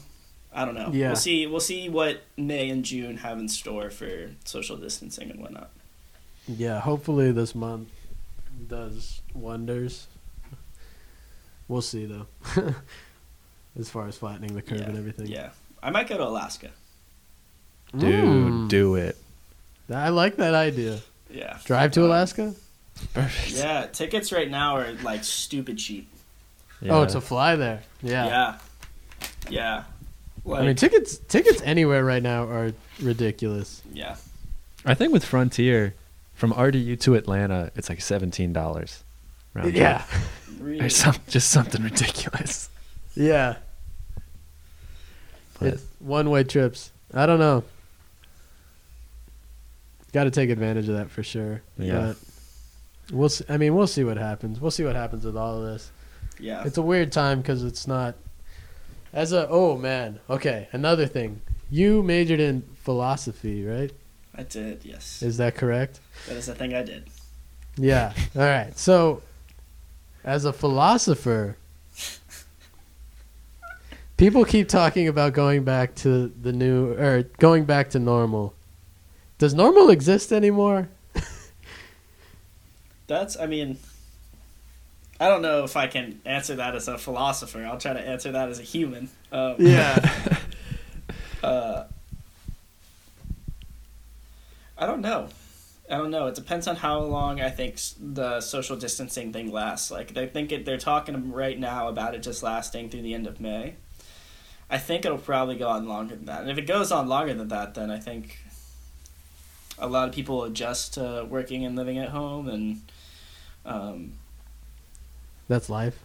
I 0.52 0.64
don't 0.64 0.74
know. 0.74 0.90
Yeah. 0.92 1.08
We'll 1.08 1.16
see. 1.16 1.46
We'll 1.46 1.60
see 1.60 1.88
what 1.88 2.22
May 2.36 2.70
and 2.70 2.84
June 2.84 3.16
have 3.18 3.38
in 3.38 3.48
store 3.48 3.90
for 3.90 4.30
social 4.44 4.76
distancing 4.76 5.30
and 5.30 5.40
whatnot. 5.40 5.70
Yeah, 6.46 6.78
hopefully 6.80 7.32
this 7.32 7.54
month 7.54 7.88
does 8.68 9.20
wonders. 9.34 10.06
We'll 11.66 11.82
see 11.82 12.06
though. 12.06 12.26
as 13.78 13.90
far 13.90 14.06
as 14.06 14.16
flattening 14.16 14.54
the 14.54 14.62
curve 14.62 14.80
yeah. 14.80 14.86
and 14.86 14.98
everything. 14.98 15.26
Yeah. 15.26 15.50
I 15.82 15.90
might 15.90 16.08
go 16.08 16.16
to 16.16 16.24
Alaska. 16.24 16.70
Dude, 17.96 18.24
Mm. 18.24 18.68
do 18.68 18.94
it. 18.96 19.16
I 19.92 20.08
like 20.10 20.36
that 20.36 20.54
idea. 20.54 21.00
Yeah. 21.30 21.58
Drive 21.64 21.90
to 21.92 22.00
Um, 22.00 22.06
Alaska? 22.06 22.54
Perfect. 23.12 23.56
Yeah. 23.56 23.86
Tickets 23.86 24.32
right 24.32 24.50
now 24.50 24.76
are 24.76 24.92
like 25.02 25.24
stupid 25.24 25.78
cheap. 25.78 26.08
Oh, 26.88 27.04
to 27.06 27.20
fly 27.20 27.56
there. 27.56 27.82
Yeah. 28.02 28.26
Yeah. 28.26 28.58
Yeah. 29.48 29.84
Like, 30.44 30.62
I 30.62 30.66
mean, 30.66 30.76
tickets 30.76 31.16
tickets 31.18 31.62
anywhere 31.64 32.04
right 32.04 32.22
now 32.22 32.44
are 32.44 32.72
ridiculous. 33.00 33.82
yeah. 33.92 34.16
I 34.86 34.92
think 34.94 35.12
with 35.14 35.24
Frontier, 35.24 35.94
from 36.34 36.52
RDU 36.52 37.00
to 37.00 37.14
Atlanta, 37.14 37.70
it's 37.74 37.88
like 37.88 38.02
seventeen 38.02 38.52
dollars. 38.52 39.02
round 39.54 39.70
trip. 39.70 39.80
Yeah. 39.80 40.04
Really. 40.60 40.84
Or 40.84 40.88
some, 40.90 41.14
just 41.28 41.50
something 41.50 41.82
ridiculous. 41.82 42.68
Yeah. 43.16 43.56
But 45.58 45.74
It's 45.74 45.84
one 46.00 46.28
way 46.30 46.44
trips. 46.44 46.90
I 47.14 47.26
don't 47.26 47.38
know. 47.38 47.64
Got 50.14 50.24
to 50.24 50.30
take 50.30 50.48
advantage 50.48 50.88
of 50.88 50.94
that 50.94 51.10
for 51.10 51.24
sure. 51.24 51.60
Yeah. 51.76 52.14
But 53.10 53.16
we'll 53.16 53.28
see. 53.28 53.44
I 53.48 53.56
mean, 53.56 53.74
we'll 53.74 53.88
see 53.88 54.04
what 54.04 54.16
happens. 54.16 54.60
We'll 54.60 54.70
see 54.70 54.84
what 54.84 54.94
happens 54.94 55.24
with 55.24 55.36
all 55.36 55.58
of 55.58 55.64
this. 55.64 55.90
Yeah. 56.38 56.62
It's 56.64 56.78
a 56.78 56.82
weird 56.82 57.10
time 57.10 57.40
because 57.40 57.64
it's 57.64 57.88
not. 57.88 58.14
As 59.12 59.32
a 59.32 59.48
oh 59.48 59.76
man, 59.76 60.20
okay. 60.30 60.68
Another 60.70 61.06
thing, 61.06 61.42
you 61.68 62.00
majored 62.04 62.38
in 62.38 62.62
philosophy, 62.76 63.66
right? 63.66 63.90
I 64.36 64.44
did. 64.44 64.84
Yes. 64.84 65.20
Is 65.20 65.36
that 65.38 65.56
correct? 65.56 65.98
That 66.28 66.36
is 66.36 66.46
the 66.46 66.54
thing 66.54 66.74
I 66.74 66.84
did. 66.84 67.08
Yeah. 67.76 68.12
All 68.36 68.42
right. 68.42 68.78
So, 68.78 69.20
as 70.22 70.44
a 70.44 70.52
philosopher, 70.52 71.56
people 74.16 74.44
keep 74.44 74.68
talking 74.68 75.08
about 75.08 75.32
going 75.32 75.64
back 75.64 75.96
to 75.96 76.28
the 76.28 76.52
new 76.52 76.92
or 76.92 77.24
going 77.38 77.64
back 77.64 77.90
to 77.90 77.98
normal. 77.98 78.54
Does 79.38 79.54
normal 79.54 79.90
exist 79.90 80.32
anymore? 80.32 80.88
That's. 83.06 83.36
I 83.38 83.46
mean. 83.46 83.78
I 85.20 85.28
don't 85.28 85.42
know 85.42 85.62
if 85.62 85.76
I 85.76 85.86
can 85.86 86.20
answer 86.24 86.56
that 86.56 86.74
as 86.74 86.88
a 86.88 86.98
philosopher. 86.98 87.64
I'll 87.64 87.78
try 87.78 87.92
to 87.92 88.00
answer 88.00 88.32
that 88.32 88.48
as 88.48 88.58
a 88.58 88.62
human. 88.62 89.08
Um, 89.32 89.56
Yeah. 89.58 89.98
Uh, 91.44 91.84
I 94.78 94.86
don't 94.86 95.02
know. 95.02 95.28
I 95.90 95.98
don't 95.98 96.10
know. 96.10 96.26
It 96.28 96.34
depends 96.34 96.66
on 96.66 96.76
how 96.76 97.00
long 97.00 97.40
I 97.40 97.50
think 97.50 97.78
the 98.00 98.40
social 98.40 98.76
distancing 98.76 99.30
thing 99.30 99.52
lasts. 99.52 99.90
Like 99.90 100.14
they 100.14 100.26
think 100.26 100.52
it, 100.52 100.64
they're 100.64 100.78
talking 100.78 101.32
right 101.32 101.58
now 101.58 101.88
about 101.88 102.14
it 102.14 102.22
just 102.22 102.42
lasting 102.42 102.88
through 102.88 103.02
the 103.02 103.12
end 103.12 103.26
of 103.26 103.40
May. 103.40 103.74
I 104.70 104.78
think 104.78 105.04
it'll 105.04 105.18
probably 105.18 105.56
go 105.56 105.68
on 105.68 105.86
longer 105.86 106.16
than 106.16 106.24
that. 106.24 106.40
And 106.40 106.50
if 106.50 106.56
it 106.56 106.66
goes 106.66 106.90
on 106.90 107.08
longer 107.08 107.34
than 107.34 107.48
that, 107.48 107.74
then 107.74 107.90
I 107.90 107.98
think 107.98 108.38
a 109.78 109.86
lot 109.88 110.08
of 110.08 110.14
people 110.14 110.44
adjust 110.44 110.94
to 110.94 111.26
working 111.28 111.64
and 111.64 111.76
living 111.76 111.98
at 111.98 112.10
home. 112.10 112.48
And 112.48 112.80
um, 113.66 114.12
That's 115.48 115.68
life. 115.68 115.98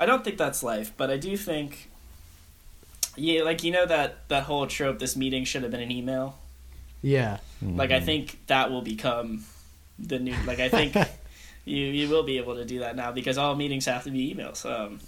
I 0.00 0.06
don't 0.06 0.22
think 0.24 0.38
that's 0.38 0.62
life, 0.62 0.92
but 0.96 1.10
I 1.10 1.16
do 1.16 1.36
think, 1.36 1.90
yeah, 3.16 3.42
like 3.42 3.64
you 3.64 3.72
know 3.72 3.84
that 3.86 4.28
that 4.28 4.44
whole 4.44 4.66
trope. 4.68 4.98
This 5.00 5.16
meeting 5.16 5.44
should 5.44 5.62
have 5.62 5.72
been 5.72 5.80
an 5.80 5.90
email. 5.90 6.38
Yeah. 7.02 7.38
Like 7.60 7.90
I 7.90 7.98
Mhm. 8.00 8.04
think 8.04 8.46
that 8.46 8.70
will 8.70 8.82
become 8.82 9.44
the 9.98 10.20
new. 10.20 10.34
Like 10.46 10.60
I 10.60 10.68
think 10.68 10.94
you 11.64 11.84
you 11.86 12.08
will 12.08 12.22
be 12.22 12.38
able 12.38 12.54
to 12.54 12.64
do 12.64 12.78
that 12.80 12.94
now 12.94 13.10
because 13.10 13.38
all 13.38 13.56
meetings 13.56 13.86
have 13.86 14.04
to 14.04 14.10
be 14.12 14.32
emails, 14.32 14.64
um, 14.64 15.00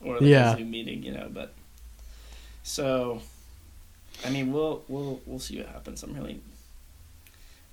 or 0.00 0.14
like 0.14 0.22
Yeah. 0.22 0.54
a 0.54 0.56
Zoom 0.56 0.70
meeting, 0.72 1.04
you 1.04 1.12
know. 1.12 1.28
But 1.32 1.52
so, 2.64 3.22
I 4.24 4.30
mean, 4.30 4.52
we'll 4.52 4.82
we'll 4.88 5.20
we'll 5.24 5.38
see 5.38 5.58
what 5.58 5.68
happens. 5.68 6.02
I'm 6.02 6.14
really, 6.14 6.40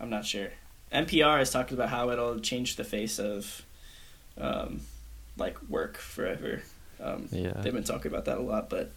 I'm 0.03 0.09
not 0.09 0.25
sure. 0.25 0.49
NPR 0.91 1.39
has 1.39 1.49
talked 1.49 1.71
about 1.71 1.89
how 1.89 2.09
it'll 2.11 2.39
change 2.39 2.75
the 2.75 2.83
face 2.83 3.17
of, 3.19 3.65
um, 4.37 4.81
like 5.37 5.57
work 5.69 5.97
forever. 5.97 6.61
Um, 7.01 7.27
Yeah. 7.31 7.53
They've 7.61 7.73
been 7.73 7.83
talking 7.83 8.11
about 8.11 8.25
that 8.25 8.37
a 8.37 8.41
lot, 8.41 8.69
but 8.69 8.91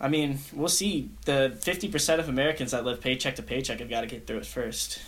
I 0.00 0.08
mean, 0.08 0.38
we'll 0.54 0.68
see. 0.68 1.10
The 1.26 1.56
fifty 1.60 1.86
percent 1.88 2.20
of 2.20 2.28
Americans 2.28 2.70
that 2.70 2.84
live 2.86 3.00
paycheck 3.02 3.36
to 3.36 3.42
paycheck 3.42 3.80
have 3.80 3.90
got 3.90 4.00
to 4.00 4.06
get 4.06 4.26
through 4.26 4.38
it 4.38 4.46
first. 4.46 4.98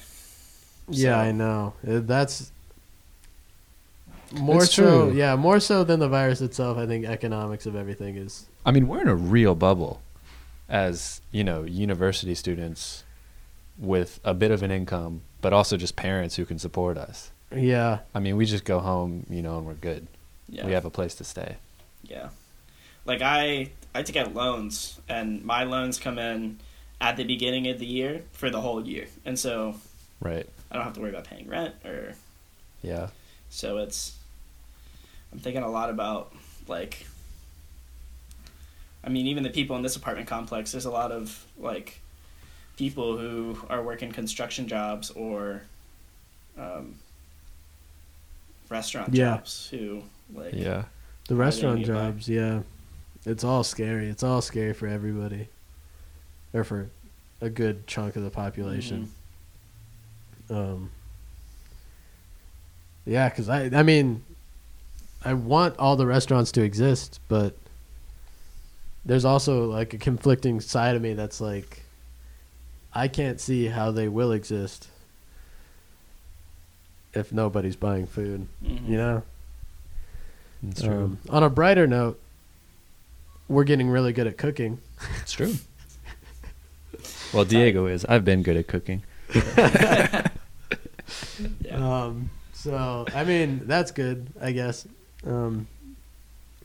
Yeah, 0.89 1.19
I 1.19 1.33
know. 1.33 1.73
Uh, 1.87 2.01
That's 2.01 2.53
more 4.33 4.65
It's 4.65 4.75
so. 4.75 5.09
true. 5.09 5.17
Yeah, 5.17 5.35
more 5.37 5.61
so 5.61 5.83
than 5.83 5.99
the 5.99 6.09
virus 6.09 6.41
itself. 6.43 6.77
I 6.77 6.87
think 6.87 7.07
economics 7.07 7.65
of 7.65 7.75
everything 7.75 8.17
is. 8.17 8.47
I 8.67 8.71
mean, 8.71 8.87
we're 8.87 9.01
in 9.01 9.09
a 9.09 9.15
real 9.15 9.55
bubble 9.55 10.03
as, 10.69 11.21
you 11.31 11.43
know, 11.45 11.63
university 11.65 12.35
students 12.35 13.05
with 13.79 14.21
a 14.25 14.35
bit 14.35 14.51
of 14.51 14.63
an 14.63 14.71
income, 14.71 15.23
but 15.41 15.53
also 15.53 15.77
just 15.77 15.97
parents 15.97 16.37
who 16.37 16.45
can 16.45 16.59
support 16.59 16.97
us. 16.99 17.31
Yeah. 17.55 18.01
I 18.15 18.21
mean, 18.21 18.37
we 18.37 18.47
just 18.47 18.65
go 18.65 18.81
home, 18.81 19.27
you 19.29 19.43
know, 19.43 19.59
and 19.59 19.67
we're 19.67 19.75
good. 19.75 20.07
Yeah, 20.49 20.67
We 20.67 20.73
have 20.73 20.85
a 20.85 20.91
place 20.91 21.15
to 21.17 21.25
stay. 21.25 21.57
yeah. 22.03 22.29
Like 23.05 23.21
I, 23.23 23.71
I 23.95 24.03
take 24.05 24.17
out 24.17 24.33
loans, 24.35 25.01
and 25.09 25.43
my 25.45 25.65
loans 25.65 25.99
come 25.99 26.19
in 26.21 26.59
at 27.01 27.17
the 27.17 27.25
beginning 27.25 27.67
of 27.69 27.81
the 27.81 27.87
year 27.87 28.23
for 28.33 28.49
the 28.49 28.61
whole 28.61 28.87
year, 28.87 29.07
and 29.25 29.37
so 29.39 29.75
Right. 30.21 30.47
I 30.71 30.77
don't 30.77 30.85
have 30.85 30.93
to 30.95 31.01
worry 31.01 31.11
about 31.11 31.25
paying 31.25 31.49
rent 31.49 31.75
or 31.85 32.15
Yeah. 32.81 33.09
So 33.51 33.79
it's 33.79 34.17
I'm 35.33 35.41
thinking 35.41 35.63
a 35.65 35.69
lot 35.71 35.91
about 35.91 36.33
like 36.69 37.07
I 39.05 39.09
mean 39.09 39.27
even 39.27 39.43
the 39.43 39.51
people 39.51 39.75
in 39.75 39.83
this 39.83 39.97
apartment 39.97 40.29
complex 40.29 40.71
there's 40.73 40.85
a 40.85 40.91
lot 40.91 41.11
of 41.11 41.45
like 41.59 42.01
people 42.77 43.17
who 43.19 43.57
are 43.69 43.83
working 43.83 44.11
construction 44.13 44.67
jobs 44.69 45.11
or 45.11 45.63
um, 46.59 46.95
restaurant 48.69 49.13
Yeah. 49.15 49.37
jobs 49.37 49.69
who 49.71 50.03
like 50.35 50.55
Yeah. 50.55 50.85
The 51.29 51.37
restaurant 51.37 51.79
get 51.85 51.89
by. 51.89 51.95
jobs, 51.95 52.29
yeah. 52.29 52.61
It's 53.25 53.45
all 53.45 53.63
scary. 53.63 54.09
It's 54.09 54.23
all 54.23 54.43
scary 54.43 54.73
for 54.73 54.87
everybody. 54.89 55.49
Or 56.53 56.65
for 56.65 56.91
a 57.41 57.49
good 57.49 57.87
chunk 57.87 58.17
of 58.17 58.23
the 58.23 58.31
population. 58.31 59.11
Um 60.51 60.91
Yeah, 63.05 63.29
cuz 63.31 63.49
I 63.49 63.65
I 63.67 63.83
mean 63.83 64.25
I 65.25 65.35
want 65.35 65.77
all 65.79 65.97
the 65.97 66.07
restaurants 66.07 66.51
to 66.53 66.63
exist, 66.63 67.21
but 67.29 67.57
there's 69.05 69.25
also 69.25 69.67
like 69.71 69.95
a 69.95 69.99
conflicting 69.99 70.61
side 70.61 70.97
of 70.97 71.03
me 71.03 71.15
that's 71.15 71.41
like 71.41 71.82
I 72.95 73.09
can't 73.09 73.41
see 73.41 73.67
how 73.67 73.91
they 73.91 74.09
will 74.09 74.33
exist 74.33 74.89
if 77.15 77.33
nobody's 77.33 77.77
buying 77.77 78.07
food, 78.07 78.49
Mhm. 78.65 78.89
you 78.89 78.97
know? 78.97 79.23
It's 80.69 80.83
true. 80.83 81.05
Um, 81.05 81.19
on 81.31 81.43
a 81.43 81.51
brighter 81.51 81.87
note, 81.87 82.21
we're 83.49 83.65
getting 83.65 83.89
really 83.89 84.13
good 84.13 84.27
at 84.27 84.39
cooking. 84.39 84.79
it's 85.21 85.33
true. 85.33 85.55
Well, 87.33 87.47
Diego 87.47 87.87
is. 87.87 88.05
I've 88.05 88.27
been 88.27 88.43
good 88.43 88.57
at 88.59 88.67
cooking. 88.67 89.03
yeah. 89.35 90.29
Um, 91.71 92.31
so 92.53 93.07
I 93.15 93.25
mean 93.25 93.63
that's 93.65 93.91
good, 93.91 94.29
I 94.41 94.53
guess. 94.53 94.87
Um, 95.27 95.67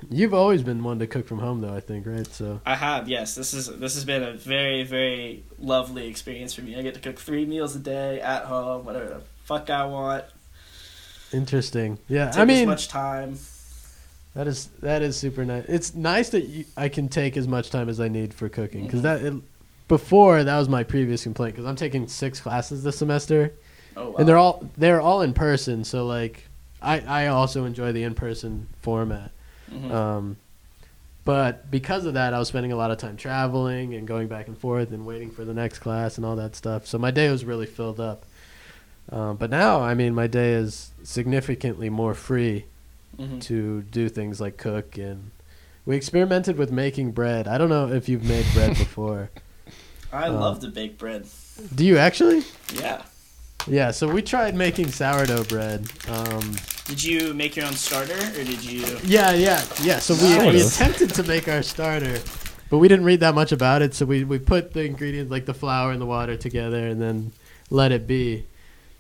you've 0.10 0.34
always 0.34 0.62
been 0.64 0.84
one 0.84 1.00
to 1.00 1.08
cook 1.08 1.28
from 1.28 1.40
home, 1.40 1.62
though. 1.62 1.74
I 1.74 1.80
think, 1.80 2.06
right? 2.08 2.28
So 2.28 2.62
I 2.66 2.76
have, 2.76 3.08
yes. 3.10 3.36
This 3.36 3.54
is 3.54 3.68
this 3.68 3.96
has 3.96 4.06
been 4.06 4.24
a 4.24 4.34
very, 4.34 4.84
very 4.84 5.44
lovely 5.60 6.08
experience 6.08 6.54
for 6.54 6.62
me. 6.62 6.78
I 6.78 6.82
get 6.82 6.94
to 6.96 7.00
cook 7.00 7.20
three 7.20 7.46
meals 7.46 7.76
a 7.76 7.80
day 7.80 8.20
at 8.22 8.46
home, 8.46 8.86
whatever 8.86 9.06
the 9.06 9.22
fuck 9.46 9.70
I 9.70 9.86
want. 9.86 10.26
interesting. 11.34 12.00
Yeah, 12.08 12.28
Take 12.30 12.38
I 12.38 12.42
as 12.44 12.48
mean 12.48 12.68
much 12.68 12.88
time. 12.88 13.38
that 14.34 14.48
is 14.48 14.68
that 14.82 15.02
is 15.02 15.18
super 15.18 15.46
nice. 15.46 15.66
It's 15.68 15.94
nice 15.96 16.30
that 16.30 16.46
you, 16.46 16.66
I 16.76 16.90
can 16.90 17.10
take 17.10 17.38
as 17.38 17.48
much 17.48 17.70
time 17.70 17.90
as 17.90 18.00
I 18.00 18.08
need 18.08 18.34
for 18.34 18.50
cooking 18.50 18.86
because 18.86 19.00
Mhm. 19.02 19.04
that 19.04 19.22
it, 19.24 19.34
before 19.88 20.44
that 20.44 20.58
was 20.58 20.70
my 20.70 20.84
previous 20.84 21.24
complaint 21.24 21.56
because 21.56 21.68
I'm 21.68 21.76
taking 21.76 22.08
six 22.08 22.40
classes 22.40 22.84
this 22.84 22.98
semester. 22.98 23.54
Oh, 23.96 24.10
wow. 24.12 24.16
and 24.18 24.28
they're 24.28 24.38
all 24.38 24.70
they're 24.78 25.02
all 25.02 25.22
in 25.24 25.34
person 25.34 25.84
so 25.84 26.06
like 26.06 26.44
i 26.84 27.00
i 27.00 27.28
also 27.30 27.66
enjoy 27.66 27.92
the 27.92 28.04
in 28.04 28.14
person 28.14 28.68
format 28.84 29.32
Mhm. 29.74 29.92
um 29.92 30.38
but 31.26 31.70
because 31.70 32.06
of 32.06 32.14
that 32.14 32.34
i 32.34 32.40
was 32.40 32.48
spending 32.48 32.72
a 32.72 32.76
lot 32.76 32.90
of 32.92 32.98
time 32.98 33.18
traveling 33.18 33.94
and 33.94 34.08
going 34.08 34.28
back 34.28 34.48
and 34.48 34.58
forth 34.58 34.92
and 34.92 35.06
waiting 35.06 35.30
for 35.30 35.44
the 35.46 35.54
next 35.54 35.80
class 35.80 36.18
and 36.18 36.26
all 36.26 36.36
that 36.38 36.56
stuff 36.56 36.86
so 36.88 36.98
my 36.98 37.12
day 37.12 37.30
was 37.30 37.44
really 37.46 37.66
filled 37.66 38.00
up 38.00 38.26
um, 39.12 39.36
but 39.38 39.50
now 39.50 39.82
i 39.82 39.94
mean 39.94 40.14
my 40.16 40.28
day 40.28 40.54
is 40.54 40.92
significantly 41.04 41.90
more 41.90 42.14
free 42.14 42.66
Mhm. 43.20 43.42
to 43.42 43.82
do 43.84 44.10
things 44.10 44.40
like 44.40 44.58
cook 44.58 44.98
and 44.98 45.32
we 45.86 45.96
experimented 45.96 46.58
with 46.58 46.72
making 46.72 47.12
bread 47.12 47.48
i 47.48 47.58
don't 47.58 47.70
know 47.70 47.92
if 47.92 48.08
you've 48.08 48.24
made 48.24 48.46
bread 48.54 48.78
before 48.78 49.30
I 50.14 50.28
uh, 50.28 50.34
love 50.34 50.62
to 50.62 50.68
bake 50.70 50.98
bread. 50.98 51.26
do 51.76 51.84
you 51.86 51.98
actually 51.98 52.44
Yeah. 52.74 53.02
Yeah 53.66 53.92
so 53.92 54.08
we 54.08 54.22
tried 54.22 54.56
making 54.56 54.92
sourdough 54.92 55.44
bread 55.46 55.90
um, 56.10 56.56
Did 56.86 57.04
you 57.04 57.34
make 57.34 57.56
your 57.58 57.66
own 57.66 57.74
starter, 57.74 58.14
or 58.14 58.44
did 58.44 58.64
you? 58.64 58.98
Yeah, 59.04 59.34
yeah, 59.34 59.62
yeah. 59.82 60.00
So 60.00 60.14
we, 60.14 60.20
Sort 60.20 60.54
we 60.54 60.62
attempted 60.62 61.14
to 61.16 61.24
make 61.24 61.50
our 61.50 61.62
starter, 61.62 62.18
but 62.70 62.78
we 62.78 62.88
didn't 62.88 63.04
read 63.04 63.20
that 63.20 63.36
much 63.36 63.52
about 63.52 63.82
it. 63.82 63.94
So 63.94 64.06
we, 64.06 64.24
we 64.24 64.40
put 64.40 64.72
the 64.72 64.86
ingredients 64.86 65.30
like 65.30 65.46
the 65.46 65.54
flour 65.54 65.92
and 65.92 66.00
the 66.02 66.06
water 66.06 66.38
together 66.38 66.88
and 66.88 67.02
then 67.02 67.34
let 67.70 67.92
it 67.92 68.08
be. 68.08 68.46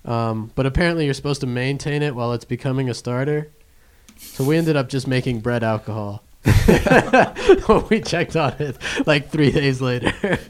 Um, 0.03 0.51
but 0.55 0.65
apparently 0.65 1.05
you're 1.05 1.13
supposed 1.13 1.39
to 1.41 1.47
maintain 1.47 2.01
it 2.01 2.13
while 2.13 2.33
it's 2.33 2.43
becoming 2.45 2.89
a 2.89 2.93
starter. 2.93 3.51
So 4.17 4.43
we 4.43 4.57
ended 4.57 4.75
up 4.75 4.89
just 4.89 5.07
making 5.07 5.39
bread 5.39 5.63
alcohol. 5.63 6.23
we 7.89 8.01
checked 8.01 8.35
on 8.35 8.53
it 8.59 8.77
like 9.05 9.29
three 9.29 9.51
days 9.51 9.79
later. 9.79 10.39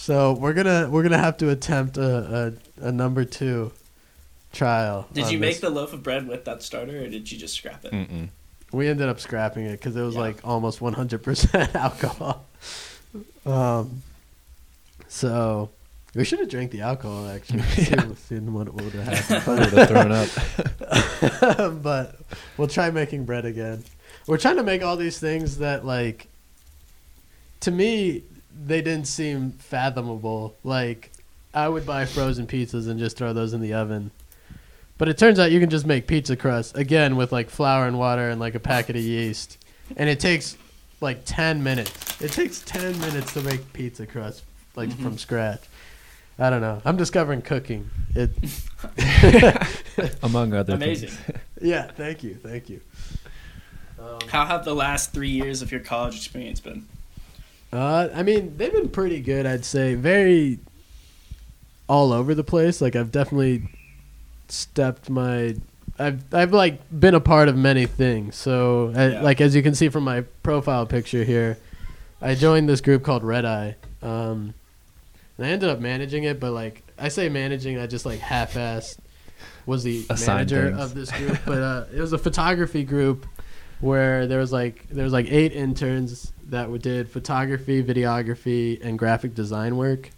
so 0.00 0.32
we're 0.32 0.54
gonna 0.54 0.88
we're 0.90 1.02
gonna 1.02 1.18
have 1.18 1.36
to 1.38 1.50
attempt 1.50 1.98
a, 1.98 2.54
a, 2.80 2.86
a 2.88 2.92
number 2.92 3.24
two 3.24 3.70
trial. 4.52 5.06
Did 5.12 5.24
on 5.24 5.32
you 5.32 5.38
this. 5.38 5.56
make 5.56 5.60
the 5.60 5.68
loaf 5.70 5.92
of 5.92 6.02
bread 6.02 6.26
with 6.26 6.46
that 6.46 6.62
starter, 6.62 7.04
or 7.04 7.08
did 7.08 7.30
you 7.30 7.36
just 7.38 7.54
scrap 7.54 7.84
it? 7.84 7.92
Mm-mm. 7.92 8.28
We 8.72 8.88
ended 8.88 9.08
up 9.08 9.20
scrapping 9.20 9.64
it 9.66 9.72
because 9.72 9.94
it 9.96 10.02
was 10.02 10.14
Yeah. 10.14 10.20
like 10.22 10.38
almost 10.44 10.80
100% 10.80 11.74
alcohol. 11.74 12.46
Um, 13.44 14.02
so 15.08 15.70
we 16.14 16.24
should 16.24 16.38
have 16.38 16.48
drank 16.48 16.70
the 16.70 16.80
alcohol 16.80 17.28
actually. 17.28 17.58
Yeah. 17.76 18.00
Seen, 18.00 18.16
seen 18.16 18.52
what 18.54 18.72
would 18.72 18.92
have 18.94 19.48
I 19.48 19.54
would 19.54 19.72
have 19.72 19.88
thrown 19.88 20.12
up. 20.12 21.82
but 21.82 22.16
we'll 22.56 22.68
try 22.68 22.90
making 22.90 23.24
bread 23.26 23.44
again. 23.44 23.84
We're 24.26 24.38
trying 24.38 24.56
to 24.56 24.62
make 24.62 24.82
all 24.82 24.96
these 24.96 25.18
things 25.18 25.58
that 25.58 25.84
like, 25.84 26.28
to 27.60 27.70
me, 27.70 28.22
they 28.66 28.82
didn't 28.82 29.06
seem 29.06 29.52
fathomable. 29.52 30.54
Like, 30.64 31.10
I 31.54 31.68
would 31.68 31.86
buy 31.86 32.04
frozen 32.04 32.46
pizzas 32.46 32.88
and 32.88 32.98
just 32.98 33.16
throw 33.16 33.32
those 33.32 33.52
in 33.52 33.60
the 33.60 33.74
oven. 33.74 34.10
But 34.98 35.08
it 35.08 35.16
turns 35.18 35.38
out 35.38 35.50
you 35.50 35.60
can 35.60 35.70
just 35.70 35.86
make 35.86 36.06
pizza 36.06 36.36
crust 36.36 36.76
again 36.76 37.16
with 37.16 37.32
like 37.32 37.48
flour 37.48 37.86
and 37.86 37.98
water 37.98 38.28
and 38.28 38.38
like 38.38 38.54
a 38.54 38.60
packet 38.60 38.96
of 38.96 39.02
yeast, 39.02 39.56
and 39.96 40.08
it 40.10 40.20
takes 40.20 40.56
like 41.00 41.22
ten 41.24 41.62
minutes. 41.62 42.20
It 42.20 42.32
takes 42.32 42.60
ten 42.60 42.98
minutes 43.00 43.32
to 43.32 43.40
make 43.40 43.72
pizza 43.72 44.06
crust 44.06 44.42
like 44.76 44.90
Mhm. 44.90 45.02
from 45.02 45.16
scratch. 45.18 45.62
I 46.38 46.50
don't 46.50 46.60
know. 46.60 46.80
I'm 46.84 46.96
discovering 46.98 47.40
cooking. 47.42 47.88
It. 48.14 48.30
Among 50.22 50.52
other 50.54 50.74
Amazing. 50.74 51.10
things. 51.10 51.38
yeah. 51.62 51.90
Thank 51.90 52.22
you. 52.22 52.34
Thank 52.34 52.68
you. 52.68 52.80
Um, 53.98 54.18
How 54.28 54.46
have 54.46 54.64
the 54.64 54.74
last 54.74 55.12
three 55.12 55.28
years 55.30 55.60
of 55.62 55.70
your 55.70 55.80
college 55.80 56.16
experience 56.16 56.60
been? 56.60 56.86
Uh, 57.72 58.08
I 58.14 58.22
mean, 58.22 58.56
they've 58.56 58.72
been 58.72 58.88
pretty 58.88 59.20
good. 59.20 59.46
I'd 59.46 59.64
say 59.64 59.94
very 59.94 60.58
all 61.88 62.12
over 62.12 62.34
the 62.34 62.44
place. 62.44 62.80
Like 62.80 62.96
I've 62.96 63.12
definitely 63.12 63.62
stepped 64.48 65.08
my. 65.10 65.56
I've 65.98 66.34
I've 66.34 66.52
like 66.52 66.80
been 66.98 67.14
a 67.14 67.20
part 67.20 67.48
of 67.48 67.56
many 67.56 67.86
things. 67.86 68.36
So 68.36 68.92
I, 68.96 69.06
Yeah. 69.08 69.22
like 69.22 69.40
as 69.40 69.54
you 69.54 69.62
can 69.62 69.74
see 69.74 69.88
from 69.88 70.04
my 70.04 70.22
profile 70.42 70.86
picture 70.86 71.24
here, 71.24 71.58
I 72.22 72.34
joined 72.34 72.68
this 72.68 72.80
group 72.80 73.02
called 73.02 73.22
Red 73.22 73.44
Eye. 73.44 73.76
Um, 74.02 74.54
and 75.36 75.46
I 75.46 75.50
ended 75.50 75.68
up 75.68 75.78
managing 75.80 76.24
it, 76.24 76.40
but 76.40 76.52
like 76.52 76.82
I 76.98 77.08
say 77.08 77.28
managing, 77.28 77.78
I 77.78 77.86
just 77.86 78.04
like 78.06 78.18
half-assed 78.20 78.98
was 79.66 79.84
the 79.84 80.04
Assign 80.10 80.36
manager 80.36 80.68
things. 80.70 80.80
of 80.80 80.94
this 80.94 81.10
group. 81.18 81.38
but 81.46 81.58
uh, 81.58 81.84
it 81.94 82.00
was 82.00 82.12
a 82.12 82.18
photography 82.18 82.82
group 82.82 83.26
where 83.80 84.26
there 84.26 84.38
was 84.38 84.52
like 84.52 84.88
there 84.90 85.04
was 85.04 85.12
like 85.12 85.26
eight 85.30 85.52
interns 85.52 86.32
that 86.48 86.70
did 86.82 87.08
photography, 87.08 87.82
videography, 87.82 88.84
and 88.84 88.98
graphic 88.98 89.34
design 89.34 89.76
work 89.76 90.10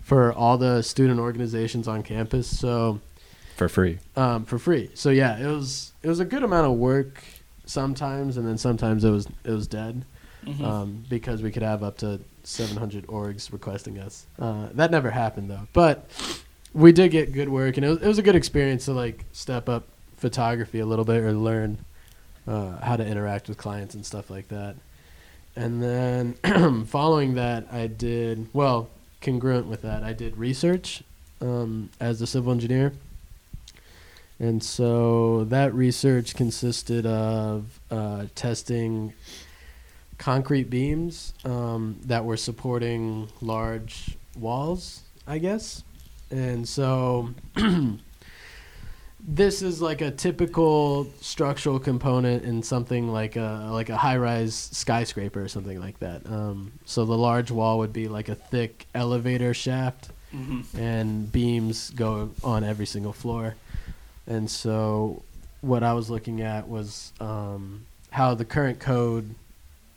for 0.00 0.32
all 0.32 0.58
the 0.58 0.82
student 0.82 1.20
organizations 1.20 1.86
on 1.88 2.02
campus. 2.02 2.46
So 2.46 3.00
For 3.56 3.68
free. 3.68 3.98
um, 4.16 4.44
for 4.44 4.58
free. 4.58 4.90
So 4.94 5.10
yeah, 5.10 5.38
it 5.38 5.46
was 5.46 5.92
it 6.02 6.08
was 6.08 6.20
a 6.20 6.24
good 6.24 6.42
amount 6.42 6.66
of 6.70 6.78
work 6.78 7.22
sometimes, 7.66 8.36
and 8.36 8.46
then 8.46 8.58
sometimes 8.58 9.04
it 9.04 9.10
was 9.10 9.26
it 9.44 9.50
was 9.50 9.66
dead 9.66 10.04
Mhm. 10.46 10.64
um, 10.64 11.04
because 11.08 11.40
we 11.42 11.52
could 11.52 11.62
have 11.62 11.84
up 11.84 11.98
to 11.98 12.18
700 12.42 13.06
orgs 13.06 13.52
requesting 13.52 13.98
us. 14.00 14.26
Uh, 14.40 14.66
that 14.74 14.90
never 14.90 15.10
happened 15.10 15.48
though, 15.50 15.68
but 15.72 16.10
we 16.74 16.90
did 16.90 17.10
get 17.12 17.32
good 17.32 17.48
work, 17.48 17.76
and 17.76 17.86
it 17.86 17.88
was, 17.90 17.98
it 18.02 18.08
was 18.08 18.18
a 18.18 18.22
good 18.22 18.34
experience 18.34 18.86
to 18.86 18.92
like 18.92 19.24
step 19.32 19.68
up 19.68 19.84
photography 20.16 20.80
a 20.80 20.86
little 20.86 21.04
bit 21.04 21.22
or 21.22 21.32
learn 21.32 21.78
uh, 22.46 22.76
how 22.78 22.96
to 22.96 23.06
interact 23.06 23.48
with 23.48 23.58
clients 23.58 23.94
and 23.94 24.04
stuff 24.04 24.30
like 24.30 24.48
that. 24.48 24.76
And 25.54 25.82
then 25.82 26.84
following 26.86 27.34
that, 27.34 27.66
I 27.70 27.86
did 27.86 28.48
well 28.52 28.88
congruent 29.20 29.66
with 29.66 29.82
that. 29.82 30.02
I 30.02 30.12
did 30.12 30.36
research 30.36 31.02
um, 31.40 31.90
as 32.00 32.20
a 32.20 32.26
civil 32.26 32.52
engineer. 32.52 32.92
And 34.38 34.62
so 34.62 35.44
that 35.44 35.72
research 35.72 36.34
consisted 36.34 37.06
of 37.06 37.78
uh, 37.90 38.26
testing 38.34 39.12
concrete 40.18 40.70
beams 40.70 41.32
um, 41.44 41.98
that 42.04 42.24
were 42.24 42.36
supporting 42.36 43.28
large 43.40 44.16
walls, 44.36 45.02
I 45.26 45.38
guess. 45.38 45.84
And 46.30 46.66
so 46.66 47.34
this 49.26 49.62
is 49.62 49.80
like 49.80 50.00
a 50.00 50.10
typical 50.10 51.06
structural 51.20 51.78
component 51.78 52.44
in 52.44 52.62
something 52.62 53.08
like 53.12 53.36
a 53.36 53.68
like 53.70 53.88
a 53.88 53.96
high-rise 53.96 54.54
skyscraper 54.72 55.42
or 55.42 55.48
something 55.48 55.78
like 55.80 55.98
that. 56.00 56.26
Um, 56.26 56.72
so 56.84 57.04
the 57.04 57.16
large 57.16 57.50
wall 57.50 57.78
would 57.78 57.92
be 57.92 58.08
like 58.08 58.28
a 58.28 58.34
thick 58.34 58.86
elevator 58.94 59.54
shaft 59.54 60.10
Mhm. 60.34 60.64
and 60.78 61.30
beams 61.30 61.90
go 61.90 62.30
on 62.42 62.64
every 62.64 62.86
single 62.86 63.12
floor. 63.12 63.54
And 64.26 64.50
so, 64.50 65.22
what 65.60 65.82
I 65.82 65.92
was 65.92 66.08
looking 66.08 66.40
at 66.40 66.68
was 66.68 67.12
um, 67.20 67.82
how 68.10 68.34
the 68.34 68.44
current 68.46 68.78
code 68.80 69.34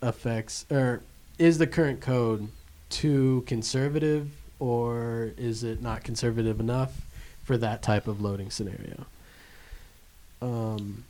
affects, 0.02 0.66
or 0.70 1.00
is 1.38 1.58
the 1.58 1.66
current 1.66 2.00
code 2.00 2.48
too 2.90 3.44
conservative, 3.46 4.28
or 4.60 5.32
is 5.38 5.64
it 5.64 5.80
not 5.82 6.04
conservative 6.04 6.60
enough 6.60 7.00
for 7.44 7.56
that 7.58 7.82
type 7.82 8.06
of 8.06 8.20
loading 8.20 8.50
scenario? 8.50 9.06
Um, 10.42 11.04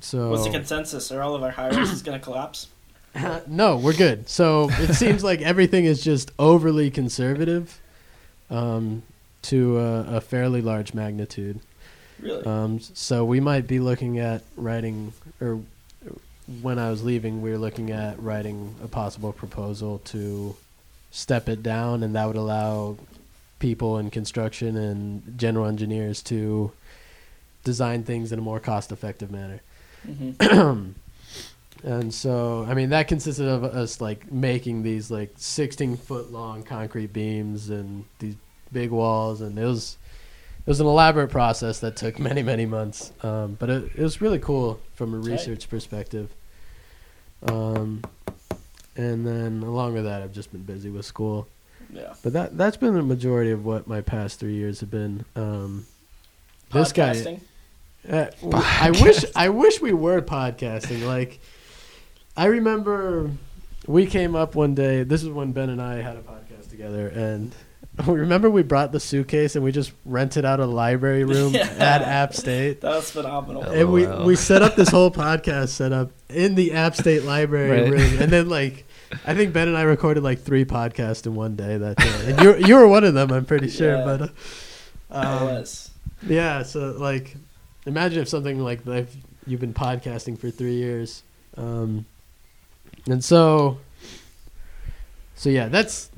so 0.00 0.30
What's 0.30 0.44
the 0.44 0.50
consensus? 0.50 1.10
Are 1.12 1.22
all 1.22 1.34
of 1.34 1.42
our 1.42 1.50
high 1.50 1.70
rises 1.70 2.02
going 2.02 2.18
to 2.18 2.24
collapse? 2.24 2.68
no, 3.46 3.76
we're 3.76 3.94
good. 3.94 4.28
So 4.28 4.68
it 4.70 4.94
seems 4.94 5.22
like 5.22 5.40
everything 5.40 5.84
is 5.84 6.02
just 6.02 6.32
overly 6.38 6.90
conservative 6.90 7.80
um, 8.50 9.02
to 9.42 9.78
a, 9.78 10.16
a 10.16 10.20
fairly 10.20 10.60
large 10.60 10.94
magnitude. 10.94 11.60
Really? 12.20 12.44
Um, 12.44 12.80
so 12.80 13.24
we 13.24 13.40
might 13.40 13.66
be 13.66 13.80
looking 13.80 14.18
at 14.18 14.42
writing, 14.56 15.12
or 15.40 15.60
when 16.62 16.78
I 16.78 16.90
was 16.90 17.02
leaving, 17.04 17.42
we 17.42 17.50
were 17.50 17.58
looking 17.58 17.90
at 17.90 18.20
writing 18.22 18.74
a 18.82 18.88
possible 18.88 19.32
proposal 19.32 19.98
to 20.06 20.56
step 21.10 21.48
it 21.48 21.62
down, 21.62 22.02
and 22.02 22.14
that 22.14 22.26
would 22.26 22.36
allow 22.36 22.96
people 23.58 23.98
in 23.98 24.10
construction 24.10 24.76
and 24.76 25.38
general 25.38 25.66
engineers 25.66 26.22
to 26.22 26.72
design 27.64 28.04
things 28.04 28.32
in 28.32 28.38
a 28.38 28.42
more 28.42 28.60
cost-effective 28.60 29.30
manner. 29.30 29.60
hmm 30.04 30.90
And 31.84 32.14
so, 32.14 32.64
I 32.66 32.72
mean, 32.72 32.88
that 32.90 33.08
consisted 33.08 33.46
of 33.46 33.62
us 33.62 34.00
like 34.00 34.32
making 34.32 34.82
these 34.82 35.10
like 35.10 35.34
16 35.36 35.98
foot 35.98 36.32
long 36.32 36.62
concrete 36.62 37.12
beams 37.12 37.68
and 37.68 38.06
these 38.20 38.36
big 38.72 38.90
walls, 38.90 39.42
and 39.42 39.58
it 39.58 39.64
was 39.64 39.98
it 40.60 40.66
was 40.66 40.80
an 40.80 40.86
elaborate 40.86 41.28
process 41.28 41.80
that 41.80 41.94
took 41.96 42.18
many 42.30 42.42
many 42.42 42.64
months. 42.64 43.12
Um, 43.22 43.56
but 43.60 43.68
it, 43.68 43.92
it 43.96 44.02
was 44.02 44.22
really 44.22 44.38
cool 44.38 44.80
from 44.94 45.12
a 45.12 45.18
research 45.18 45.68
perspective. 45.68 46.30
Um, 47.42 48.02
and 48.96 49.26
then 49.26 49.62
along 49.62 49.92
with 49.92 50.04
that, 50.04 50.22
I've 50.22 50.32
just 50.32 50.52
been 50.52 50.62
busy 50.62 50.88
with 50.88 51.04
school. 51.04 51.48
Yeah. 51.92 52.14
But 52.22 52.32
that 52.32 52.56
that's 52.56 52.78
been 52.78 52.94
the 52.94 53.02
majority 53.02 53.50
of 53.50 53.66
what 53.66 53.86
my 53.86 54.00
past 54.00 54.40
three 54.40 54.54
years 54.54 54.80
have 54.80 54.90
been. 54.90 55.26
Um, 55.36 55.84
this 56.72 56.92
guy? 56.92 57.40
Uh, 58.10 58.26
I 58.52 58.90
wish 58.90 59.24
I 59.34 59.48
wish 59.48 59.80
we 59.80 59.92
were 59.92 60.20
podcasting. 60.22 61.06
Like, 61.06 61.40
I 62.36 62.46
remember 62.46 63.30
we 63.86 64.06
came 64.06 64.34
up 64.34 64.54
one 64.54 64.74
day. 64.74 65.02
This 65.04 65.22
is 65.22 65.28
when 65.28 65.52
Ben 65.52 65.70
and 65.70 65.80
I 65.80 65.96
had 66.02 66.16
a 66.16 66.20
podcast 66.22 66.70
together, 66.70 67.08
and 67.08 67.54
we 68.06 68.14
remember 68.18 68.50
we 68.50 68.62
brought 68.62 68.90
the 68.92 69.00
suitcase 69.00 69.54
and 69.54 69.64
we 69.64 69.70
just 69.72 69.92
rented 70.04 70.44
out 70.44 70.58
a 70.60 70.66
library 70.66 71.24
room 71.34 71.54
Yeah. 71.54 71.62
at 71.78 72.02
App 72.02 72.34
State. 72.34 72.80
That 72.80 72.96
was 72.96 73.10
phenomenal. 73.10 73.62
Oh. 73.66 73.70
And 73.72 73.92
we, 73.92 74.06
LOL. 74.06 74.26
we 74.26 74.34
set 74.36 74.62
up 74.62 74.74
this 74.74 74.88
whole 74.88 75.10
podcast 75.12 75.68
setup 75.68 76.10
in 76.28 76.54
the 76.56 76.72
App 76.72 76.96
State 76.96 77.22
library 77.24 77.82
Right. 77.82 77.90
room, 77.90 78.22
and 78.22 78.32
then 78.32 78.48
like 78.48 78.84
I 79.24 79.34
think 79.34 79.52
Ben 79.52 79.68
and 79.68 79.76
I 79.76 79.82
recorded 79.82 80.24
like 80.24 80.40
three 80.40 80.64
podcasts 80.64 81.24
in 81.26 81.34
one 81.36 81.54
day 81.56 81.76
that 81.78 81.96
day, 81.98 82.32
and 82.32 82.40
you 82.42 82.66
you 82.66 82.74
were 82.74 82.88
one 82.88 83.04
of 83.04 83.14
them, 83.14 83.30
I'm 83.30 83.44
pretty 83.44 83.68
sure. 83.68 83.96
Yeah. 83.96 84.04
But 84.04 84.22
uh, 84.22 84.28
I 85.10 85.24
um, 85.36 85.44
was. 85.46 85.90
yeah, 86.26 86.64
so 86.64 86.96
like, 86.98 87.36
imagine 87.86 88.20
if 88.22 88.28
something 88.28 88.58
like 88.60 88.84
that 88.84 89.08
you've 89.46 89.60
been 89.60 89.74
podcasting 89.74 90.38
for 90.38 90.50
three 90.50 90.74
years, 90.76 91.22
um, 91.56 92.06
and 93.06 93.22
so, 93.24 93.78
so 95.34 95.50
yeah, 95.50 95.68
that's. 95.68 96.10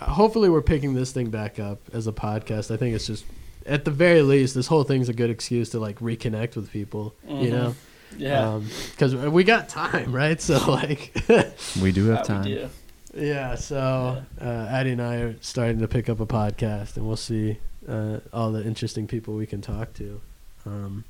Hopefully, 0.00 0.48
we're 0.48 0.60
picking 0.60 0.94
this 0.94 1.12
thing 1.12 1.30
back 1.30 1.60
up 1.60 1.78
as 1.92 2.06
a 2.08 2.12
podcast. 2.12 2.72
I 2.72 2.76
think 2.76 2.96
it's 2.96 3.06
just, 3.06 3.24
at 3.64 3.84
the 3.84 3.92
very 3.92 4.22
least, 4.22 4.54
this 4.56 4.66
whole 4.66 4.82
thing's 4.82 5.08
a 5.08 5.12
good 5.12 5.30
excuse 5.30 5.70
to 5.70 5.78
like 5.78 6.00
reconnect 6.00 6.56
with 6.56 6.70
people. 6.72 7.14
You 7.28 7.34
Mhm. 7.34 7.50
know, 7.50 7.74
Yeah. 8.18 8.60
because 8.90 9.14
we 9.14 9.44
got 9.44 9.68
time, 9.68 10.12
right? 10.12 10.40
So 10.40 10.58
like, 10.70 11.14
We 11.80 11.92
do 11.92 12.06
have 12.08 12.26
time. 12.26 12.44
we 12.44 12.54
do. 12.56 12.68
yeah. 13.16 13.54
So 13.54 14.20
uh, 14.40 14.44
Addie 14.68 14.90
and 14.90 15.00
I 15.02 15.14
are 15.16 15.36
starting 15.40 15.78
to 15.78 15.86
pick 15.88 16.08
up 16.08 16.18
a 16.18 16.26
podcast, 16.26 16.96
and 16.96 17.06
we'll 17.06 17.16
see 17.16 17.58
uh, 17.88 18.18
all 18.32 18.50
the 18.50 18.64
interesting 18.64 19.06
people 19.06 19.34
we 19.34 19.46
can 19.46 19.60
talk 19.60 19.94
to. 19.94 20.20
Um, 20.66 21.04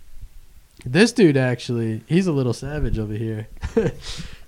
this 0.84 1.12
dude 1.12 1.36
actually, 1.36 2.02
he's 2.06 2.26
a 2.26 2.32
little 2.32 2.52
savage 2.52 2.98
over 2.98 3.14
here, 3.14 3.48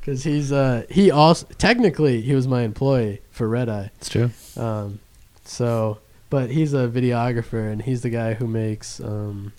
because 0.00 0.24
he's 0.24 0.52
uh, 0.52 0.84
he 0.90 1.10
also 1.10 1.46
technically 1.58 2.20
he 2.20 2.34
was 2.34 2.46
my 2.46 2.62
employee 2.62 3.20
for 3.30 3.48
Red 3.48 3.68
Eye. 3.68 3.90
It's 3.98 4.08
true. 4.08 4.30
Um, 4.56 4.98
so, 5.44 5.98
but 6.30 6.50
he's 6.50 6.74
a 6.74 6.88
videographer 6.88 7.70
and 7.70 7.82
he's 7.82 8.02
the 8.02 8.10
guy 8.10 8.34
who 8.34 8.46
makes 8.46 9.00
um, 9.00 9.52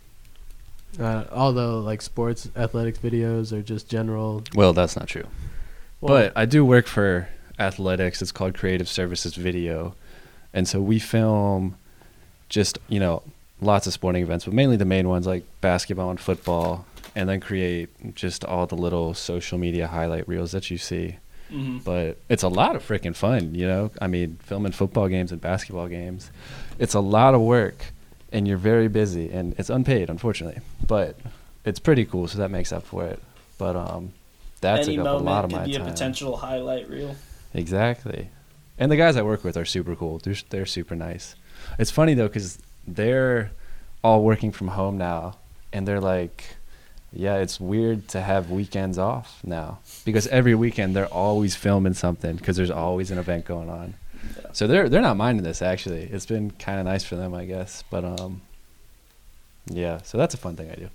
uh, 1.00 1.26
all 1.32 1.54
the 1.54 1.68
like 1.68 2.02
sports 2.02 2.50
athletics 2.56 3.00
videos 3.00 3.52
or 3.52 3.62
just 3.62 3.90
general. 3.90 4.44
Well, 4.54 4.74
that's 4.74 4.96
not 4.96 5.08
true. 5.08 5.26
well, 6.02 6.26
but 6.26 6.34
I 6.36 6.46
do 6.46 6.64
work 6.66 6.88
for 6.88 7.30
athletics. 7.58 8.22
It's 8.22 8.32
called 8.32 8.56
Creative 8.56 8.88
Services 8.88 9.36
Video, 9.36 9.96
and 10.54 10.68
so 10.68 10.82
we 10.82 11.00
film 11.00 11.78
just 12.50 12.78
you 12.88 13.00
know 13.00 13.24
lots 13.62 13.88
of 13.88 13.94
sporting 13.94 14.22
events, 14.24 14.46
but 14.46 14.54
mainly 14.54 14.78
the 14.78 14.86
main 14.86 15.08
ones 15.10 15.26
like 15.28 15.44
basketball 15.62 16.10
and 16.10 16.20
football, 16.20 16.86
and 17.16 17.28
then 17.28 17.40
create 17.40 17.90
just 18.16 18.46
all 18.46 18.66
the 18.68 18.76
little 18.76 19.14
social 19.14 19.58
media 19.58 19.88
highlight 19.88 20.28
reels 20.28 20.52
that 20.52 20.70
you 20.70 20.78
see. 20.78 21.18
Mhm. 21.52 21.84
But 21.84 22.18
it's 22.30 22.44
a 22.44 22.50
lot 22.50 22.76
of 22.76 22.86
freaking 22.86 23.16
fun, 23.16 23.56
you 23.56 23.66
know. 23.68 23.90
I 24.02 24.08
mean, 24.08 24.38
filming 24.44 24.74
football 24.74 25.08
games 25.08 25.32
and 25.32 25.40
basketball 25.42 25.88
games, 25.88 26.30
it's 26.78 26.94
a 26.94 27.00
lot 27.00 27.34
of 27.34 27.42
work, 27.42 27.94
and 28.32 28.48
you're 28.48 28.58
very 28.58 28.88
busy, 28.90 29.30
and 29.32 29.56
it's 29.58 29.70
unpaid, 29.70 30.10
unfortunately. 30.10 30.62
But 30.86 31.18
it's 31.66 31.80
pretty 31.80 32.06
cool, 32.06 32.28
so 32.28 32.38
that 32.40 32.52
makes 32.52 32.72
up 32.74 32.84
for 32.84 33.06
it. 33.06 33.22
But 33.58 33.76
um, 33.76 34.12
that 34.62 34.82
Any 34.88 34.98
a 34.98 35.04
lot 35.04 35.46
of 35.46 35.50
could 35.52 35.60
my 35.60 35.66
be 35.66 35.74
time. 35.74 35.88
a 35.88 35.90
potential 35.90 36.38
highlight 36.38 36.90
reel. 36.90 37.16
Exactly. 37.54 38.30
And 38.78 38.92
the 38.92 38.96
guys 38.98 39.16
I 39.16 39.22
work 39.24 39.44
with 39.44 39.58
are 39.58 39.66
super 39.66 39.96
cool. 39.96 40.20
They're 40.20 40.36
they're 40.50 40.66
super 40.68 40.96
nice. 40.96 41.36
It's 41.80 41.90
funny 41.92 42.14
though 42.14 42.30
cuz 42.30 42.60
they're 42.88 43.52
all 44.04 44.24
working 44.24 44.52
from 44.52 44.70
home 44.70 44.98
now 44.98 45.38
and 45.74 45.88
they're 45.88 46.02
like 46.02 46.56
yeah, 47.14 47.38
it's 47.38 47.60
weird 47.60 48.08
to 48.10 48.22
have 48.22 48.52
weekends 48.52 48.98
off 48.98 49.40
now 49.44 49.80
because 50.06 50.28
every 50.28 50.56
weekend 50.56 50.96
they're 50.96 51.06
always 51.06 51.56
filming 51.56 51.94
something 51.94 52.36
because 52.36 52.58
there's 52.58 52.72
always 52.72 53.12
an 53.12 53.18
event 53.18 53.46
going 53.46 53.70
on. 53.70 53.94
Yeah. 54.14 54.52
So 54.52 54.68
they're 54.68 54.90
they're 54.90 55.02
not 55.02 55.18
minding 55.18 55.44
this 55.44 55.62
actually. 55.62 56.04
It's 56.04 56.26
been 56.26 56.52
kind 56.52 56.80
of 56.80 56.86
nice 56.86 57.04
for 57.04 57.16
them, 57.16 57.34
I 57.34 57.46
guess. 57.46 57.84
But 57.90 58.04
um 58.04 58.42
yeah, 59.68 60.02
so 60.02 60.18
that's 60.18 60.34
a 60.34 60.38
fun 60.38 60.56
thing 60.56 60.70
I 60.70 60.76
do. 60.76 60.90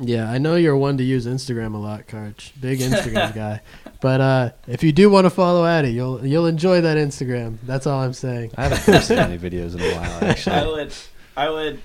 Yeah, 0.00 0.30
I 0.30 0.38
know 0.38 0.54
you're 0.54 0.76
one 0.76 0.96
to 0.98 1.02
use 1.04 1.26
Instagram 1.26 1.74
a 1.74 1.78
lot, 1.78 2.06
Karch. 2.06 2.52
Big 2.60 2.78
Instagram 2.78 3.34
guy. 3.34 3.60
But 4.00 4.20
uh, 4.20 4.50
if 4.68 4.84
you 4.84 4.92
do 4.92 5.10
want 5.10 5.24
to 5.26 5.30
follow 5.30 5.66
Addy, 5.66 5.90
you'll 5.90 6.24
you'll 6.24 6.46
enjoy 6.46 6.80
that 6.82 6.96
Instagram. 6.96 7.58
That's 7.64 7.86
all 7.86 8.00
I'm 8.00 8.12
saying. 8.12 8.52
I 8.56 8.64
haven't 8.68 8.80
posted 8.82 9.18
any 9.18 9.38
videos 9.38 9.74
in 9.74 9.80
a 9.80 9.94
while 9.96 10.24
Actually, 10.24 10.52
I 10.54 10.58
actually. 10.60 10.72
would, 10.84 10.94
I 11.36 11.50
would. 11.50 11.80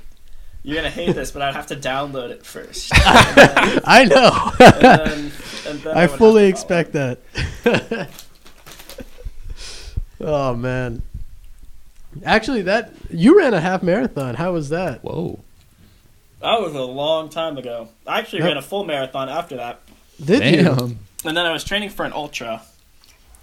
You're 0.65 0.75
gonna 0.77 0.89
hate 0.91 1.13
this, 1.13 1.31
but 1.31 1.41
I'd 1.41 1.55
have 1.55 1.67
to 1.67 1.75
download 1.75 2.29
it 2.29 2.45
first. 2.45 2.91
Then, 2.91 3.01
I 3.83 4.05
know. 4.05 4.51
and 4.59 4.81
then, 4.81 5.31
and 5.67 5.79
then 5.81 5.97
I 5.97 6.01
would 6.03 6.09
have 6.11 6.17
fully 6.17 6.45
expect 6.45 6.93
that. 6.93 7.19
oh 10.21 10.55
man. 10.55 11.01
Actually, 12.23 12.61
that 12.61 12.93
you 13.09 13.37
ran 13.37 13.53
a 13.55 13.59
half 13.59 13.81
marathon. 13.81 14.35
How 14.35 14.53
was 14.53 14.69
that? 14.69 15.03
Whoa. 15.03 15.43
That 16.43 16.61
was 16.61 16.75
a 16.75 16.81
long 16.81 17.29
time 17.29 17.57
ago. 17.57 17.87
I 18.05 18.19
actually 18.19 18.39
Yep. 18.39 18.47
ran 18.49 18.57
a 18.57 18.61
full 18.61 18.83
marathon 18.83 19.29
after 19.29 19.55
that, 19.55 19.79
Did 20.23 20.43
you? 20.59 20.97
And 21.25 21.37
then 21.37 21.45
I 21.45 21.51
was 21.53 21.63
training 21.63 21.89
for 21.89 22.05
an 22.05 22.11
ultra, 22.13 22.61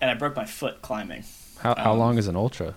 and 0.02 0.10
I 0.10 0.14
broke 0.14 0.36
my 0.36 0.44
foot 0.44 0.82
climbing. 0.82 1.24
How 1.60 1.74
how 1.76 1.92
Um, 1.92 1.98
long 1.98 2.18
is 2.18 2.28
an 2.28 2.36
ultra? 2.36 2.74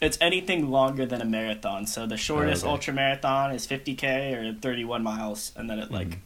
It's 0.00 0.16
anything 0.20 0.70
longer 0.70 1.04
than 1.04 1.20
a 1.20 1.24
marathon. 1.26 1.86
So 1.86 2.06
the 2.06 2.16
shortest 2.16 2.62
okay. 2.64 2.70
ultra 2.70 2.94
marathon 2.94 3.50
is 3.52 3.66
50k 3.66 4.32
or 4.32 4.54
31 4.54 5.02
miles, 5.02 5.52
and 5.56 5.68
then 5.68 5.78
it 5.78 5.90
like 5.90 6.08
Mhm. 6.10 6.18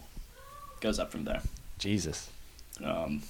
goes 0.81 0.99
up 1.01 1.11
from 1.11 1.25
there. 1.25 1.43
Jesus. 1.79 2.29
Um, 2.85 3.23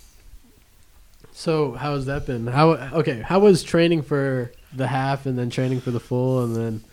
So 1.34 1.72
how 1.72 1.94
has 1.94 2.04
that 2.06 2.26
been? 2.26 2.46
How 2.48 2.72
okay? 2.72 3.22
How 3.22 3.38
was 3.38 3.62
training 3.62 4.02
for 4.02 4.52
the 4.70 4.88
half 4.88 5.24
and 5.24 5.38
then 5.38 5.48
training 5.48 5.80
for 5.80 5.90
the 5.90 6.00
full 6.00 6.44
and 6.44 6.54
then 6.54 6.84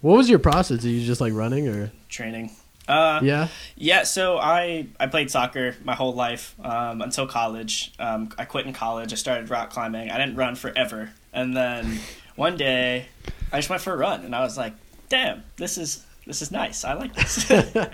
what 0.00 0.16
was 0.16 0.28
your 0.28 0.40
process? 0.40 0.84
Are 0.84 0.88
you 0.88 1.06
just 1.06 1.20
like 1.20 1.32
running 1.32 1.68
or 1.68 1.92
training. 2.10 2.50
Uh, 2.88 3.20
yeah? 3.22 3.48
Yeah, 3.76 4.02
so 4.02 4.38
I 4.38 4.88
I 4.98 5.06
played 5.06 5.30
soccer 5.30 5.76
my 5.84 5.94
whole 5.94 6.12
life 6.12 6.54
um, 6.62 7.02
until 7.02 7.26
college. 7.26 7.92
Um, 7.98 8.32
I 8.36 8.44
quit 8.44 8.66
in 8.66 8.72
college. 8.72 9.12
I 9.12 9.16
started 9.16 9.48
rock 9.48 9.70
climbing. 9.70 10.10
I 10.10 10.18
didn't 10.18 10.36
run 10.36 10.56
forever, 10.56 11.10
and 11.32 11.56
then 11.56 12.00
one 12.34 12.56
day 12.56 13.06
I 13.52 13.58
just 13.58 13.70
went 13.70 13.82
for 13.82 13.92
a 13.92 13.96
run, 13.96 14.24
and 14.24 14.34
I 14.34 14.40
was 14.40 14.56
like, 14.56 14.72
"Damn, 15.08 15.44
this 15.56 15.78
is 15.78 16.04
this 16.26 16.42
is 16.42 16.50
nice. 16.50 16.84
I 16.84 16.94
like 16.94 17.14
this." 17.14 17.48
Nice. 17.48 17.88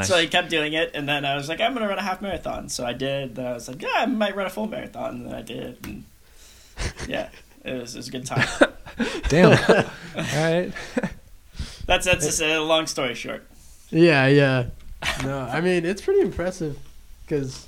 So 0.08 0.16
I 0.16 0.26
kept 0.26 0.48
doing 0.48 0.72
it, 0.74 0.92
and 0.94 1.08
then 1.08 1.24
I 1.24 1.34
was 1.36 1.48
like, 1.48 1.60
"I'm 1.60 1.74
gonna 1.74 1.88
run 1.88 1.98
a 1.98 2.02
half 2.02 2.22
marathon." 2.22 2.68
So 2.68 2.86
I 2.86 2.92
did. 2.94 3.34
Then 3.34 3.46
I 3.46 3.52
was 3.52 3.68
like, 3.68 3.82
"Yeah, 3.82 3.88
I 3.96 4.06
might 4.06 4.34
run 4.36 4.46
a 4.46 4.50
full 4.50 4.66
marathon," 4.68 5.16
and 5.16 5.26
then 5.26 5.34
I 5.34 5.42
did. 5.42 5.84
And 5.84 6.04
yeah, 7.08 7.28
it 7.64 7.74
was 7.74 7.94
it 7.94 7.98
was 7.98 8.08
a 8.08 8.10
good 8.12 8.24
time. 8.24 8.46
Damn. 9.28 9.50
All 9.52 9.84
right. 10.16 10.72
That's 11.86 12.06
that's 12.06 12.24
just 12.24 12.40
a 12.40 12.60
long 12.60 12.86
story 12.86 13.14
short. 13.14 13.46
Yeah, 13.90 14.26
yeah. 14.26 14.66
No, 15.22 15.40
I 15.40 15.60
mean 15.60 15.84
it's 15.86 16.02
pretty 16.02 16.20
impressive 16.20 16.76
because 17.24 17.66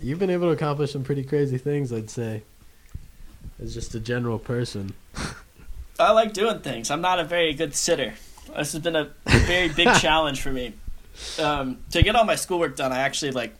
you've 0.00 0.18
been 0.18 0.30
able 0.30 0.46
to 0.48 0.52
accomplish 0.52 0.92
some 0.92 1.02
pretty 1.04 1.24
crazy 1.24 1.58
things. 1.58 1.92
I'd 1.92 2.10
say 2.10 2.42
as 3.62 3.74
just 3.74 3.94
a 3.94 4.00
general 4.00 4.38
person. 4.38 4.94
I 6.00 6.12
like 6.12 6.32
doing 6.32 6.60
things. 6.60 6.90
I'm 6.92 7.00
not 7.00 7.18
a 7.18 7.24
very 7.24 7.52
good 7.54 7.74
sitter. 7.74 8.14
This 8.56 8.72
has 8.72 8.80
been 8.82 8.94
a 8.96 9.10
very 9.26 9.68
big 9.68 9.92
challenge 10.00 10.40
for 10.40 10.52
me. 10.52 10.72
Um, 11.40 11.78
to 11.90 12.02
get 12.02 12.14
all 12.14 12.24
my 12.24 12.36
schoolwork 12.36 12.76
done, 12.76 12.92
I 12.92 13.00
actually 13.00 13.32
like. 13.32 13.52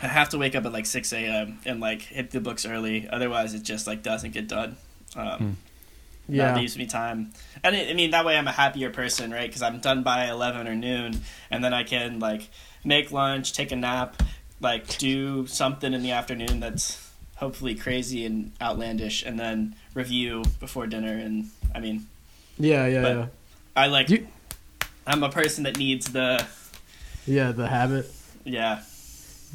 I 0.00 0.06
have 0.06 0.28
to 0.28 0.38
wake 0.38 0.54
up 0.54 0.64
at 0.64 0.72
like 0.72 0.86
six 0.86 1.12
a.m. 1.12 1.58
and 1.64 1.80
like 1.80 2.02
hit 2.02 2.30
the 2.30 2.40
books 2.40 2.64
early. 2.64 3.08
Otherwise, 3.08 3.52
it 3.54 3.64
just 3.64 3.88
like 3.88 4.04
doesn't 4.04 4.30
get 4.32 4.46
done. 4.46 4.76
Um, 5.16 5.38
Hmm. 5.38 5.50
Yeah, 6.28 6.48
that 6.52 6.56
leaves 6.60 6.76
me 6.76 6.86
time, 6.86 7.32
and 7.64 7.74
it, 7.74 7.88
I 7.90 7.94
mean 7.94 8.10
that 8.10 8.24
way 8.24 8.36
I'm 8.36 8.46
a 8.46 8.52
happier 8.52 8.90
person, 8.90 9.30
right? 9.32 9.46
Because 9.48 9.62
I'm 9.62 9.78
done 9.80 10.02
by 10.02 10.26
eleven 10.28 10.68
or 10.68 10.74
noon, 10.74 11.20
and 11.50 11.64
then 11.64 11.72
I 11.72 11.84
can 11.84 12.18
like 12.20 12.50
make 12.84 13.10
lunch, 13.12 13.52
take 13.54 13.72
a 13.72 13.76
nap, 13.76 14.22
like 14.60 14.98
do 14.98 15.46
something 15.46 15.94
in 15.94 16.02
the 16.02 16.10
afternoon 16.12 16.60
that's 16.60 17.10
hopefully 17.36 17.74
crazy 17.74 18.26
and 18.26 18.52
outlandish, 18.60 19.22
and 19.24 19.38
then 19.40 19.74
review 19.94 20.44
before 20.60 20.86
dinner. 20.86 21.12
And 21.12 21.48
I 21.74 21.80
mean, 21.80 22.06
yeah, 22.58 22.86
yeah, 22.86 23.02
yeah. 23.02 23.26
I 23.74 23.86
like. 23.86 24.10
You- 24.10 24.28
I'm 25.06 25.22
a 25.22 25.30
person 25.30 25.64
that 25.64 25.78
needs 25.78 26.12
the 26.12 26.44
Yeah, 27.26 27.52
the 27.52 27.68
habit. 27.68 28.12
yeah. 28.44 28.82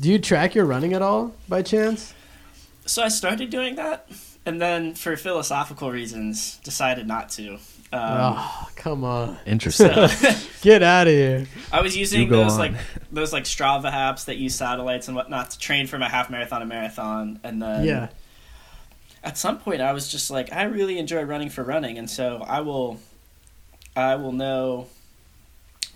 Do 0.02 0.10
you 0.12 0.18
track 0.18 0.56
your 0.56 0.66
running 0.66 0.94
at 0.94 1.04
all 1.04 1.36
by 1.48 1.62
chance? 1.62 2.16
So 2.88 3.04
I 3.04 3.10
started 3.10 3.52
doing 3.52 3.76
that, 3.76 4.10
and 4.46 4.62
then 4.62 4.94
for 4.94 5.16
philosophical 5.16 5.91
reasons, 5.91 6.58
decided 6.64 7.08
not 7.08 7.30
to. 7.32 7.58
Um, 7.94 8.36
oh, 8.38 8.70
come 8.76 9.04
on. 9.04 9.38
Interesting. 9.46 10.08
so- 10.08 10.36
Get 10.62 10.82
out 10.82 11.08
of 11.08 11.14
here. 11.14 11.46
I 11.72 11.82
was 11.82 11.96
using 11.96 12.28
those 12.28 12.54
on. 12.54 12.60
like 12.60 12.74
those 13.12 13.32
like 13.32 13.44
Strava 13.44 13.91
apps 13.91 14.26
that 14.26 14.38
use 14.38 14.56
satellites 14.56 15.08
and 15.08 15.16
whatnot 15.16 15.52
to 15.52 15.60
train 15.60 15.88
for 15.88 15.98
my 15.98 16.10
half 16.10 16.30
marathon 16.30 16.62
and 16.62 16.70
marathon, 16.70 17.39
and 17.44 17.62
then 17.62 17.86
yeah. 17.86 18.10
at 19.24 19.38
some 19.38 19.60
point 19.60 19.82
I 19.82 19.94
was 19.94 20.12
just 20.12 20.32
like, 20.32 20.52
I 20.52 20.64
really 20.64 20.98
enjoy 20.98 21.22
running 21.24 21.50
for 21.50 21.64
running, 21.64 21.98
and 21.98 22.10
so 22.10 22.44
I 22.48 22.62
will, 22.62 23.00
I 23.96 24.16
will 24.16 24.32
know, 24.32 24.88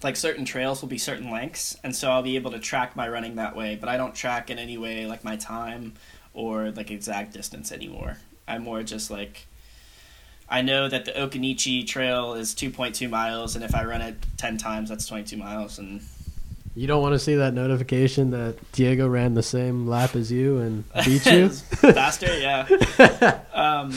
like 0.04 0.16
certain 0.16 0.46
trails 0.46 0.82
will 0.82 0.90
be 0.90 1.00
certain 1.00 1.32
lengths, 1.32 1.78
and 1.84 1.96
so 1.96 2.12
I'll 2.12 2.24
be 2.24 2.36
able 2.36 2.52
to 2.52 2.60
track 2.60 2.96
my 2.96 3.10
running 3.10 3.36
that 3.36 3.56
way. 3.56 3.76
But 3.76 3.90
I 3.90 3.98
don't 3.98 4.14
track 4.14 4.50
in 4.52 4.60
any 4.60 4.78
way 4.78 5.08
like 5.08 5.24
my 5.24 5.36
time 5.36 5.94
or 6.34 6.70
like 6.72 6.92
exact 6.92 7.34
distance 7.34 7.72
anymore. 7.72 8.18
I'm 8.48 8.64
more 8.64 8.84
just 8.84 9.10
like. 9.12 9.46
I 10.50 10.62
know 10.62 10.88
that 10.88 11.04
the 11.04 11.12
Occoneechee 11.12 11.86
Trail 11.86 12.34
is 12.34 12.56
2.2 12.56 13.10
miles, 13.10 13.56
and 13.56 13.66
if 13.66 13.76
I 13.76 13.84
run 13.84 14.02
it 14.02 14.16
10 14.38 14.58
times, 14.58 14.88
that's 14.88 15.06
22 15.06 15.36
miles. 15.36 15.78
And 15.78 16.00
You 16.74 16.88
don't 16.88 17.02
want 17.02 17.14
to 17.16 17.20
see 17.20 17.36
that 17.36 17.54
notification 17.54 18.32
that 18.32 18.56
Diego 18.72 19.10
ran 19.10 19.34
the 19.34 19.44
same 19.44 19.88
lap 19.88 20.16
as 20.16 20.32
you 20.32 20.60
and 20.60 20.86
beat 21.06 21.26
you? 21.26 21.50
faster, 21.50 22.28
yeah. 22.40 23.42
Um, 23.54 23.94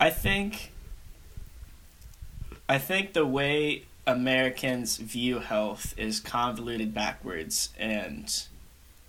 I 0.00 0.10
think, 0.10 0.72
I 2.68 2.78
think 2.78 3.12
the 3.12 3.24
way 3.26 3.84
Americans 4.08 4.96
view 4.96 5.38
health 5.38 5.94
is 5.96 6.18
convoluted 6.18 6.92
backwards 6.92 7.68
and, 7.78 8.44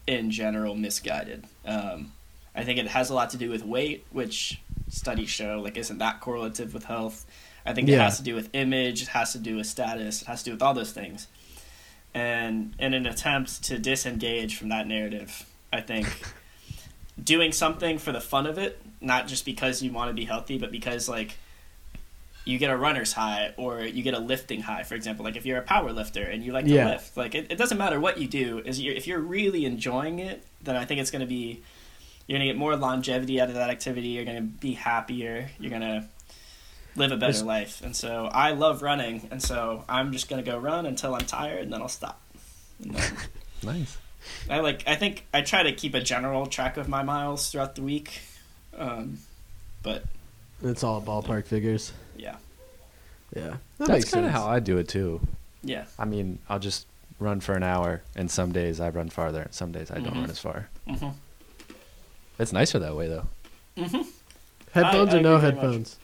in 0.05 0.29
general, 0.29 0.75
misguided. 0.75 1.45
Um, 1.65 2.11
I 2.55 2.63
think 2.63 2.79
it 2.79 2.87
has 2.87 3.09
a 3.09 3.13
lot 3.13 3.31
to 3.31 3.37
do 3.37 3.49
with 3.49 3.63
weight, 3.65 4.05
which 4.11 4.61
studies 4.89 5.29
show 5.29 5.59
like 5.63 5.77
isn't 5.77 5.97
that 5.97 6.21
correlative 6.21 6.73
with 6.73 6.85
health. 6.85 7.25
I 7.65 7.73
think 7.73 7.89
it 7.89 7.93
Yeah. 7.93 8.03
has 8.03 8.17
to 8.17 8.23
do 8.23 8.35
with 8.35 8.49
image, 8.53 9.01
it 9.01 9.07
has 9.09 9.31
to 9.33 9.39
do 9.39 9.55
with 9.57 9.67
status, 9.67 10.21
it 10.21 10.27
has 10.27 10.43
to 10.43 10.45
do 10.45 10.51
with 10.53 10.61
all 10.61 10.73
those 10.73 10.91
things. 10.91 11.27
And 12.13 12.73
in 12.79 12.93
an 12.93 13.05
attempt 13.05 13.63
to 13.65 13.77
disengage 13.77 14.55
from 14.55 14.69
that 14.69 14.87
narrative, 14.87 15.45
I 15.73 15.81
think 15.81 16.07
doing 17.21 17.51
something 17.51 17.97
for 17.97 18.11
the 18.11 18.21
fun 18.21 18.45
of 18.45 18.57
it, 18.57 18.81
not 19.01 19.27
just 19.27 19.43
because 19.45 19.81
you 19.81 19.91
want 19.91 20.09
to 20.09 20.13
be 20.13 20.25
healthy, 20.25 20.57
but 20.57 20.71
because 20.71 21.09
like 21.09 21.37
you 22.45 22.59
get 22.59 22.69
a 22.69 22.77
runner's 22.77 23.13
high 23.13 23.53
or 23.57 23.81
you 23.81 24.03
get 24.03 24.13
a 24.13 24.19
lifting 24.19 24.61
high, 24.61 24.83
for 24.83 24.93
example. 24.95 25.25
Like 25.25 25.35
if 25.35 25.45
you're 25.47 25.57
a 25.57 25.63
power 25.63 25.91
lifter 25.91 26.21
and 26.23 26.43
you 26.43 26.53
like 26.53 26.65
to 26.65 26.71
Yeah. 26.71 26.85
lift, 26.91 27.17
like 27.17 27.33
it, 27.35 27.47
it 27.51 27.57
doesn't 27.57 27.77
matter 27.77 27.99
what 27.99 28.19
you 28.19 28.27
do. 28.27 28.59
Is 28.59 28.79
you're, 28.79 28.93
if 28.93 29.07
you're 29.07 29.19
really 29.19 29.65
enjoying 29.65 30.19
it, 30.19 30.43
then 30.61 30.75
I 30.75 30.85
think 30.85 31.01
it's 31.01 31.09
going 31.11 31.21
to 31.21 31.25
be 31.27 31.63
you're 32.27 32.37
gonna 32.39 32.49
get 32.49 32.57
more 32.57 32.75
longevity 32.75 33.39
out 33.41 33.49
of 33.49 33.55
that 33.55 33.69
activity. 33.69 34.09
You're 34.09 34.25
gonna 34.25 34.41
be 34.41 34.73
happier. 34.73 35.49
You're 35.59 35.71
gonna 35.71 36.07
live 36.95 37.11
a 37.11 37.17
better 37.17 37.31
There's- 37.33 37.41
life. 37.43 37.81
And 37.83 37.95
so 37.95 38.27
I 38.31 38.51
love 38.51 38.81
running, 38.81 39.27
and 39.31 39.41
so 39.41 39.83
I'm 39.89 40.11
just 40.11 40.29
gonna 40.29 40.43
go 40.43 40.57
run 40.57 40.85
until 40.85 41.13
I'm 41.15 41.25
tired, 41.25 41.61
and 41.63 41.73
then 41.73 41.81
I'll 41.81 41.87
stop. 41.89 42.21
Then 42.79 42.95
Nice. 43.63 43.97
I 44.49 44.59
like. 44.59 44.83
I 44.87 44.95
think 44.95 45.25
I 45.33 45.41
try 45.41 45.63
to 45.63 45.71
keep 45.71 45.93
a 45.93 46.01
general 46.01 46.45
track 46.47 46.77
of 46.77 46.87
my 46.87 47.03
miles 47.03 47.51
throughout 47.51 47.75
the 47.75 47.81
week. 47.83 48.21
Um, 48.77 49.19
but 49.83 50.03
It's 50.63 50.83
all 50.83 51.01
ballpark 51.01 51.45
figures. 51.45 51.93
yeah, 52.17 52.37
Yeah, 53.35 53.57
that 53.77 53.87
That's 53.87 54.11
kind 54.11 54.25
of 54.25 54.31
how 54.31 54.47
I 54.47 54.59
do 54.59 54.77
it 54.77 54.87
too. 54.87 55.21
yeah, 55.63 55.85
I 55.99 56.05
mean, 56.05 56.39
I'll 56.49 56.59
just 56.59 56.87
run 57.19 57.39
for 57.39 57.53
an 57.53 57.63
hour, 57.63 58.01
and 58.15 58.29
some 58.31 58.51
days 58.51 58.79
I 58.79 58.89
run 58.89 59.09
farther, 59.09 59.41
and 59.43 59.53
some 59.53 59.71
days 59.71 59.91
I 59.91 59.95
don't 59.99 60.13
Mhm. 60.15 60.21
run 60.21 60.29
as 60.31 60.39
far. 60.39 60.69
hmm 60.87 61.09
It's 62.39 62.51
nicer 62.53 62.79
that 62.79 62.95
way, 62.95 63.07
though. 63.07 63.27
hmm 63.77 64.01
Headphones 64.73 65.13
I 65.13 65.17
or 65.17 65.21
no 65.21 65.35
agree 65.37 65.51
very 65.51 65.53
much. 65.55 65.63
headphones? 65.63 65.97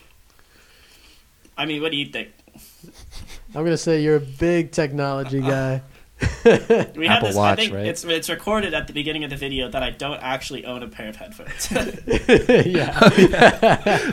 I 1.58 1.66
mean, 1.66 1.82
what 1.82 1.92
do 1.92 1.98
you 1.98 2.06
think? 2.06 2.30
I'm 3.56 3.64
gonna 3.66 3.78
say 3.78 4.02
you're 4.02 4.16
a 4.16 4.20
big 4.22 4.72
technology 4.72 5.42
guy. 5.42 5.82
We 6.46 7.08
had 7.08 7.18
Apple 7.18 7.28
this. 7.30 7.36
Watch, 7.36 7.60
I 7.60 7.62
think 7.64 7.74
right? 7.74 7.86
it's 7.88 8.04
it's 8.04 8.30
recorded 8.30 8.74
at 8.76 8.86
the 8.88 8.94
beginning 8.94 9.24
of 9.24 9.30
the 9.32 9.36
video 9.36 9.68
that 9.70 9.82
I 9.84 9.90
don't 9.90 10.20
actually 10.22 10.66
own 10.66 10.84
a 10.84 10.88
pair 10.88 11.10
of 11.10 11.16
headphones. 11.16 11.72
yeah, 12.68 12.98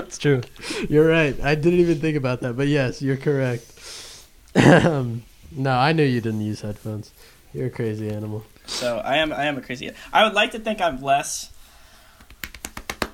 It's 0.03 0.19
true. 0.19 0.41
you're 0.89 1.07
right. 1.07 1.39
I 1.43 1.55
didn't 1.55 1.81
even 1.81 2.01
think 2.01 2.17
about 2.17 2.41
that, 2.41 2.57
but 2.57 2.67
yes, 2.69 3.01
you're 3.03 3.17
correct. 3.19 3.65
um, 4.57 5.23
no, 5.53 5.73
I 5.73 5.93
knew 5.93 6.03
you 6.05 6.21
didn't 6.21 6.41
use 6.41 6.63
headphones. 6.63 7.13
You're 7.53 7.67
a 7.67 7.71
crazy 7.71 8.09
animal. 8.11 8.45
so 8.67 8.99
I 8.99 9.17
am 9.19 9.33
I 9.33 9.45
am 9.45 9.59
a 9.59 9.61
crazy. 9.61 9.91
I 10.13 10.25
would 10.25 10.35
like 10.35 10.51
to 10.53 10.59
think 10.59 10.81
I'm 10.81 11.03
less 11.03 11.51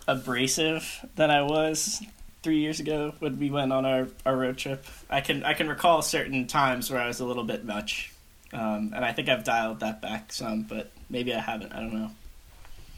abrasive 0.07 1.07
than 1.17 1.31
I 1.31 1.43
was 1.43 2.03
three 2.43 2.59
years 2.59 2.79
ago 2.81 3.15
when 3.21 3.39
we 3.39 3.51
went 3.51 3.73
on 3.73 3.87
our, 3.87 4.09
our 4.27 4.37
road 4.37 4.59
trip. 4.59 4.85
I 5.09 5.21
can 5.21 5.43
I 5.45 5.55
can 5.55 5.69
recall 5.69 6.03
certain 6.03 6.47
times 6.47 6.91
where 6.91 7.01
I 7.01 7.07
was 7.07 7.21
a 7.21 7.25
little 7.25 7.45
bit 7.45 7.65
much, 7.65 8.13
um, 8.53 8.93
and 8.95 9.05
I 9.05 9.13
think 9.13 9.29
I've 9.29 9.45
dialed 9.45 9.81
that 9.81 10.03
back 10.03 10.33
some, 10.33 10.63
but 10.63 10.91
maybe 11.09 11.35
I 11.35 11.41
haven't. 11.41 11.73
I 11.73 11.81
don't 11.81 11.95
know. 11.95 12.11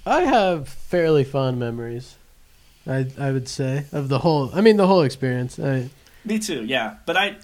I 0.04 0.22
have 0.22 0.68
fairly 0.68 1.24
fond 1.24 1.58
memories. 1.58 2.16
I 2.86 3.06
I 3.18 3.32
would 3.32 3.48
say 3.48 3.86
of 3.92 4.08
the 4.08 4.20
whole. 4.20 4.50
I 4.54 4.60
mean, 4.60 4.76
the 4.76 4.86
whole 4.86 5.02
experience. 5.02 5.58
I, 5.58 5.90
Me 6.24 6.38
too, 6.38 6.64
yeah. 6.64 6.96
But 7.06 7.16
I, 7.16 7.36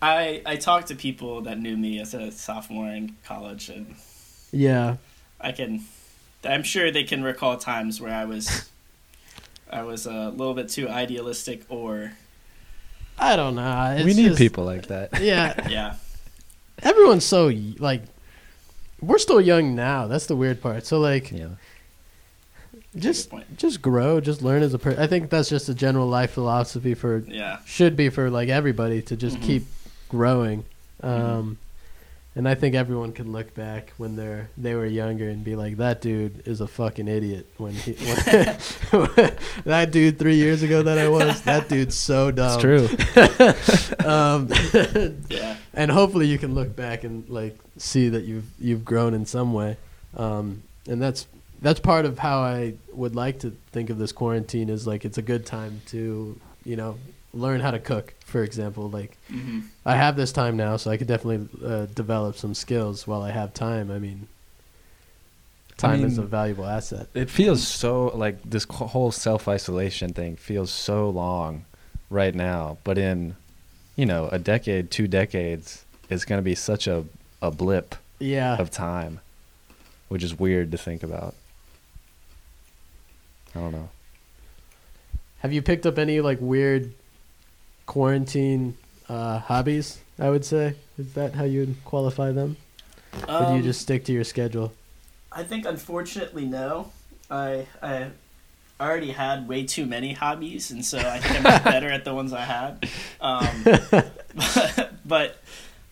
I, 0.00 0.42
I 0.46 0.56
talked 0.56 0.88
to 0.88 0.96
people 0.96 1.42
that 1.42 1.58
knew 1.58 1.76
me 1.76 2.00
as 2.00 2.14
a 2.14 2.30
sophomore 2.32 2.88
in 2.88 3.16
college, 3.24 3.68
and 3.68 3.94
yeah, 4.52 4.96
I 5.40 5.52
can, 5.52 5.84
I'm 6.44 6.62
sure 6.62 6.90
they 6.90 7.04
can 7.04 7.22
recall 7.22 7.56
times 7.56 8.00
where 8.00 8.12
I 8.14 8.24
was, 8.24 8.68
I 9.70 9.82
was 9.82 10.06
a 10.06 10.30
little 10.30 10.54
bit 10.54 10.68
too 10.68 10.88
idealistic, 10.88 11.62
or 11.68 12.12
I 13.18 13.36
don't 13.36 13.54
know. 13.54 13.94
It's 13.96 14.04
we 14.04 14.14
need 14.14 14.28
just- 14.30 14.38
people 14.38 14.64
like 14.64 14.86
that. 14.88 15.10
Yeah, 15.22 15.68
yeah, 15.68 15.94
everyone's 16.82 17.24
so 17.24 17.50
like. 17.78 18.02
We're 19.00 19.18
still 19.18 19.40
young 19.40 19.74
now. 19.74 20.06
That's 20.06 20.26
the 20.26 20.36
weird 20.36 20.60
part. 20.62 20.86
So 20.86 21.00
like, 21.00 21.32
Yeah. 21.32 21.48
just 22.96 23.32
just 23.56 23.82
grow, 23.82 24.20
just 24.20 24.42
learn 24.42 24.62
as 24.62 24.74
a 24.74 24.78
person. 24.78 25.02
I 25.02 25.06
think 25.08 25.28
that's 25.30 25.48
just 25.48 25.68
a 25.68 25.74
general 25.74 26.06
life 26.06 26.30
philosophy 26.32 26.94
for 26.94 27.24
yeah, 27.26 27.58
should 27.66 27.96
be 27.96 28.10
for 28.10 28.30
like 28.30 28.48
everybody 28.48 29.02
to 29.02 29.16
just 29.16 29.38
Mhm. 29.38 29.42
keep 29.42 29.64
growing. 30.08 30.64
Um, 31.02 31.10
Mhm. 31.12 31.56
And 32.34 32.48
I 32.48 32.54
think 32.54 32.74
everyone 32.74 33.12
can 33.12 33.30
look 33.30 33.52
back 33.54 33.92
when 33.98 34.16
they're 34.16 34.48
they 34.56 34.74
were 34.74 34.86
younger 34.86 35.28
and 35.28 35.44
be 35.44 35.54
like, 35.54 35.76
that 35.76 36.00
dude 36.00 36.46
is 36.46 36.62
a 36.62 36.66
fucking 36.66 37.06
idiot. 37.06 37.46
When 37.58 37.74
he 37.74 37.92
when, 37.92 38.16
that 39.64 39.90
dude 39.90 40.18
three 40.18 40.36
years 40.36 40.62
ago 40.62 40.82
that 40.82 40.96
I 40.96 41.08
was, 41.08 41.42
that 41.42 41.68
dude's 41.68 41.94
so 41.94 42.30
dumb. 42.30 42.58
It's 42.58 42.62
true. 42.62 43.82
Um, 44.02 44.48
yeah, 45.30 45.56
and 45.74 45.90
hopefully 45.90 46.26
you 46.26 46.38
can 46.38 46.54
look 46.54 46.74
back 46.74 47.04
and 47.04 47.28
like 47.28 47.56
see 47.76 48.08
that 48.08 48.24
you've 48.24 48.50
you've 48.58 48.84
grown 48.84 49.14
in 49.14 49.26
some 49.26 49.52
way 49.52 49.76
um, 50.16 50.62
and 50.88 51.00
that's 51.00 51.26
that's 51.60 51.80
part 51.80 52.04
of 52.04 52.18
how 52.18 52.40
i 52.40 52.74
would 52.92 53.14
like 53.14 53.38
to 53.40 53.56
think 53.70 53.90
of 53.90 53.98
this 53.98 54.12
quarantine 54.12 54.68
is 54.68 54.86
like 54.86 55.04
it's 55.04 55.18
a 55.18 55.22
good 55.22 55.46
time 55.46 55.80
to 55.86 56.38
you 56.64 56.76
know 56.76 56.98
learn 57.34 57.60
how 57.60 57.70
to 57.70 57.78
cook 57.78 58.14
for 58.24 58.42
example 58.42 58.90
like 58.90 59.16
hmm 59.28 59.60
i 59.86 59.96
have 59.96 60.16
this 60.16 60.32
time 60.32 60.56
now 60.56 60.76
so 60.76 60.90
i 60.90 60.96
could 60.96 61.06
definitely 61.06 61.48
uh, 61.66 61.86
develop 61.86 62.36
some 62.36 62.54
skills 62.54 63.06
while 63.06 63.22
i 63.22 63.30
have 63.30 63.52
time 63.54 63.90
i 63.90 63.98
mean 63.98 64.26
time 65.78 66.04
is 66.04 66.18
a 66.18 66.22
valuable 66.22 66.66
asset 66.66 67.08
It 67.14 67.30
feels 67.30 67.66
so 67.66 68.12
like 68.14 68.42
this 68.42 68.64
whole 68.70 69.10
self 69.10 69.48
isolation 69.48 70.12
thing 70.12 70.36
feels 70.36 70.70
so 70.70 71.10
long 71.10 71.64
right 72.10 72.34
now, 72.34 72.76
but 72.84 72.98
in 72.98 73.34
you 73.96 74.06
know 74.06 74.28
a 74.30 74.38
decade, 74.38 74.90
two 74.90 75.08
decades, 75.08 75.84
it's 76.10 76.24
going 76.24 76.38
to 76.38 76.42
be 76.44 76.54
such 76.54 76.86
a 76.86 77.04
a 77.40 77.50
blip 77.50 77.96
yeah 78.20 78.56
of 78.58 78.70
time, 78.70 79.18
which 80.08 80.22
is 80.22 80.38
weird 80.38 80.70
to 80.72 80.78
think 80.78 81.02
about. 81.02 81.34
I 83.56 83.58
don't 83.60 83.72
know. 83.72 83.88
have 85.40 85.52
you 85.52 85.62
picked 85.62 85.84
up 85.86 85.98
any 85.98 86.20
like 86.20 86.38
weird 86.40 86.92
quarantine 87.92 88.74
uh, 89.08 89.38
hobbies 89.38 89.98
i 90.18 90.28
would 90.32 90.44
say 90.44 90.74
is 90.98 91.12
that 91.12 91.34
how 91.34 91.44
you'd 91.44 91.74
qualify 91.84 92.32
them 92.32 92.56
or 93.28 93.44
do 93.46 93.52
you 93.52 93.60
Um, 93.60 93.62
just 93.62 93.80
stick 93.82 94.04
to 94.06 94.12
your 94.12 94.24
schedule 94.24 94.72
I 95.34 95.42
think 95.44 95.64
unfortunately 95.64 96.44
no. 96.44 96.92
I 97.30 97.66
I 97.82 98.10
already 98.78 99.12
had 99.12 99.48
way 99.48 99.64
too 99.64 99.86
many 99.86 100.12
hobbies, 100.12 100.70
and 100.70 100.84
so 100.84 100.98
I 100.98 101.18
think 101.20 101.36
I'm 101.40 101.64
better 101.72 101.88
at 101.88 102.04
the 102.04 102.12
ones 102.14 102.32
I 102.34 102.44
had. 102.44 102.84
Um, 103.18 103.64
but 103.64 104.12
but 105.06 105.30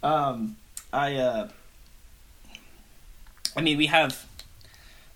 um, 0.02 0.56
I 0.92 1.16
uh, 1.16 1.48
I 3.56 3.60
mean 3.62 3.78
we 3.78 3.86
have. 3.86 4.26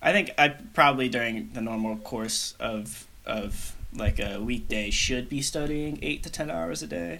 I 0.01 0.11
think 0.11 0.31
I 0.39 0.49
probably 0.73 1.07
during 1.09 1.49
the 1.53 1.61
normal 1.61 1.97
course 1.97 2.55
of 2.59 3.05
of 3.27 3.74
like 3.97 4.19
a 4.19 4.39
weekday 4.39 4.89
should 4.89 5.29
be 5.29 5.41
studying 5.41 5.99
eight 6.01 6.23
to 6.23 6.29
ten 6.29 6.49
hours 6.51 6.81
a 6.83 6.87
day. 6.87 7.19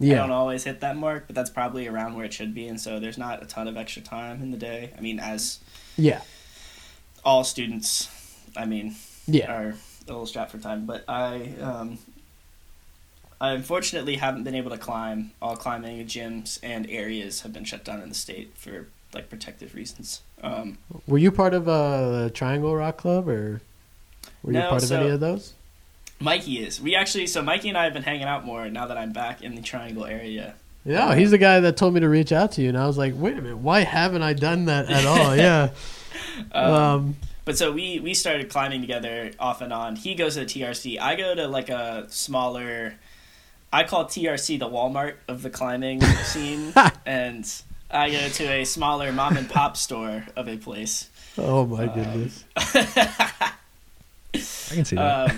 Yeah. 0.00 0.14
I 0.14 0.16
don't 0.26 0.30
always 0.32 0.64
hit 0.64 0.80
that 0.80 0.96
mark, 0.96 1.24
but 1.26 1.36
that's 1.36 1.50
probably 1.50 1.86
around 1.86 2.14
where 2.16 2.24
it 2.24 2.32
should 2.32 2.52
be, 2.54 2.66
and 2.66 2.80
so 2.80 2.98
there's 2.98 3.18
not 3.18 3.42
a 3.42 3.46
ton 3.46 3.68
of 3.68 3.76
extra 3.76 4.02
time 4.02 4.42
in 4.42 4.50
the 4.50 4.56
day. 4.56 4.90
I 4.98 5.00
mean, 5.00 5.20
as 5.20 5.60
Yeah. 5.96 6.20
all 7.24 7.44
students, 7.44 8.08
I 8.56 8.64
mean, 8.66 8.96
Yeah. 9.26 9.52
are 9.52 9.68
a 9.70 9.76
little 10.10 10.26
strapped 10.26 10.50
for 10.50 10.58
time. 10.58 10.84
But 10.86 11.04
I, 11.08 11.54
um, 11.60 11.98
I 13.40 13.52
unfortunately 13.52 14.16
haven't 14.16 14.44
been 14.44 14.54
able 14.54 14.70
to 14.70 14.78
climb. 14.78 15.30
All 15.40 15.56
climbing 15.56 16.04
gyms 16.06 16.58
and 16.62 16.88
areas 16.90 17.42
have 17.42 17.52
been 17.52 17.64
shut 17.64 17.84
down 17.84 18.00
in 18.02 18.08
the 18.08 18.14
state 18.14 18.52
for 18.56 18.88
like 19.12 19.30
protective 19.30 19.74
reasons. 19.74 20.22
Um, 20.42 20.78
Were 21.06 21.18
you 21.18 21.30
part 21.30 21.54
of 21.54 21.68
a 21.68 22.30
Triangle 22.34 22.74
Rock 22.74 22.96
Club 22.98 23.28
or 23.28 23.60
were 24.42 24.52
you 24.52 24.58
No, 24.58 24.70
part 24.70 24.82
of 24.82 24.88
so- 24.88 25.00
any 25.00 25.10
of 25.10 25.20
those? 25.20 25.54
Mikey 26.20 26.58
is. 26.58 26.80
We 26.80 26.94
actually, 26.94 27.26
so 27.26 27.42
Mikey 27.42 27.68
and 27.68 27.78
I 27.78 27.84
have 27.84 27.92
been 27.92 28.02
hanging 28.02 28.24
out 28.24 28.44
more 28.44 28.68
now 28.68 28.86
that 28.86 28.96
I'm 28.96 29.12
back 29.12 29.42
in 29.42 29.54
the 29.54 29.62
Triangle 29.62 30.04
area. 30.06 30.54
Yeah, 30.84 31.14
he's 31.14 31.30
the 31.30 31.38
guy 31.38 31.60
that 31.60 31.76
told 31.76 31.94
me 31.94 32.00
to 32.00 32.08
reach 32.08 32.30
out 32.30 32.52
to 32.52 32.62
you, 32.62 32.68
and 32.68 32.76
I 32.76 32.86
was 32.86 32.98
like, 32.98 33.14
wait 33.16 33.38
a 33.38 33.42
minute, 33.42 33.56
why 33.56 33.80
haven't 33.80 34.22
I 34.22 34.34
done 34.34 34.66
that 34.66 34.90
at 34.90 35.04
all? 35.06 35.36
Yeah. 35.44 35.70
Um, 36.52 36.72
Um, 36.74 37.16
But 37.44 37.58
so 37.58 37.70
we 37.72 38.00
we 38.00 38.14
started 38.14 38.48
climbing 38.48 38.80
together 38.80 39.32
off 39.38 39.60
and 39.60 39.72
on. 39.72 39.96
He 39.96 40.14
goes 40.14 40.34
to 40.34 40.40
the 40.40 40.46
TRC. 40.46 40.98
I 41.00 41.16
go 41.16 41.34
to 41.34 41.46
like 41.46 41.68
a 41.68 42.06
smaller. 42.08 42.94
I 43.72 43.84
call 43.84 44.06
TRC 44.06 44.58
the 44.58 44.68
Walmart 44.68 45.14
of 45.28 45.42
the 45.42 45.50
climbing 45.50 46.00
scene, 46.24 46.72
and 47.04 47.44
I 47.90 48.10
go 48.10 48.28
to 48.28 48.44
a 48.44 48.64
smaller 48.64 49.12
mom 49.12 49.36
and 49.36 49.48
pop 49.48 49.76
store 49.76 50.24
of 50.36 50.48
a 50.48 50.56
place. 50.56 51.10
oh 51.36 51.66
my 51.66 51.86
um, 51.86 51.94
goodness. 51.94 52.44
I 52.56 53.54
can 54.70 54.84
see 54.84 54.96
that. 54.96 55.34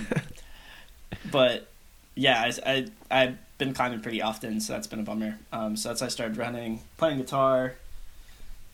But 1.30 1.66
yeah, 2.14 2.40
I, 2.66 2.70
I 2.72 2.86
I've 3.10 3.38
been 3.58 3.72
climbing 3.74 4.00
pretty 4.00 4.22
often, 4.22 4.60
so 4.60 4.72
that's 4.72 4.86
been 4.86 5.00
a 5.00 5.02
bummer. 5.02 5.38
Um, 5.52 5.76
so 5.76 5.88
that's 5.88 6.00
why 6.00 6.06
I 6.06 6.10
started 6.10 6.36
running, 6.36 6.80
playing 6.98 7.18
guitar, 7.18 7.74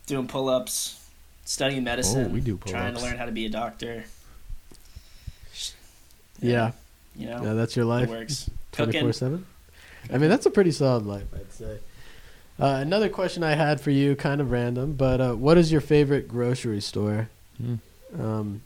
doing 0.06 0.26
pull 0.26 0.48
ups, 0.48 1.08
studying 1.44 1.84
medicine. 1.84 2.26
Oh, 2.26 2.28
we 2.34 2.40
do 2.40 2.58
trying 2.66 2.94
to 2.94 3.00
learn 3.00 3.16
how 3.16 3.26
to 3.26 3.32
be 3.32 3.46
a 3.46 3.50
doctor. 3.50 4.04
Yeah. 6.40 6.72
you 7.16 7.26
know, 7.26 7.42
Yeah, 7.44 7.52
that's 7.54 7.76
your 7.76 7.84
it 7.84 7.88
life. 7.88 8.08
works. 8.08 8.50
Twenty 8.72 8.92
Cooking. 8.92 9.06
four 9.06 9.12
seven. 9.12 9.46
I 10.12 10.18
mean, 10.18 10.30
that's 10.30 10.46
a 10.46 10.50
pretty 10.50 10.72
solid 10.72 11.06
life, 11.06 11.26
I'd 11.34 11.52
say. 11.52 11.78
Uh, 12.58 12.78
another 12.80 13.08
question 13.08 13.42
I 13.44 13.54
had 13.54 13.80
for 13.80 13.90
you, 13.90 14.14
kind 14.16 14.40
of 14.40 14.50
random, 14.50 14.92
but 14.94 15.20
uh, 15.20 15.32
what 15.34 15.56
is 15.58 15.70
your 15.70 15.80
favorite 15.80 16.26
grocery 16.28 16.80
store? 16.80 17.28
Hmm. 17.58 17.74
Um, 18.20 18.62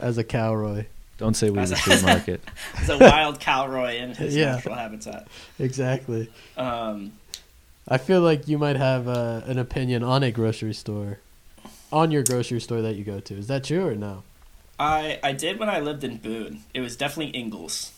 as 0.00 0.18
a 0.18 0.24
cowroy, 0.24 0.86
Don't 1.18 1.34
say 1.34 1.48
we 1.50 1.56
the 1.64 1.74
a- 1.74 1.76
street 1.76 2.02
market. 2.02 2.40
It's 2.78 2.88
a 2.88 2.98
wild 2.98 3.38
Calroy 3.40 4.00
in 4.00 4.14
his 4.14 4.34
Yeah. 4.34 4.52
natural 4.56 4.74
habitat. 4.74 5.28
exactly. 5.58 6.30
Um, 6.56 7.12
I 7.86 7.98
feel 7.98 8.20
like 8.20 8.48
you 8.48 8.58
might 8.58 8.76
have 8.76 9.06
uh, 9.08 9.42
an 9.46 9.58
opinion 9.58 10.02
on 10.02 10.22
a 10.22 10.30
grocery 10.32 10.74
store, 10.74 11.18
on 11.92 12.10
your 12.10 12.22
grocery 12.24 12.60
store 12.60 12.82
that 12.82 12.96
you 12.96 13.04
go 13.04 13.20
to. 13.20 13.34
Is 13.34 13.46
that 13.48 13.64
true 13.64 13.86
or 13.86 13.94
no? 13.94 14.22
I 14.78 15.20
I 15.22 15.32
did 15.32 15.58
when 15.60 15.68
I 15.68 15.78
lived 15.80 16.02
in 16.02 16.16
Boone. 16.16 16.64
It 16.72 16.80
was 16.80 16.96
definitely 16.96 17.32
Ingles. 17.38 17.92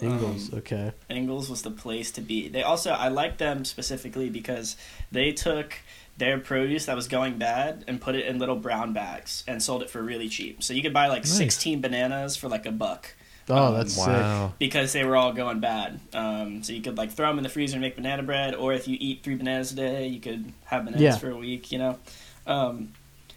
Ingles. 0.00 0.52
Um, 0.52 0.58
okay. 0.60 0.92
Ingles 1.10 1.50
was 1.50 1.62
the 1.62 1.70
place 1.70 2.10
to 2.12 2.20
be. 2.20 2.48
They 2.48 2.62
also 2.62 2.90
I 2.92 3.08
like 3.08 3.36
them 3.38 3.64
specifically 3.64 4.30
because 4.30 4.76
they 5.12 5.32
took 5.32 5.74
their 6.18 6.38
produce 6.38 6.86
that 6.86 6.96
was 6.96 7.08
going 7.08 7.36
bad 7.38 7.84
and 7.86 8.00
put 8.00 8.14
it 8.14 8.26
in 8.26 8.38
little 8.38 8.56
brown 8.56 8.92
bags 8.92 9.44
and 9.46 9.62
sold 9.62 9.82
it 9.82 9.90
for 9.90 10.02
really 10.02 10.28
cheap. 10.28 10.62
So 10.62 10.72
you 10.72 10.82
could 10.82 10.94
buy 10.94 11.08
like 11.08 11.22
Nice. 11.24 11.36
16 11.36 11.80
bananas 11.80 12.36
for 12.36 12.48
like 12.48 12.64
a 12.66 12.72
buck 12.72 13.14
Oh, 13.48 13.66
Um, 13.68 13.74
that's 13.74 13.92
sick. 13.92 14.06
Wow. 14.08 14.54
because 14.58 14.92
they 14.92 15.04
were 15.04 15.14
all 15.16 15.32
going 15.32 15.60
bad. 15.60 16.00
Um, 16.12 16.64
so 16.64 16.72
you 16.72 16.80
could 16.82 16.96
like 16.96 17.12
throw 17.12 17.28
them 17.28 17.38
in 17.38 17.44
the 17.44 17.48
freezer 17.48 17.74
and 17.76 17.80
make 17.82 17.94
banana 17.94 18.24
bread, 18.24 18.54
or 18.56 18.72
if 18.72 18.88
you 18.88 18.96
eat 18.98 19.22
three 19.22 19.36
bananas 19.36 19.70
a 19.72 19.76
day, 19.76 20.08
you 20.08 20.18
could 20.20 20.52
have 20.64 20.84
bananas 20.84 21.00
Yeah. 21.00 21.16
for 21.16 21.30
a 21.30 21.36
week. 21.36 21.70
You 21.70 21.78
know, 21.78 21.98
um, 22.46 22.92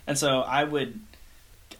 and 0.07 0.17
so 0.17 0.39
I 0.39 0.63
would, 0.63 0.99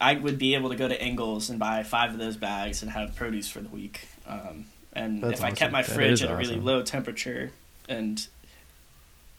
I 0.00 0.14
would 0.14 0.38
be 0.38 0.54
able 0.54 0.68
to 0.70 0.76
go 0.76 0.86
to 0.86 1.04
Ingles 1.04 1.50
and 1.50 1.58
buy 1.58 1.82
five 1.82 2.12
of 2.12 2.18
those 2.18 2.36
bags 2.36 2.82
and 2.82 2.92
have 2.92 3.16
produce 3.16 3.48
for 3.50 3.58
the 3.60 3.68
week. 3.68 4.06
Um, 4.28 4.66
and 4.92 5.20
That's 5.24 5.40
if 5.40 5.44
I 5.44 5.50
kept 5.50 5.72
my 5.72 5.82
fridge 5.82 6.12
is 6.12 6.22
at 6.22 6.30
a 6.30 6.36
really 6.36 6.50
awesome. 6.54 6.64
low 6.64 6.82
temperature 6.82 7.50
and 7.88 8.24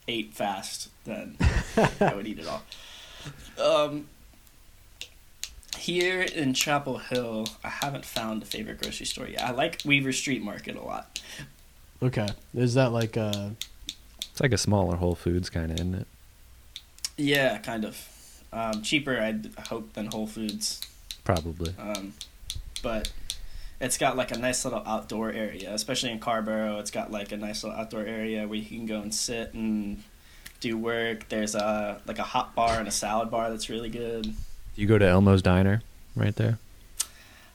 ate 0.06 0.34
fast, 0.34 0.88
then 1.04 1.36
I 2.00 2.14
would 2.14 2.26
eat 2.26 2.38
it 2.38 2.46
all. 2.46 2.62
Um, 3.58 4.06
here 5.76 6.22
in 6.22 6.54
Chapel 6.54 6.98
Hill, 6.98 7.46
I 7.64 7.68
haven't 7.68 8.04
found 8.04 8.42
a 8.42 8.46
favorite 8.46 8.80
grocery 8.80 9.06
store 9.06 9.26
yet. 9.26 9.42
I 9.42 9.50
like 9.50 9.80
Weaver 9.84 10.12
Street 10.12 10.42
Market 10.42 10.76
a 10.76 10.82
lot. 10.82 11.20
Okay. 12.02 12.28
Is 12.54 12.74
that 12.74 12.92
like 12.92 13.16
uh 13.16 13.50
It's 14.30 14.40
like 14.40 14.52
a 14.52 14.58
smaller 14.58 14.96
Whole 14.96 15.14
Foods 15.14 15.50
kind 15.50 15.70
of, 15.70 15.76
isn't 15.78 15.94
it? 15.94 16.06
Yeah, 17.16 17.58
kind 17.58 17.84
of. 17.84 18.08
Um, 18.52 18.82
cheaper, 18.82 19.18
I'd 19.18 19.50
hope, 19.68 19.94
than 19.94 20.06
Whole 20.06 20.26
Foods. 20.26 20.80
Probably. 21.24 21.74
Um, 21.78 22.12
but 22.82 23.10
it's 23.80 23.96
got 23.98 24.16
like 24.16 24.30
a 24.30 24.38
nice 24.38 24.64
little 24.64 24.82
outdoor 24.86 25.32
area, 25.32 25.72
especially 25.72 26.10
in 26.10 26.18
Carrboro. 26.18 26.78
It's 26.78 26.90
got 26.90 27.10
like 27.10 27.32
a 27.32 27.36
nice 27.36 27.64
little 27.64 27.78
outdoor 27.78 28.04
area 28.04 28.46
where 28.46 28.58
you 28.58 28.66
can 28.66 28.86
go 28.86 29.00
and 29.00 29.14
sit 29.14 29.54
and 29.54 30.02
do 30.62 30.78
work. 30.78 31.28
There's 31.28 31.54
a 31.54 32.00
like 32.06 32.18
a 32.18 32.22
hot 32.22 32.54
bar 32.54 32.78
and 32.78 32.88
a 32.88 32.90
salad 32.90 33.30
bar 33.30 33.50
that's 33.50 33.68
really 33.68 33.90
good. 33.90 34.32
You 34.74 34.86
go 34.86 34.96
to 34.96 35.04
Elmo's 35.04 35.42
Diner 35.42 35.82
right 36.16 36.34
there. 36.34 36.58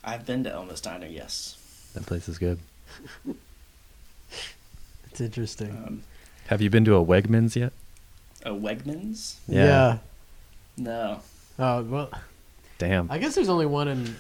I've 0.04 0.26
been 0.26 0.44
to 0.44 0.52
Elmo's 0.52 0.82
Diner, 0.82 1.08
yes. 1.08 1.56
That 1.96 2.06
place 2.06 2.30
is 2.30 2.38
good. 2.38 2.60
it's 5.10 5.20
interesting. 5.20 5.72
Um, 5.72 6.04
Have 6.48 6.62
you 6.62 6.70
been 6.70 6.86
to 6.86 6.96
a 6.96 7.04
Wegmans 7.04 7.56
yet? 7.56 7.74
a 8.46 8.52
Wegmans? 8.52 9.38
yeah. 9.48 9.66
yeah. 9.66 9.98
No. 10.78 11.22
Oh, 11.58 11.82
well, 11.84 12.12
Damn. 12.78 13.10
I 13.12 13.18
guess 13.18 13.34
there's 13.34 13.50
only 13.50 13.66
one 13.66 13.88
in 13.88 14.16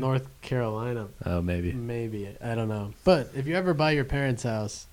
North 0.00 0.26
Carolina. 0.40 1.08
Oh, 1.26 1.42
maybe. 1.42 1.72
Maybe. 1.72 2.34
I 2.42 2.54
don't 2.54 2.68
know. 2.68 2.94
But 3.04 3.30
if 3.36 3.46
you 3.46 3.54
ever 3.54 3.74
buy 3.74 3.90
your 3.90 4.06
parents' 4.06 4.42
house, 4.42 4.86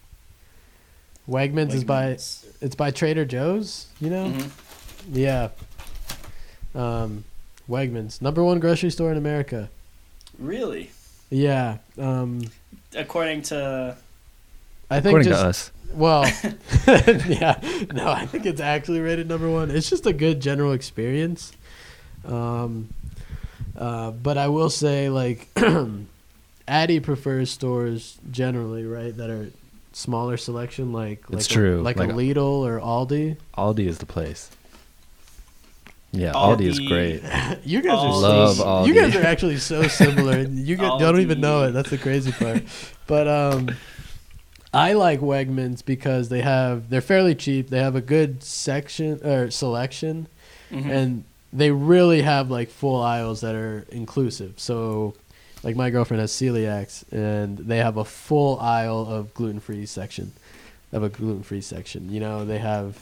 Wegmans, 1.30 1.73
is 1.73 1.84
by 1.84 2.09
it's 2.61 2.75
by 2.75 2.91
Trader 2.91 3.25
Joe's, 3.25 3.88
you 3.99 4.09
know? 4.09 4.25
Mhm. 4.32 4.49
Yeah. 5.11 5.49
Um 6.75 7.23
Wegmans, 7.69 8.21
number 8.21 8.43
1 8.43 8.59
grocery 8.59 8.89
store 8.89 9.11
in 9.11 9.17
America. 9.17 9.69
Really? 10.39 10.91
Yeah. 11.30 11.78
Um 11.99 12.43
According 12.95 13.41
to 13.43 13.97
I 14.89 15.01
think 15.01 15.07
According 15.17 15.28
just 15.30 15.41
to 15.41 15.47
us. 15.49 15.71
Well, 15.93 16.23
yeah, 17.28 17.59
no, 17.93 18.09
I 18.09 18.25
think 18.25 18.45
it's 18.45 18.61
actually 18.61 18.99
rated 18.99 19.28
number 19.28 19.49
one. 19.49 19.71
It's 19.71 19.89
just 19.89 20.05
a 20.05 20.13
good 20.13 20.39
general 20.41 20.73
experience. 20.73 21.53
Um, 22.25 22.89
uh, 23.78 24.11
but 24.11 24.38
I 24.38 24.47
will 24.49 24.69
say, 24.69 25.09
like, 25.09 25.47
Addie 26.67 26.99
prefers 26.99 27.51
stores 27.51 28.17
generally, 28.32 28.86
right, 28.86 29.15
that 29.15 29.30
are 29.30 29.49
smaller 29.98 30.38
selection, 30.38 30.93
like 30.93 31.28
like 31.30 31.39
It's 31.39 31.48
a, 31.48 31.50
true, 31.50 31.82
like, 31.82 31.98
like 31.98 32.10
a 32.10 32.14
a- 32.14 32.16
Lidl 32.16 32.60
or 32.68 32.80
Aldi. 32.80 33.38
Aldi 33.58 33.88
is 33.88 33.98
the 33.98 34.06
place. 34.06 34.52
Yeah, 36.12 36.32
Aldi, 36.34 36.62
is 36.62 36.80
great. 36.80 37.22
You 37.66 37.82
guys 37.82 37.98
are 38.00 38.20
Love 38.22 38.56
so, 38.56 38.86
You 38.86 38.93
guys 38.93 39.16
are 39.16 39.24
actually 39.26 39.58
so 39.58 39.88
similar. 39.88 40.41
You 40.41 40.76
guys 40.78 41.00
don't 41.00 41.20
even 41.20 41.41
know 41.41 41.64
it. 41.64 41.72
That's 41.72 41.89
the 41.89 41.98
crazy 41.98 42.32
part. 42.32 42.64
But 43.08 43.28
um, 43.28 43.72
I 44.74 44.93
like 44.93 45.20
Wegmans 45.20 45.84
because 45.84 46.30
they 46.30 46.41
have 46.41 46.89
they're 46.89 47.02
fairly 47.02 47.36
cheap. 47.36 47.70
They 47.70 47.80
have 47.80 47.95
a 47.95 48.02
good 48.02 48.41
section 48.43 49.20
or 49.26 49.52
selection, 49.52 50.28
Mhm. 50.72 50.89
and 50.89 51.24
they 51.52 51.72
really 51.72 52.22
have 52.22 52.50
like 52.52 52.70
full 52.70 53.02
aisles 53.02 53.41
that 53.41 53.56
are 53.56 53.86
inclusive. 53.91 54.54
So, 54.58 55.14
like 55.64 55.76
my 55.76 55.89
girlfriend 55.89 56.22
has 56.22 56.32
celiacs, 56.32 57.03
and 57.12 57.58
they 57.58 57.78
have 57.78 57.97
a 57.97 58.05
full 58.05 58.60
aisle 58.60 59.05
of 59.08 59.34
gluten 59.34 59.60
free 59.60 59.86
section, 59.86 60.32
of 60.91 61.03
a 61.03 61.10
gluten 61.10 61.43
free 61.43 61.62
section. 61.62 62.12
You 62.12 62.20
know, 62.20 62.45
they 62.45 62.60
have 62.60 62.95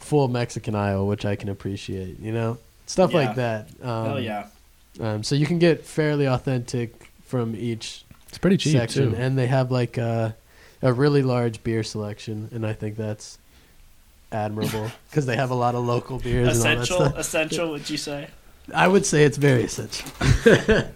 full 0.00 0.28
Mexican 0.28 0.74
aisle, 0.74 1.06
which 1.06 1.24
I 1.24 1.36
can 1.36 1.48
appreciate. 1.48 2.18
You 2.20 2.32
know, 2.32 2.58
stuff 2.86 3.12
like 3.14 3.36
that. 3.36 3.68
Um, 3.82 4.04
Hell 4.06 4.20
yeah. 4.20 4.46
Um, 5.00 5.22
so 5.22 5.34
you 5.36 5.46
can 5.46 5.58
get 5.58 5.84
fairly 5.86 6.26
authentic 6.26 7.10
from 7.24 7.54
each 7.54 8.04
It's 8.28 8.38
pretty 8.38 8.56
cheap 8.56 8.72
section, 8.72 9.12
too. 9.12 9.16
and 9.16 9.38
they 9.38 9.46
have 9.46 9.70
like 9.70 9.96
a, 9.98 10.34
a 10.82 10.92
really 10.92 11.22
large 11.22 11.62
beer 11.62 11.84
selection, 11.84 12.48
and 12.52 12.66
I 12.66 12.72
think 12.72 12.96
that's 12.96 13.38
admirable 14.32 14.90
because 15.10 15.26
they 15.26 15.36
have 15.36 15.50
a 15.50 15.54
lot 15.54 15.76
of 15.76 15.84
local 15.86 16.18
beers 16.18 16.48
and 16.48 16.56
all 16.58 16.62
that 16.64 16.82
Essential, 16.82 16.96
stuff. 17.06 17.18
essential, 17.18 17.70
would 17.70 17.88
you 17.88 17.96
say? 17.96 18.28
I 18.74 18.88
would 18.88 19.06
say 19.06 19.24
it's 19.24 19.36
very 19.36 19.62
essential. 19.64 20.10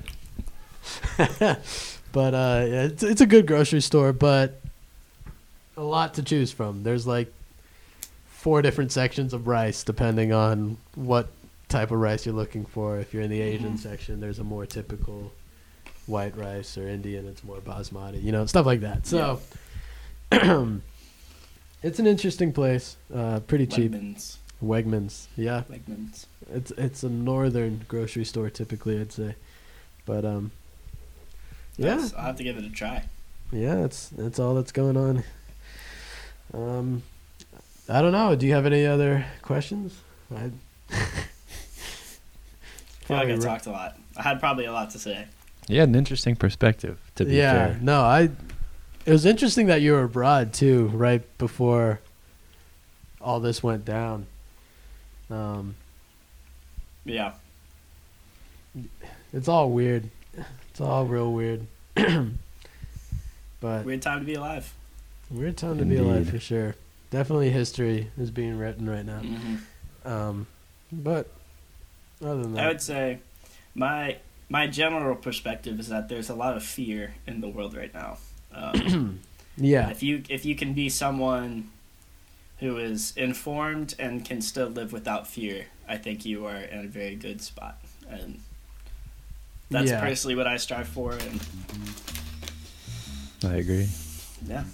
but 1.18 2.34
uh, 2.34 2.64
yeah, 2.66 2.82
it's, 2.84 3.02
it's 3.02 3.20
a 3.20 3.26
good 3.26 3.46
grocery 3.46 3.80
store, 3.80 4.12
but 4.12 4.60
a 5.76 5.82
lot 5.82 6.14
to 6.14 6.22
choose 6.22 6.52
from. 6.52 6.82
There's 6.82 7.06
like 7.06 7.32
four 8.26 8.62
different 8.62 8.92
sections 8.92 9.32
of 9.32 9.46
rice 9.48 9.82
depending 9.84 10.32
on 10.32 10.76
what 10.94 11.28
type 11.68 11.90
of 11.90 11.98
rice 11.98 12.26
you're 12.26 12.34
looking 12.34 12.64
for. 12.64 12.98
If 12.98 13.12
you're 13.14 13.22
in 13.22 13.30
the 13.30 13.40
Asian 13.40 13.74
Mhm. 13.74 13.78
section, 13.78 14.20
there's 14.20 14.38
a 14.38 14.44
more 14.44 14.66
typical 14.66 15.32
white 16.06 16.36
rice, 16.36 16.76
or 16.76 16.86
Indian, 16.88 17.26
it's 17.26 17.42
more 17.42 17.58
basmati. 17.58 18.22
You 18.22 18.32
know, 18.32 18.46
stuff 18.46 18.66
like 18.66 18.80
that. 18.80 19.06
So. 19.06 19.40
It's 21.82 21.98
an 21.98 22.06
interesting 22.06 22.50
place. 22.52 22.96
Uh, 23.14 23.40
pretty 23.40 23.66
cheap. 23.66 23.92
Wegmans. 23.92 24.36
Wegmans, 24.62 25.26
yeah. 25.36 25.64
Wegmans. 25.70 26.24
It's 26.50 26.70
it's 26.72 27.02
a 27.02 27.10
northern 27.10 27.84
grocery 27.88 28.24
store 28.24 28.48
typically, 28.48 28.98
I'd 28.98 29.12
say, 29.12 29.34
but 30.06 30.24
um, 30.24 30.50
yeah, 31.76 31.94
Nice. 31.96 32.14
I'll 32.14 32.24
have 32.26 32.36
to 32.36 32.44
give 32.44 32.56
it 32.56 32.64
a 32.64 32.70
try. 32.70 33.04
yeah, 33.52 33.74
that's 33.76 34.08
that's 34.10 34.38
all 34.38 34.54
that's 34.54 34.72
going 34.72 34.96
on. 34.96 35.24
Um, 36.52 37.02
I 37.88 38.00
don't 38.02 38.12
know. 38.12 38.34
Do 38.36 38.46
you 38.46 38.52
have 38.54 38.66
any 38.66 38.86
other 38.86 39.26
questions? 39.42 39.98
I 40.34 40.50
I 40.90 40.96
feel 43.06 43.16
like 43.16 43.24
I 43.26 43.26
Probably 43.26 43.38
talked 43.44 43.66
a 43.66 43.70
lot. 43.70 43.98
I 44.16 44.22
had 44.22 44.40
probably 44.40 44.64
a 44.64 44.72
lot 44.72 44.90
to 44.90 44.98
say. 44.98 45.26
You 45.68 45.80
had 45.80 45.88
an 45.88 45.94
interesting 45.94 46.36
perspective, 46.36 46.98
to 47.16 47.24
be 47.24 47.34
yeah, 47.36 47.52
fair. 47.68 47.78
no, 47.82 48.00
I. 48.02 48.30
It 49.06 49.10
was 49.12 49.26
interesting 49.26 49.66
that 49.66 49.82
you 49.82 49.92
were 49.92 50.04
abroad 50.04 50.52
too, 50.54 50.86
right 50.88 51.22
before 51.36 52.00
all 53.20 53.38
this 53.40 53.62
went 53.62 53.84
down. 53.84 54.26
Um, 55.30 55.74
Yeah. 57.04 57.32
it's 59.32 59.46
all 59.48 59.70
weird. 59.70 60.08
It's 60.70 60.80
all 60.80 61.04
real 61.04 61.32
weird. 61.32 61.66
but 63.60 63.84
Weird 63.84 64.02
time 64.02 64.20
to 64.20 64.26
be 64.26 64.34
alive. 64.34 64.72
Weird 65.30 65.56
time 65.56 65.78
to 65.78 65.84
be 65.84 65.96
alive 65.96 66.28
for 66.28 66.38
sure. 66.38 66.76
Definitely 67.10 67.50
history 67.50 68.10
is 68.18 68.30
being 68.30 68.58
written 68.58 68.88
right 68.88 69.04
now. 69.06 69.20
hmm 69.20 69.56
Um, 70.04 70.46
but 70.92 71.30
other 72.22 72.42
than 72.42 72.54
that, 72.54 72.64
I 72.64 72.68
would 72.68 72.82
say 72.82 73.20
my 73.74 74.18
my 74.48 74.66
general 74.66 75.16
perspective 75.16 75.80
is 75.80 75.88
that 75.88 76.08
there's 76.08 76.28
a 76.28 76.34
lot 76.34 76.56
of 76.56 76.62
fear 76.62 77.14
in 77.26 77.40
the 77.40 77.48
world 77.48 77.74
right 77.74 77.92
now. 77.94 78.18
Um, 78.52 79.20
yeah, 79.56 79.90
if 79.90 80.02
you 80.02 80.22
if 80.28 80.44
you 80.44 80.54
can 80.54 80.74
be 80.74 80.88
someone 80.88 81.70
who 82.58 82.78
is 82.78 83.12
informed 83.16 83.94
and 83.98 84.24
can 84.24 84.40
still 84.40 84.68
live 84.68 84.92
without 84.92 85.26
fear, 85.26 85.66
I 85.88 85.96
think 85.96 86.24
you 86.24 86.46
are 86.46 86.56
in 86.56 86.84
a 86.84 86.88
very 86.88 87.16
good 87.16 87.40
spot. 87.40 87.78
And 88.08 88.40
that's 89.74 89.90
Yeah. 89.90 90.00
personally 90.00 90.34
what 90.36 90.46
I 90.46 90.56
strive 90.56 90.88
for. 90.88 91.12
And 91.12 91.40
I 93.44 93.56
agree. 93.56 93.88
yeah, 94.46 94.64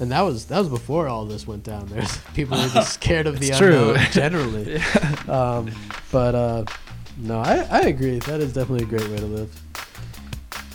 and 0.00 0.10
that 0.12 0.22
was 0.22 0.46
that 0.46 0.58
was 0.58 0.68
before 0.68 1.08
all 1.08 1.24
this 1.26 1.46
went 1.46 1.62
down. 1.64 1.86
There's 1.88 2.16
people 2.34 2.56
were 2.58 2.68
just 2.68 2.92
scared 3.00 3.26
of 3.26 3.38
the 3.40 3.48
It's 3.48 3.58
true. 3.58 3.90
unknown 3.90 4.06
generally. 4.12 4.80
um, 5.28 5.70
but 6.10 6.34
uh, 6.34 6.64
no, 7.18 7.40
I 7.40 7.66
I 7.70 7.80
agree. 7.82 8.18
That 8.20 8.40
is 8.40 8.52
definitely 8.52 8.84
a 8.84 8.88
great 8.88 9.08
way 9.10 9.18
to 9.18 9.26
live, 9.26 9.62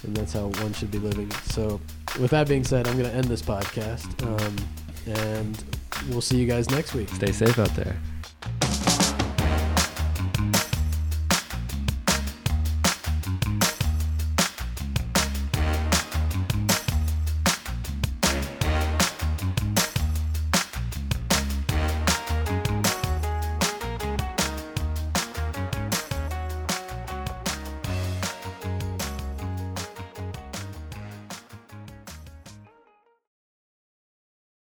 and 0.03 0.15
that's 0.15 0.33
how 0.33 0.47
one 0.63 0.73
should 0.73 0.91
be 0.91 0.99
living. 0.99 1.31
So, 1.49 1.79
with 2.19 2.31
that 2.31 2.47
being 2.47 2.63
said, 2.63 2.87
I'm 2.87 2.97
going 2.97 3.09
to 3.09 3.15
end 3.15 3.25
this 3.25 3.41
podcast, 3.41 4.07
um, 4.25 4.55
and 5.17 5.63
we'll 6.09 6.21
see 6.21 6.37
you 6.37 6.45
guys 6.47 6.69
next 6.69 6.93
week. 6.93 7.09
Stay 7.09 7.31
safe 7.31 7.57
out 7.59 7.75
there. 7.75 7.97